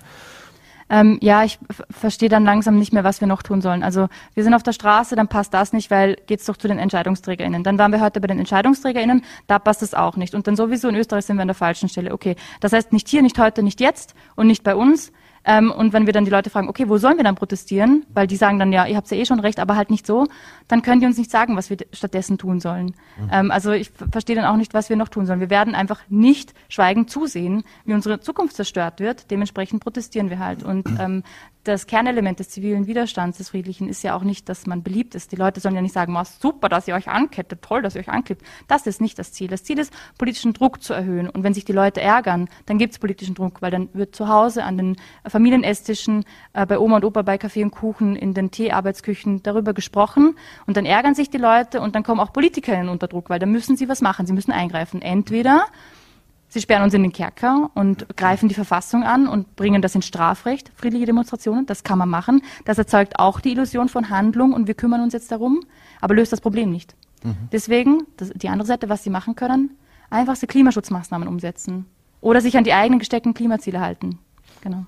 ähm, 0.92 1.18
ja, 1.22 1.46
ich 1.46 1.58
verstehe 1.90 2.28
dann 2.28 2.44
langsam 2.44 2.78
nicht 2.78 2.92
mehr, 2.92 3.06
was 3.06 3.22
wir 3.22 3.28
noch 3.28 3.44
tun 3.44 3.62
sollen. 3.62 3.82
Also 3.82 4.10
wir 4.34 4.44
sind 4.44 4.54
auf 4.54 4.62
der 4.62 4.74
Straße, 4.74 5.16
dann 5.16 5.30
passt 5.30 5.54
das 5.54 5.72
nicht, 5.72 5.90
weil 5.90 6.18
geht's 6.28 6.46
doch 6.46 6.58
zu 6.58 6.68
den 6.68 6.78
EntscheidungsträgerInnen. 6.78 7.64
Dann 7.64 7.80
waren 7.80 7.94
wir 7.94 8.02
heute 8.02 8.20
bei 8.20 8.28
den 8.28 8.40
EntscheidungsträgerInnen, 8.40 9.24
da 9.48 9.58
passt 9.58 9.82
es 9.84 9.94
auch 9.94 10.18
nicht. 10.18 10.36
Und 10.36 10.48
dann 10.48 10.58
sowieso 10.58 10.90
in 10.90 10.96
Österreich 10.96 11.26
sind 11.26 11.38
wir 11.38 11.44
an 11.44 11.48
der 11.48 11.56
falschen 11.56 11.88
Stelle. 11.88 12.14
Okay, 12.14 12.36
das 12.60 12.74
heißt 12.74 12.92
nicht 12.92 13.08
hier, 13.08 13.22
nicht 13.22 13.40
heute, 13.40 13.64
nicht 13.64 13.80
jetzt 13.80 14.16
und 14.36 14.48
nicht 14.48 14.64
bei 14.64 14.76
uns, 14.76 15.14
ähm, 15.44 15.72
und 15.72 15.94
wenn 15.94 16.06
wir 16.06 16.14
dann 16.14 16.26
die 16.26 16.32
Leute 16.32 16.50
fragen, 16.50 16.70
okay, 16.70 16.88
wo 16.88 16.98
sollen 16.98 17.18
wir 17.18 17.24
dann 17.24 17.36
protestieren? 17.36 18.06
Weil 18.14 18.28
die 18.28 18.36
sagen 18.36 18.60
dann, 18.60 18.72
ja, 18.72 18.86
ihr 18.86 18.96
habt 18.96 19.10
ja 19.10 19.18
eh 19.18 19.26
schon 19.26 19.40
recht, 19.40 19.60
aber 19.60 19.76
halt 19.76 19.90
nicht 19.90 20.06
so, 20.06 20.28
dann 20.68 20.82
können 20.82 21.02
die 21.02 21.08
uns 21.08 21.18
nicht 21.18 21.32
sagen, 21.32 21.58
was 21.58 21.70
wir 21.70 21.78
stattdessen 21.92 22.38
tun 22.38 22.60
sollen. 22.60 22.96
Mhm. 23.20 23.30
Ähm, 23.32 23.52
also 23.52 23.72
ich 23.72 23.92
verstehe 24.12 24.36
dann 24.36 24.46
auch 24.46 24.58
nicht, 24.58 24.74
was 24.74 24.90
wir 24.90 24.96
noch 24.96 25.10
tun 25.10 25.26
sollen. 25.26 25.40
Wir 25.40 25.50
werden 25.50 25.74
einfach 25.74 26.02
nicht 26.10 26.54
schweigend 26.70 27.10
zusehen, 27.10 27.64
wie 27.86 27.94
unsere 27.94 28.20
Zukunft 28.20 28.56
zerstört 28.56 29.00
wird. 29.00 29.32
Dementsprechend 29.32 29.82
protestieren 29.84 30.30
wir 30.30 30.40
halt. 30.40 30.64
Und 30.64 30.88
ähm, 31.00 31.24
das 31.64 31.86
Kernelement 31.86 32.40
des 32.40 32.50
zivilen 32.50 32.88
Widerstands, 32.88 33.38
des 33.38 33.50
Friedlichen, 33.50 33.88
ist 33.88 34.04
ja 34.04 34.16
auch 34.16 34.24
nicht, 34.24 34.50
dass 34.50 34.66
man 34.66 34.82
beliebt 34.82 35.14
ist. 35.14 35.32
Die 35.32 35.36
Leute 35.36 35.60
sollen 35.60 35.76
ja 35.76 35.82
nicht 35.82 35.94
sagen, 35.94 36.16
oh, 36.18 36.24
super, 36.24 36.70
dass 36.70 36.88
ihr 36.88 36.96
euch 36.96 37.08
ankettet, 37.08 37.62
toll, 37.62 37.84
dass 37.84 37.96
ihr 37.96 38.02
euch 38.02 38.10
anklebt. 38.10 38.42
Das 38.68 38.88
ist 38.88 39.00
nicht 39.00 39.20
das 39.20 39.32
Ziel. 39.32 39.48
Das 39.48 39.64
Ziel 39.64 39.78
ist, 39.78 39.94
politischen 40.18 40.54
Druck 40.54 40.82
zu 40.82 40.94
erhöhen. 40.94 41.30
Und 41.30 41.44
wenn 41.44 41.54
sich 41.54 41.64
die 41.64 41.74
Leute 41.74 42.02
ärgern, 42.02 42.50
dann 42.66 42.80
gibt 42.80 42.94
es 42.94 43.00
politischen 43.00 43.36
Druck, 43.36 43.62
weil 43.62 43.70
dann 43.70 43.90
wird 43.94 44.16
zu 44.16 44.28
Hause 44.28 44.64
an 44.64 44.78
den 44.78 44.98
Familienesstischen, 45.28 46.26
äh, 46.54 46.66
bei 46.66 46.80
Oma 46.80 46.96
und 46.98 47.06
Opa, 47.06 47.22
bei 47.22 47.38
Kaffee 47.38 47.64
und 47.64 47.72
Kuchen, 47.72 48.16
in 48.16 48.34
den 48.34 48.50
Teearbeitsküchen 48.50 49.44
darüber 49.44 49.74
gesprochen. 49.74 50.36
Und 50.66 50.78
dann 50.78 50.86
ärgern 50.86 51.14
sich 51.14 51.30
die 51.30 51.38
Leute 51.38 51.82
und 51.82 51.96
dann 51.96 52.04
kommen 52.04 52.20
auch 52.20 52.34
Politikerinnen 52.34 52.90
unter 52.90 53.08
Druck, 53.08 53.30
weil 53.30 53.40
dann 53.40 53.52
müssen 53.52 53.78
sie 53.78 53.88
was 53.88 54.02
machen. 54.02 54.26
Sie 54.26 54.34
müssen 54.34 54.52
eingreifen. 54.52 55.02
Entweder 55.02 55.66
Sie 56.54 56.60
sperren 56.60 56.84
uns 56.84 56.94
in 56.94 57.02
den 57.02 57.14
Kerker 57.14 57.72
und 57.76 58.06
greifen 58.18 58.50
die 58.50 58.56
Verfassung 58.56 59.04
an 59.04 59.26
und 59.26 59.56
bringen 59.56 59.82
das 59.82 59.96
ins 59.96 60.06
Strafrecht, 60.06 60.70
friedliche 60.76 61.06
Demonstrationen. 61.06 61.66
Das 61.66 61.86
kann 61.86 61.98
man 61.98 62.10
machen. 62.10 62.42
Das 62.66 62.78
erzeugt 62.78 63.20
auch 63.20 63.40
die 63.40 63.54
Illusion 63.54 63.88
von 63.88 64.10
Handlung 64.10 64.52
und 64.52 64.68
wir 64.68 64.74
kümmern 64.74 65.02
uns 65.02 65.14
jetzt 65.14 65.32
darum, 65.32 65.62
aber 66.02 66.14
löst 66.14 66.34
das 66.34 66.42
Problem 66.42 66.70
nicht. 66.70 66.94
Mhm. 67.24 67.48
Deswegen, 67.54 68.06
das, 68.18 68.32
die 68.36 68.50
andere 68.50 68.68
Seite, 68.68 68.90
was 68.90 69.02
sie 69.02 69.10
machen 69.10 69.38
können, 69.38 69.78
einfachste 70.10 70.46
Klimaschutzmaßnahmen 70.46 71.26
umsetzen 71.26 71.86
oder 72.20 72.42
sich 72.42 72.58
an 72.58 72.66
die 72.66 72.74
eigenen 72.74 73.00
gesteckten 73.00 73.34
Klimaziele 73.34 73.80
halten. 73.80 74.20
Genau. 74.60 74.86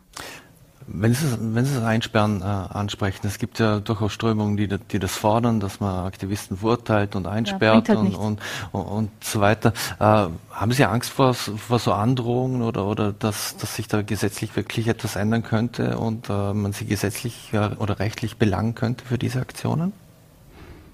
Wenn 0.87 1.13
Sie, 1.13 1.25
wenn 1.39 1.65
Sie 1.65 1.75
das 1.75 1.83
Einsperren 1.83 2.41
äh, 2.41 2.45
ansprechen, 2.45 3.27
es 3.27 3.37
gibt 3.37 3.59
ja 3.59 3.79
durchaus 3.79 4.13
Strömungen, 4.13 4.57
die, 4.57 4.67
die 4.67 4.99
das 4.99 5.15
fordern, 5.15 5.59
dass 5.59 5.79
man 5.79 6.05
Aktivisten 6.05 6.57
verurteilt 6.57 7.15
und 7.15 7.27
einsperrt 7.27 7.87
ja, 7.87 7.95
halt 7.95 8.15
und, 8.15 8.39
und, 8.71 8.85
und, 8.85 9.09
so 9.23 9.39
weiter. 9.41 9.73
Äh, 9.99 10.27
haben 10.51 10.71
Sie 10.71 10.85
Angst 10.85 11.11
vor, 11.11 11.33
vor 11.33 11.79
so 11.79 11.93
Androhungen 11.93 12.61
oder, 12.61 12.85
oder 12.85 13.13
dass, 13.13 13.57
dass 13.57 13.75
sich 13.75 13.87
da 13.87 14.01
gesetzlich 14.01 14.55
wirklich 14.55 14.87
etwas 14.87 15.15
ändern 15.15 15.43
könnte 15.43 15.97
und 15.97 16.29
äh, 16.29 16.53
man 16.53 16.73
sie 16.73 16.85
gesetzlich 16.85 17.51
oder 17.53 17.99
rechtlich 17.99 18.37
belangen 18.37 18.75
könnte 18.75 19.05
für 19.05 19.17
diese 19.17 19.39
Aktionen? 19.39 19.93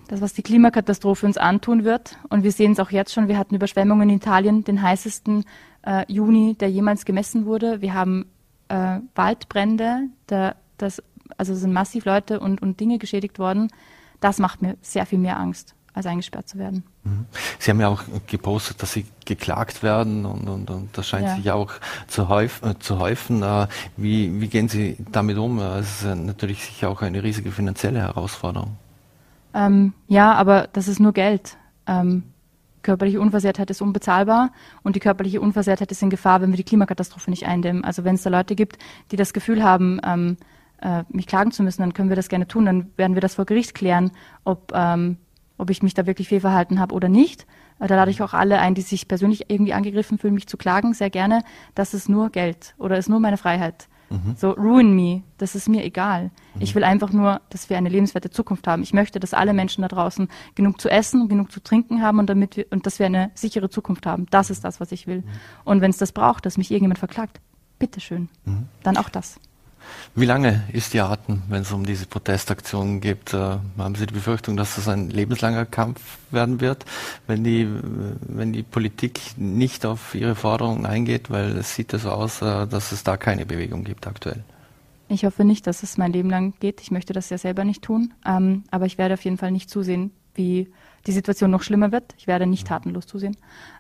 Das, 0.10 0.22
was 0.22 0.34
die 0.34 0.42
Klimakatastrophe 0.42 1.26
uns 1.26 1.38
antun 1.38 1.84
wird, 1.84 2.18
und 2.30 2.44
wir 2.44 2.52
sehen 2.52 2.72
es 2.72 2.80
auch 2.80 2.90
jetzt 2.90 3.14
schon, 3.14 3.28
wir 3.28 3.38
hatten 3.38 3.54
Überschwemmungen 3.54 4.10
in 4.10 4.16
Italien, 4.18 4.64
den 4.64 4.82
heißesten 4.82 5.46
äh, 5.86 6.12
Juni, 6.12 6.56
der 6.56 6.70
jemals 6.72 7.06
gemessen 7.06 7.46
wurde. 7.46 7.82
Wir 7.82 7.94
haben 7.94 8.26
äh, 8.70 9.00
Waldbrände, 9.16 10.08
da, 10.28 10.56
das, 10.78 11.04
also 11.38 11.56
sind 11.56 11.74
massiv 11.74 12.06
Leute 12.06 12.40
und, 12.40 12.62
und 12.62 12.80
Dinge 12.80 12.98
geschädigt 12.98 13.40
worden. 13.40 13.72
Das 14.20 14.40
macht 14.40 14.62
mir 14.62 14.78
sehr 14.82 15.06
viel 15.06 15.20
mehr 15.20 15.40
Angst, 15.40 15.76
als 15.94 16.06
eingesperrt 16.06 16.48
zu 16.48 16.58
werden. 16.58 16.84
Mhm. 17.04 17.26
Sie 17.60 17.72
haben 17.72 17.80
ja 17.80 17.88
auch 17.90 18.04
gepostet, 18.28 18.82
dass 18.82 18.94
Sie 18.94 19.06
geklagt 19.26 19.84
werden 19.84 20.26
und, 20.26 20.48
und, 20.48 20.70
und 20.70 20.98
das 20.98 21.08
scheint 21.08 21.28
ja. 21.28 21.36
sich 21.36 21.52
auch 21.52 21.72
zu, 22.08 22.30
häuf, 22.30 22.62
äh, 22.64 22.78
zu 22.80 23.00
häufen. 23.00 23.44
Äh, 23.44 23.68
wie, 23.98 24.42
wie 24.42 24.48
gehen 24.48 24.70
Sie 24.70 24.98
damit 25.12 25.38
um? 25.38 25.60
Äh, 25.60 25.80
es 25.80 26.04
ist 26.04 26.16
natürlich 26.16 26.66
sicher 26.66 26.90
auch 26.90 27.02
eine 27.02 27.24
riesige 27.24 27.52
finanzielle 27.52 28.00
Herausforderung. 28.00 28.78
Ähm, 29.54 29.94
ja, 30.08 30.34
aber 30.34 30.68
das 30.74 30.88
ist 30.88 31.00
nur 31.00 31.14
Geld. 31.14 31.58
Ähm, 31.88 32.24
körperliche 32.82 33.20
Unversehrtheit 33.20 33.70
ist 33.70 33.82
unbezahlbar 33.82 34.52
und 34.84 34.96
die 34.96 35.00
körperliche 35.00 35.42
Unversehrtheit 35.42 35.92
ist 35.92 36.02
in 36.02 36.10
Gefahr, 36.10 36.42
wenn 36.42 36.52
wir 36.52 36.58
die 36.58 36.64
Klimakatastrophe 36.64 37.30
nicht 37.30 37.46
eindämmen. 37.46 37.84
Also 37.84 38.04
wenn 38.04 38.16
es 38.16 38.24
da 38.24 38.30
Leute 38.30 38.56
gibt, 38.56 38.78
die 39.12 39.16
das 39.16 39.34
Gefühl 39.34 39.64
haben, 39.64 40.00
ähm, 40.06 40.38
äh, 40.82 41.04
mich 41.10 41.28
klagen 41.28 41.52
zu 41.52 41.64
müssen, 41.64 41.82
dann 41.82 41.94
können 41.94 42.10
wir 42.10 42.16
das 42.16 42.30
gerne 42.30 42.48
tun. 42.48 42.66
Dann 42.66 42.92
werden 42.98 43.16
wir 43.16 43.22
das 43.22 43.36
vor 43.36 43.46
Gericht 43.46 43.76
klären, 43.76 44.12
ob, 44.44 44.72
ähm, 44.74 45.18
ob 45.58 45.70
ich 45.70 45.84
mich 45.84 45.94
da 45.94 46.06
wirklich 46.06 46.30
fehlverhalten 46.30 46.80
habe 46.80 46.96
oder 46.96 47.10
nicht. 47.10 47.46
Äh, 47.80 47.88
da 47.88 47.96
lade 47.96 48.12
ich 48.12 48.22
auch 48.22 48.34
alle 48.34 48.60
ein, 48.60 48.76
die 48.76 48.82
sich 48.82 49.08
persönlich 49.08 49.50
irgendwie 49.50 49.74
angegriffen 49.74 50.18
fühlen, 50.18 50.34
mich 50.34 50.48
zu 50.48 50.58
klagen, 50.58 50.94
sehr 50.94 51.10
gerne. 51.10 51.44
Das 51.76 51.94
ist 51.94 52.10
nur 52.10 52.30
Geld 52.30 52.76
oder 52.78 52.98
ist 52.98 53.10
nur 53.10 53.20
meine 53.20 53.38
Freiheit. 53.38 53.88
Mhm. 54.10 54.36
So, 54.36 54.52
ruin 54.52 54.94
me, 54.94 55.24
das 55.38 55.56
ist 55.56 55.70
mir 55.70 55.84
egal. 55.84 56.32
Mhm. 56.56 56.62
Ich 56.62 56.76
will 56.76 56.84
einfach 56.84 57.12
nur, 57.12 57.42
dass 57.50 57.70
wir 57.70 57.78
eine 57.78 57.90
lebenswerte 57.90 58.30
Zukunft 58.30 58.68
haben. 58.68 58.84
Ich 58.84 58.94
möchte, 58.94 59.20
dass 59.20 59.34
alle 59.34 59.54
Menschen 59.54 59.82
da 59.82 59.88
draußen 59.88 60.28
genug 60.56 60.82
zu 60.82 60.90
essen, 60.90 61.28
genug 61.28 61.52
zu 61.52 61.62
trinken 61.62 62.02
haben 62.02 62.20
und 62.20 62.30
damit 62.30 62.58
wir, 62.58 62.66
und 62.72 62.86
dass 62.86 63.00
wir 63.00 63.06
eine 63.06 63.32
sichere 63.36 63.70
Zukunft 63.70 64.06
haben. 64.06 64.26
Das 64.30 64.50
ist 64.50 64.64
das, 64.64 64.80
was 64.80 64.92
ich 64.92 65.08
will. 65.08 65.20
Mhm. 65.20 65.26
Und 65.64 65.82
wenn 65.82 65.92
es 65.92 65.98
das 65.98 66.12
braucht, 66.12 66.46
dass 66.46 66.58
mich 66.58 66.72
irgendjemand 66.72 67.00
verklagt, 67.00 67.40
bitteschön. 67.78 68.30
Mhm. 68.46 68.68
Dann 68.84 68.98
auch 68.98 69.10
das. 69.10 69.40
Wie 70.16 70.26
lange 70.26 70.64
ist 70.74 70.94
die 70.94 71.02
Atem, 71.02 71.44
wenn 71.50 71.62
es 71.62 71.72
um 71.72 71.86
diese 71.86 72.06
Protestaktionen 72.06 73.02
geht? 73.02 73.34
Äh, 73.34 73.58
haben 73.78 73.96
Sie 73.96 74.06
die 74.06 74.14
Befürchtung, 74.14 74.58
dass 74.58 74.76
das 74.76 74.88
ein 74.88 75.10
lebenslanger 75.10 75.66
Kampf 75.66 76.02
werden 76.32 76.62
wird, 76.62 76.86
wenn 77.28 77.44
die, 77.44 77.68
wenn 78.22 78.54
die 78.54 78.64
Politik 78.64 79.20
nicht 79.38 79.86
auf 79.86 80.16
Ihre 80.16 80.36
Forderungen 80.36 80.86
eingeht? 80.86 81.30
Weil 81.30 81.58
es 81.58 81.76
sieht 81.76 81.92
so 81.92 82.10
aus, 82.10 82.42
äh, 82.42 82.68
dass 82.68 82.92
es 82.92 83.04
da 83.04 83.18
keine 83.18 83.46
Bewegung 83.46 83.84
gibt 83.84 84.08
aktuell. 84.08 84.44
Ich 85.08 85.26
hoffe 85.26 85.44
nicht, 85.44 85.66
dass 85.66 85.82
es 85.82 85.98
mein 85.98 86.14
Leben 86.14 86.30
lang 86.30 86.54
geht. 86.60 86.82
Ich 86.82 86.92
möchte 86.92 87.14
das 87.14 87.30
ja 87.32 87.38
selber 87.38 87.64
nicht 87.64 87.82
tun. 87.82 88.14
Ähm, 88.26 88.64
aber 88.70 88.86
ich 88.86 88.98
werde 88.98 89.16
auf 89.16 89.24
jeden 89.24 89.38
Fall 89.38 89.52
nicht 89.52 89.70
zusehen, 89.70 90.12
wie 90.36 90.72
die 91.08 91.12
Situation 91.12 91.50
noch 91.50 91.64
schlimmer 91.64 91.92
wird. 91.92 92.14
Ich 92.18 92.28
werde 92.28 92.46
nicht 92.46 92.68
tatenlos 92.68 93.08
zusehen. 93.08 93.36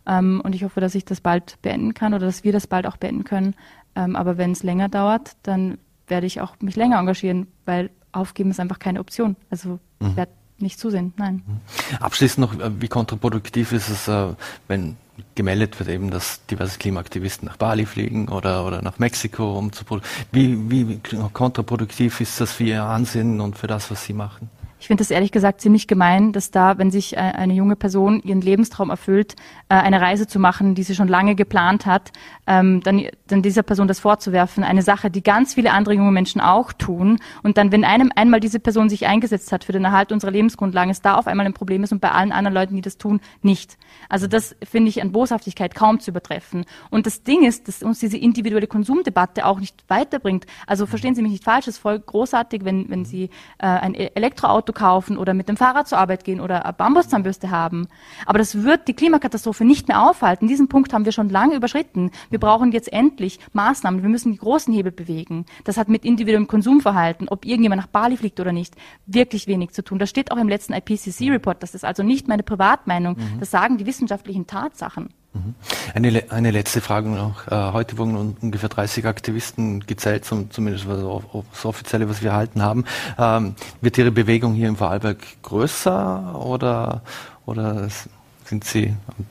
Ähm, 0.07 0.41
und 0.43 0.55
ich 0.55 0.63
hoffe, 0.63 0.81
dass 0.81 0.95
ich 0.95 1.05
das 1.05 1.21
bald 1.21 1.61
beenden 1.61 1.93
kann 1.93 2.13
oder 2.13 2.25
dass 2.25 2.43
wir 2.43 2.51
das 2.51 2.65
bald 2.65 2.87
auch 2.87 2.97
beenden 2.97 3.25
können. 3.25 3.55
Ähm, 3.95 4.15
aber 4.15 4.37
wenn 4.37 4.51
es 4.51 4.63
länger 4.63 4.89
dauert, 4.89 5.35
dann 5.43 5.77
werde 6.09 6.27
ich 6.27 6.41
auch 6.41 6.55
mich 6.59 6.75
länger 6.75 6.99
engagieren, 6.99 7.47
weil 7.65 7.89
aufgeben 8.11 8.51
ist 8.51 8.59
einfach 8.59 8.79
keine 8.79 8.99
Option. 8.99 9.35
Also 9.49 9.79
mhm. 9.99 10.09
ich 10.09 10.15
werde 10.15 10.31
nicht 10.57 10.79
zusehen, 10.79 11.13
nein. 11.17 11.43
Mhm. 11.45 11.97
Abschließend 11.99 12.39
noch, 12.39 12.59
äh, 12.59 12.81
wie 12.81 12.87
kontraproduktiv 12.87 13.71
ist 13.71 13.89
es, 13.89 14.07
äh, 14.07 14.33
wenn 14.67 14.97
gemeldet 15.35 15.77
wird 15.79 15.89
eben, 15.89 16.11
dass 16.11 16.45
diverse 16.45 16.77
Klimaaktivisten 16.77 17.47
nach 17.47 17.57
Bali 17.57 17.85
fliegen 17.85 18.29
oder, 18.29 18.65
oder 18.65 18.81
nach 18.81 18.99
Mexiko, 18.99 19.57
um 19.57 19.71
zu 19.73 19.83
wie, 20.31 20.69
wie 20.71 20.99
kontraproduktiv 21.33 22.21
ist 22.21 22.39
das 22.39 22.53
für 22.53 22.63
Ihr 22.63 22.83
Ansehen 22.83 23.41
und 23.41 23.57
für 23.57 23.67
das, 23.67 23.91
was 23.91 24.05
Sie 24.05 24.13
machen? 24.13 24.49
Ich 24.81 24.87
finde 24.87 25.01
das 25.01 25.11
ehrlich 25.11 25.33
gesagt 25.33 25.59
ziemlich 25.59 25.87
gemein, 25.87 26.31
dass 26.31 26.51
da, 26.51 26.77
wenn 26.77 26.89
sich 26.89 27.15
äh, 27.15 27.19
eine 27.19 27.53
junge 27.53 27.75
Person 27.75 28.21
ihren 28.23 28.39
Lebenstraum 28.39 28.89
erfüllt, 28.89 29.35
äh, 29.67 29.75
eine 29.75 29.99
Reise 29.99 30.25
zu 30.25 30.39
machen, 30.39 30.73
die 30.73 30.83
sie 30.83 30.95
schon 30.95 31.09
lange 31.09 31.35
geplant 31.35 31.85
hat, 31.85 32.13
ähm, 32.47 32.79
dann, 32.81 33.03
dann 33.27 33.41
dieser 33.41 33.61
Person 33.61 33.89
das 33.89 33.99
vorzuwerfen, 33.99 34.63
eine 34.63 34.81
Sache, 34.81 35.11
die 35.11 35.21
ganz 35.21 35.55
viele 35.55 35.71
andere 35.73 35.95
junge 35.95 36.13
Menschen 36.13 36.39
auch 36.39 36.71
tun. 36.71 37.19
Und 37.43 37.57
dann, 37.57 37.73
wenn 37.73 37.83
einem 37.83 38.13
einmal 38.15 38.39
diese 38.39 38.61
Person 38.61 38.89
sich 38.89 39.05
eingesetzt 39.05 39.51
hat 39.51 39.65
für 39.65 39.73
den 39.73 39.83
Erhalt 39.83 40.13
unserer 40.13 40.31
Lebensgrundlagen, 40.31 40.91
es 40.91 41.01
da 41.01 41.15
auf 41.15 41.27
einmal 41.27 41.45
ein 41.45 41.53
Problem 41.53 41.83
ist 41.83 41.91
und 41.91 41.99
bei 41.99 42.11
allen 42.11 42.31
anderen 42.31 42.55
Leuten, 42.55 42.75
die 42.75 42.81
das 42.81 42.97
tun, 42.97 43.19
nicht. 43.41 43.77
Also 44.07 44.27
das 44.27 44.55
finde 44.63 44.87
ich 44.89 45.01
an 45.01 45.11
Boshaftigkeit 45.11 45.75
kaum 45.75 45.99
zu 45.99 46.11
übertreffen. 46.11 46.65
Und 46.89 47.05
das 47.05 47.23
Ding 47.23 47.43
ist, 47.43 47.67
dass 47.67 47.83
uns 47.83 47.99
diese 47.99 48.17
individuelle 48.17 48.67
Konsumdebatte 48.67 49.45
auch 49.45 49.59
nicht 49.59 49.83
weiterbringt. 49.89 50.45
Also 50.67 50.85
verstehen 50.85 51.15
Sie 51.15 51.21
mich 51.21 51.31
nicht 51.31 51.43
falsch, 51.43 51.67
es 51.67 51.75
ist 51.75 51.81
voll 51.81 51.99
großartig, 51.99 52.63
wenn, 52.63 52.89
wenn 52.89 53.03
Sie 53.03 53.25
äh, 53.57 53.67
ein 53.67 53.93
Elektroauto 53.93 54.68
Auto 54.69 54.73
kaufen 54.73 55.17
oder 55.17 55.33
mit 55.33 55.49
dem 55.49 55.57
Fahrrad 55.57 55.87
zur 55.87 55.97
Arbeit 55.97 56.23
gehen 56.23 56.39
oder 56.39 56.65
eine 56.65 56.73
Bambuszahnbürste 56.73 57.49
haben. 57.49 57.87
Aber 58.25 58.37
das 58.37 58.63
wird 58.63 58.87
die 58.87 58.93
Klimakatastrophe 58.93 59.65
nicht 59.65 59.87
mehr 59.87 60.07
aufhalten. 60.07 60.47
Diesen 60.47 60.67
Punkt 60.67 60.93
haben 60.93 61.05
wir 61.05 61.11
schon 61.11 61.29
lange 61.29 61.55
überschritten. 61.55 62.11
Wir 62.29 62.39
brauchen 62.39 62.71
jetzt 62.71 62.91
endlich 62.91 63.39
Maßnahmen. 63.53 64.03
Wir 64.03 64.09
müssen 64.09 64.31
die 64.31 64.37
großen 64.37 64.73
Hebel 64.73 64.91
bewegen. 64.91 65.45
Das 65.63 65.77
hat 65.77 65.89
mit 65.89 66.05
individuellem 66.05 66.47
Konsumverhalten, 66.47 67.29
ob 67.29 67.45
irgendjemand 67.45 67.81
nach 67.81 67.87
Bali 67.87 68.17
fliegt 68.17 68.39
oder 68.39 68.51
nicht, 68.51 68.75
wirklich 69.05 69.47
wenig 69.47 69.71
zu 69.71 69.83
tun. 69.83 69.99
Das 69.99 70.09
steht 70.09 70.31
auch 70.31 70.37
im 70.37 70.49
letzten 70.49 70.73
IPCC-Report. 70.73 71.61
Das 71.63 71.73
ist 71.73 71.85
also 71.85 72.03
nicht 72.03 72.27
meine 72.27 72.43
Privatmeinung. 72.43 73.15
Mhm. 73.17 73.39
Das 73.39 73.51
sagen 73.51 73.77
die 73.77 73.85
wissenschaftlichen 73.85 74.45
Tatsachen. 74.47 75.09
Mhm. 75.33 75.55
Eine, 75.93 76.23
eine 76.31 76.51
letzte 76.51 76.81
Frage 76.81 77.09
noch. 77.09 77.47
Äh, 77.47 77.73
heute 77.73 77.97
wurden 77.97 78.35
ungefähr 78.41 78.69
30 78.69 79.05
Aktivisten 79.05 79.85
gezählt, 79.85 80.25
zumindest 80.25 80.87
das 80.87 81.65
offizielle, 81.65 82.09
was 82.09 82.23
wir 82.23 82.31
erhalten 82.31 82.61
haben. 82.63 82.85
Ähm, 83.17 83.55
wird 83.81 83.97
Ihre 83.97 84.11
Bewegung 84.11 84.53
hier 84.55 84.67
im 84.67 84.77
Vorarlberg 84.77 85.19
größer 85.43 86.35
oder, 86.43 87.01
oder 87.45 87.87
sind 88.45 88.63
Sie 88.63 88.95
am, 89.07 89.25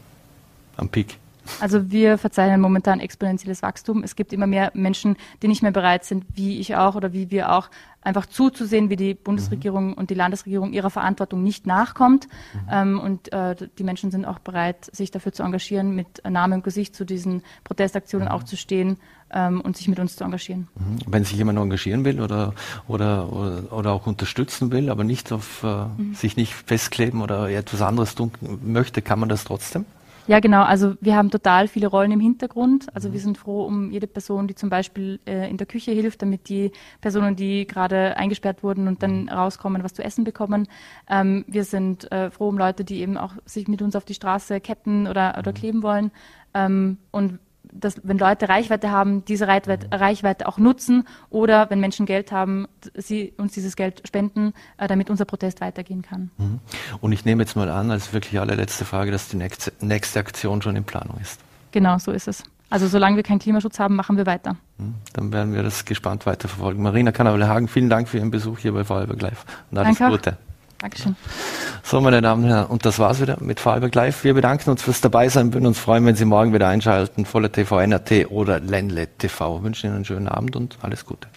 am 0.77 0.89
Peak? 0.89 1.19
Also 1.61 1.91
wir 1.91 2.19
verzeichnen 2.19 2.61
momentan 2.61 3.01
exponentielles 3.01 3.63
Wachstum. 3.63 4.03
Es 4.03 4.17
gibt 4.17 4.33
immer 4.33 4.47
mehr 4.47 4.71
Menschen, 4.75 5.17
die 5.43 5.49
nicht 5.49 5.63
mehr 5.63 5.73
bereit 5.73 6.05
sind, 6.05 6.25
wie 6.35 6.59
ich 6.59 6.77
auch 6.77 6.95
oder 6.95 7.13
wie 7.13 7.31
wir 7.31 7.53
auch, 7.53 7.71
einfach 8.09 8.27
zuzusehen, 8.27 8.91
wie 8.91 8.97
die 8.97 9.15
Bundesregierung 9.15 9.89
mhm. 9.89 9.93
und 9.95 10.11
die 10.11 10.15
Landesregierung 10.15 10.73
ihrer 10.73 10.91
Verantwortung 10.91 11.43
nicht 11.43 11.67
nachkommt. 11.67 12.27
Mhm. 12.27 12.69
Ähm, 12.71 13.01
und 13.01 13.33
äh, 13.33 13.55
die 13.79 13.85
Menschen 13.85 14.11
sind 14.11 14.25
auch 14.25 14.39
bereit, 14.39 14.89
sich 14.93 15.11
dafür 15.11 15.33
zu 15.33 15.43
engagieren, 15.43 15.95
mit 15.95 16.23
Name 16.29 16.55
und 16.55 16.65
Gesicht 16.65 16.95
zu 16.95 17.05
diesen 17.05 17.43
Protestaktionen 17.65 18.29
mhm. 18.29 18.35
auch 18.35 18.45
zu 18.45 18.57
stehen 18.57 18.99
ähm, 19.31 19.61
und 19.61 19.77
sich 19.77 19.89
mit 19.89 19.99
uns 19.99 20.17
zu 20.17 20.25
engagieren. 20.25 20.69
Mhm. 20.77 20.99
Wenn 21.13 21.25
sich 21.25 21.37
jemand 21.37 21.59
engagieren 21.59 22.05
will 22.05 22.21
oder, 22.21 22.55
oder, 22.87 23.33
oder, 23.33 23.73
oder 23.73 23.93
auch 23.93 24.07
unterstützen 24.07 24.71
will, 24.71 24.91
aber 24.91 25.05
nicht 25.05 25.33
auf 25.33 25.63
äh, 25.63 25.85
mhm. 25.85 26.15
sich 26.15 26.37
nicht 26.37 26.55
festkleben 26.55 27.21
oder 27.21 27.51
etwas 27.51 27.83
anderes 27.83 28.15
tun 28.15 28.33
möchte, 28.63 29.03
kann 29.03 29.19
man 29.19 29.29
das 29.29 29.45
trotzdem? 29.45 29.85
Ja, 30.29 30.41
genau. 30.41 30.63
Also 30.63 30.95
wir 31.01 31.17
haben 31.17 31.31
total 31.31 31.69
viele 31.69 31.87
Rollen 31.87 32.13
im 32.13 32.21
Hintergrund. 32.21 32.95
Also 32.95 33.15
wir 33.15 33.21
sind 33.21 33.39
froh 33.39 33.65
um 33.65 33.91
jede 33.91 34.07
Person, 34.07 34.47
die 34.47 34.55
zum 34.55 34.69
Beispiel 34.69 35.21
äh, 35.27 35.49
in 35.49 35.57
der 35.57 35.67
Küche 35.67 35.91
hilft, 35.93 36.21
damit 36.21 36.51
die 36.51 36.71
Personen, 37.01 37.35
die 37.35 37.67
gerade 37.67 38.15
eingesperrt 38.19 38.63
wurden 38.63 38.89
und 38.89 39.03
dann 39.03 39.31
rauskommen, 39.31 39.83
was 39.83 39.95
zu 39.95 40.05
essen 40.05 40.25
bekommen. 40.25 40.69
Ähm, 41.09 41.47
wir 41.49 41.65
sind 41.65 42.13
äh, 42.13 42.31
froh 42.31 42.49
um 42.51 42.59
Leute, 42.59 42.85
die 42.85 43.01
eben 43.01 43.17
auch 43.17 43.33
sich 43.47 43.69
mit 43.69 43.81
uns 43.81 43.97
auf 43.97 44.05
die 44.05 44.13
Straße 44.13 44.61
ketten 44.61 45.07
oder, 45.07 45.37
oder 45.39 45.55
kleben 45.55 45.83
wollen. 45.83 46.11
Ähm, 46.53 46.99
und 47.11 47.39
dass 47.73 48.01
wenn 48.03 48.19
Leute 48.19 48.49
Reichweite 48.49 48.91
haben, 48.91 49.25
diese 49.25 49.49
Reichweite, 49.49 50.49
auch 50.49 50.59
nutzen 50.59 51.05
oder 51.31 51.71
wenn 51.71 51.81
Menschen 51.81 52.07
Geld 52.07 52.33
haben, 52.33 52.67
sie 52.95 53.33
uns 53.37 53.53
dieses 53.53 53.77
Geld 53.77 54.03
spenden, 54.07 54.53
äh, 54.77 54.89
damit 54.89 55.11
unser 55.11 55.25
Protest 55.25 55.61
weitergehen 55.61 56.03
kann. 56.03 56.31
Mhm. 56.39 56.61
Und 57.01 57.13
ich 57.13 57.25
nehme 57.25 57.43
jetzt 57.43 57.57
mal 57.57 57.69
an, 57.69 57.91
als 57.91 58.13
wirklich 58.13 58.41
allerletzte 58.41 58.85
Frage, 58.85 59.11
dass 59.11 59.29
die 59.29 59.37
nächste, 59.37 59.73
nächste 59.81 60.21
Aktion 60.21 60.63
schon 60.63 60.77
in 60.77 60.85
Planung 60.85 61.19
ist. 61.21 61.41
Genau, 61.73 61.99
so 61.99 62.13
ist 62.13 62.29
es. 62.29 62.43
Also 62.71 62.87
solange 62.87 63.17
wir 63.17 63.23
keinen 63.23 63.39
Klimaschutz 63.39 63.79
haben, 63.79 63.97
machen 63.97 64.17
wir 64.17 64.27
weiter. 64.27 64.57
Mhm. 64.79 64.95
Dann 65.15 65.33
werden 65.33 65.55
wir 65.55 65.63
das 65.63 65.85
gespannt 65.85 66.27
weiterverfolgen. 66.27 66.83
Marina 66.83 67.13
Kannawelle-Hagen, 67.13 67.69
vielen 67.69 67.89
Dank 67.89 68.09
für 68.09 68.19
Ihren 68.19 68.31
Besuch 68.31 68.59
hier 68.59 68.73
bei 68.73 68.85
Vorarlberg 68.85 69.21
Live 69.23 69.45
und 69.71 69.79
alles 69.79 69.99
Danke 69.99 70.17
Gute. 70.17 70.33
Auch. 70.33 70.48
Dankeschön. 70.79 71.17
So, 71.83 72.01
meine 72.01 72.23
Damen 72.23 72.45
und 72.45 72.51
Herren, 72.51 72.67
und 72.67 72.85
das 72.87 72.99
war's 72.99 73.21
wieder 73.21 73.39
mit 73.41 73.59
Vorarlberg 73.59 73.95
Live. 73.95 74.23
Wir 74.23 74.35
bedanken 74.35 74.71
uns 74.71 74.83
fürs 74.83 75.01
Dabeisein, 75.01 75.53
würden 75.53 75.67
uns 75.67 75.79
freuen, 75.79 76.07
wenn 76.07 76.15
Sie 76.15 76.25
morgen 76.25 76.53
wieder 76.53 76.69
einschalten. 76.69 77.25
Voller 77.25 77.51
TV, 77.51 77.81
NRT 77.81 78.31
oder 78.31 78.61
Ländle 78.61 79.09
TV. 79.19 79.59
Wir 79.59 79.65
wünschen 79.65 79.87
Ihnen 79.87 79.97
einen 79.97 80.05
schönen 80.05 80.29
Abend 80.29 80.55
und 80.55 80.79
alles 80.83 81.05
Gute. 81.05 81.29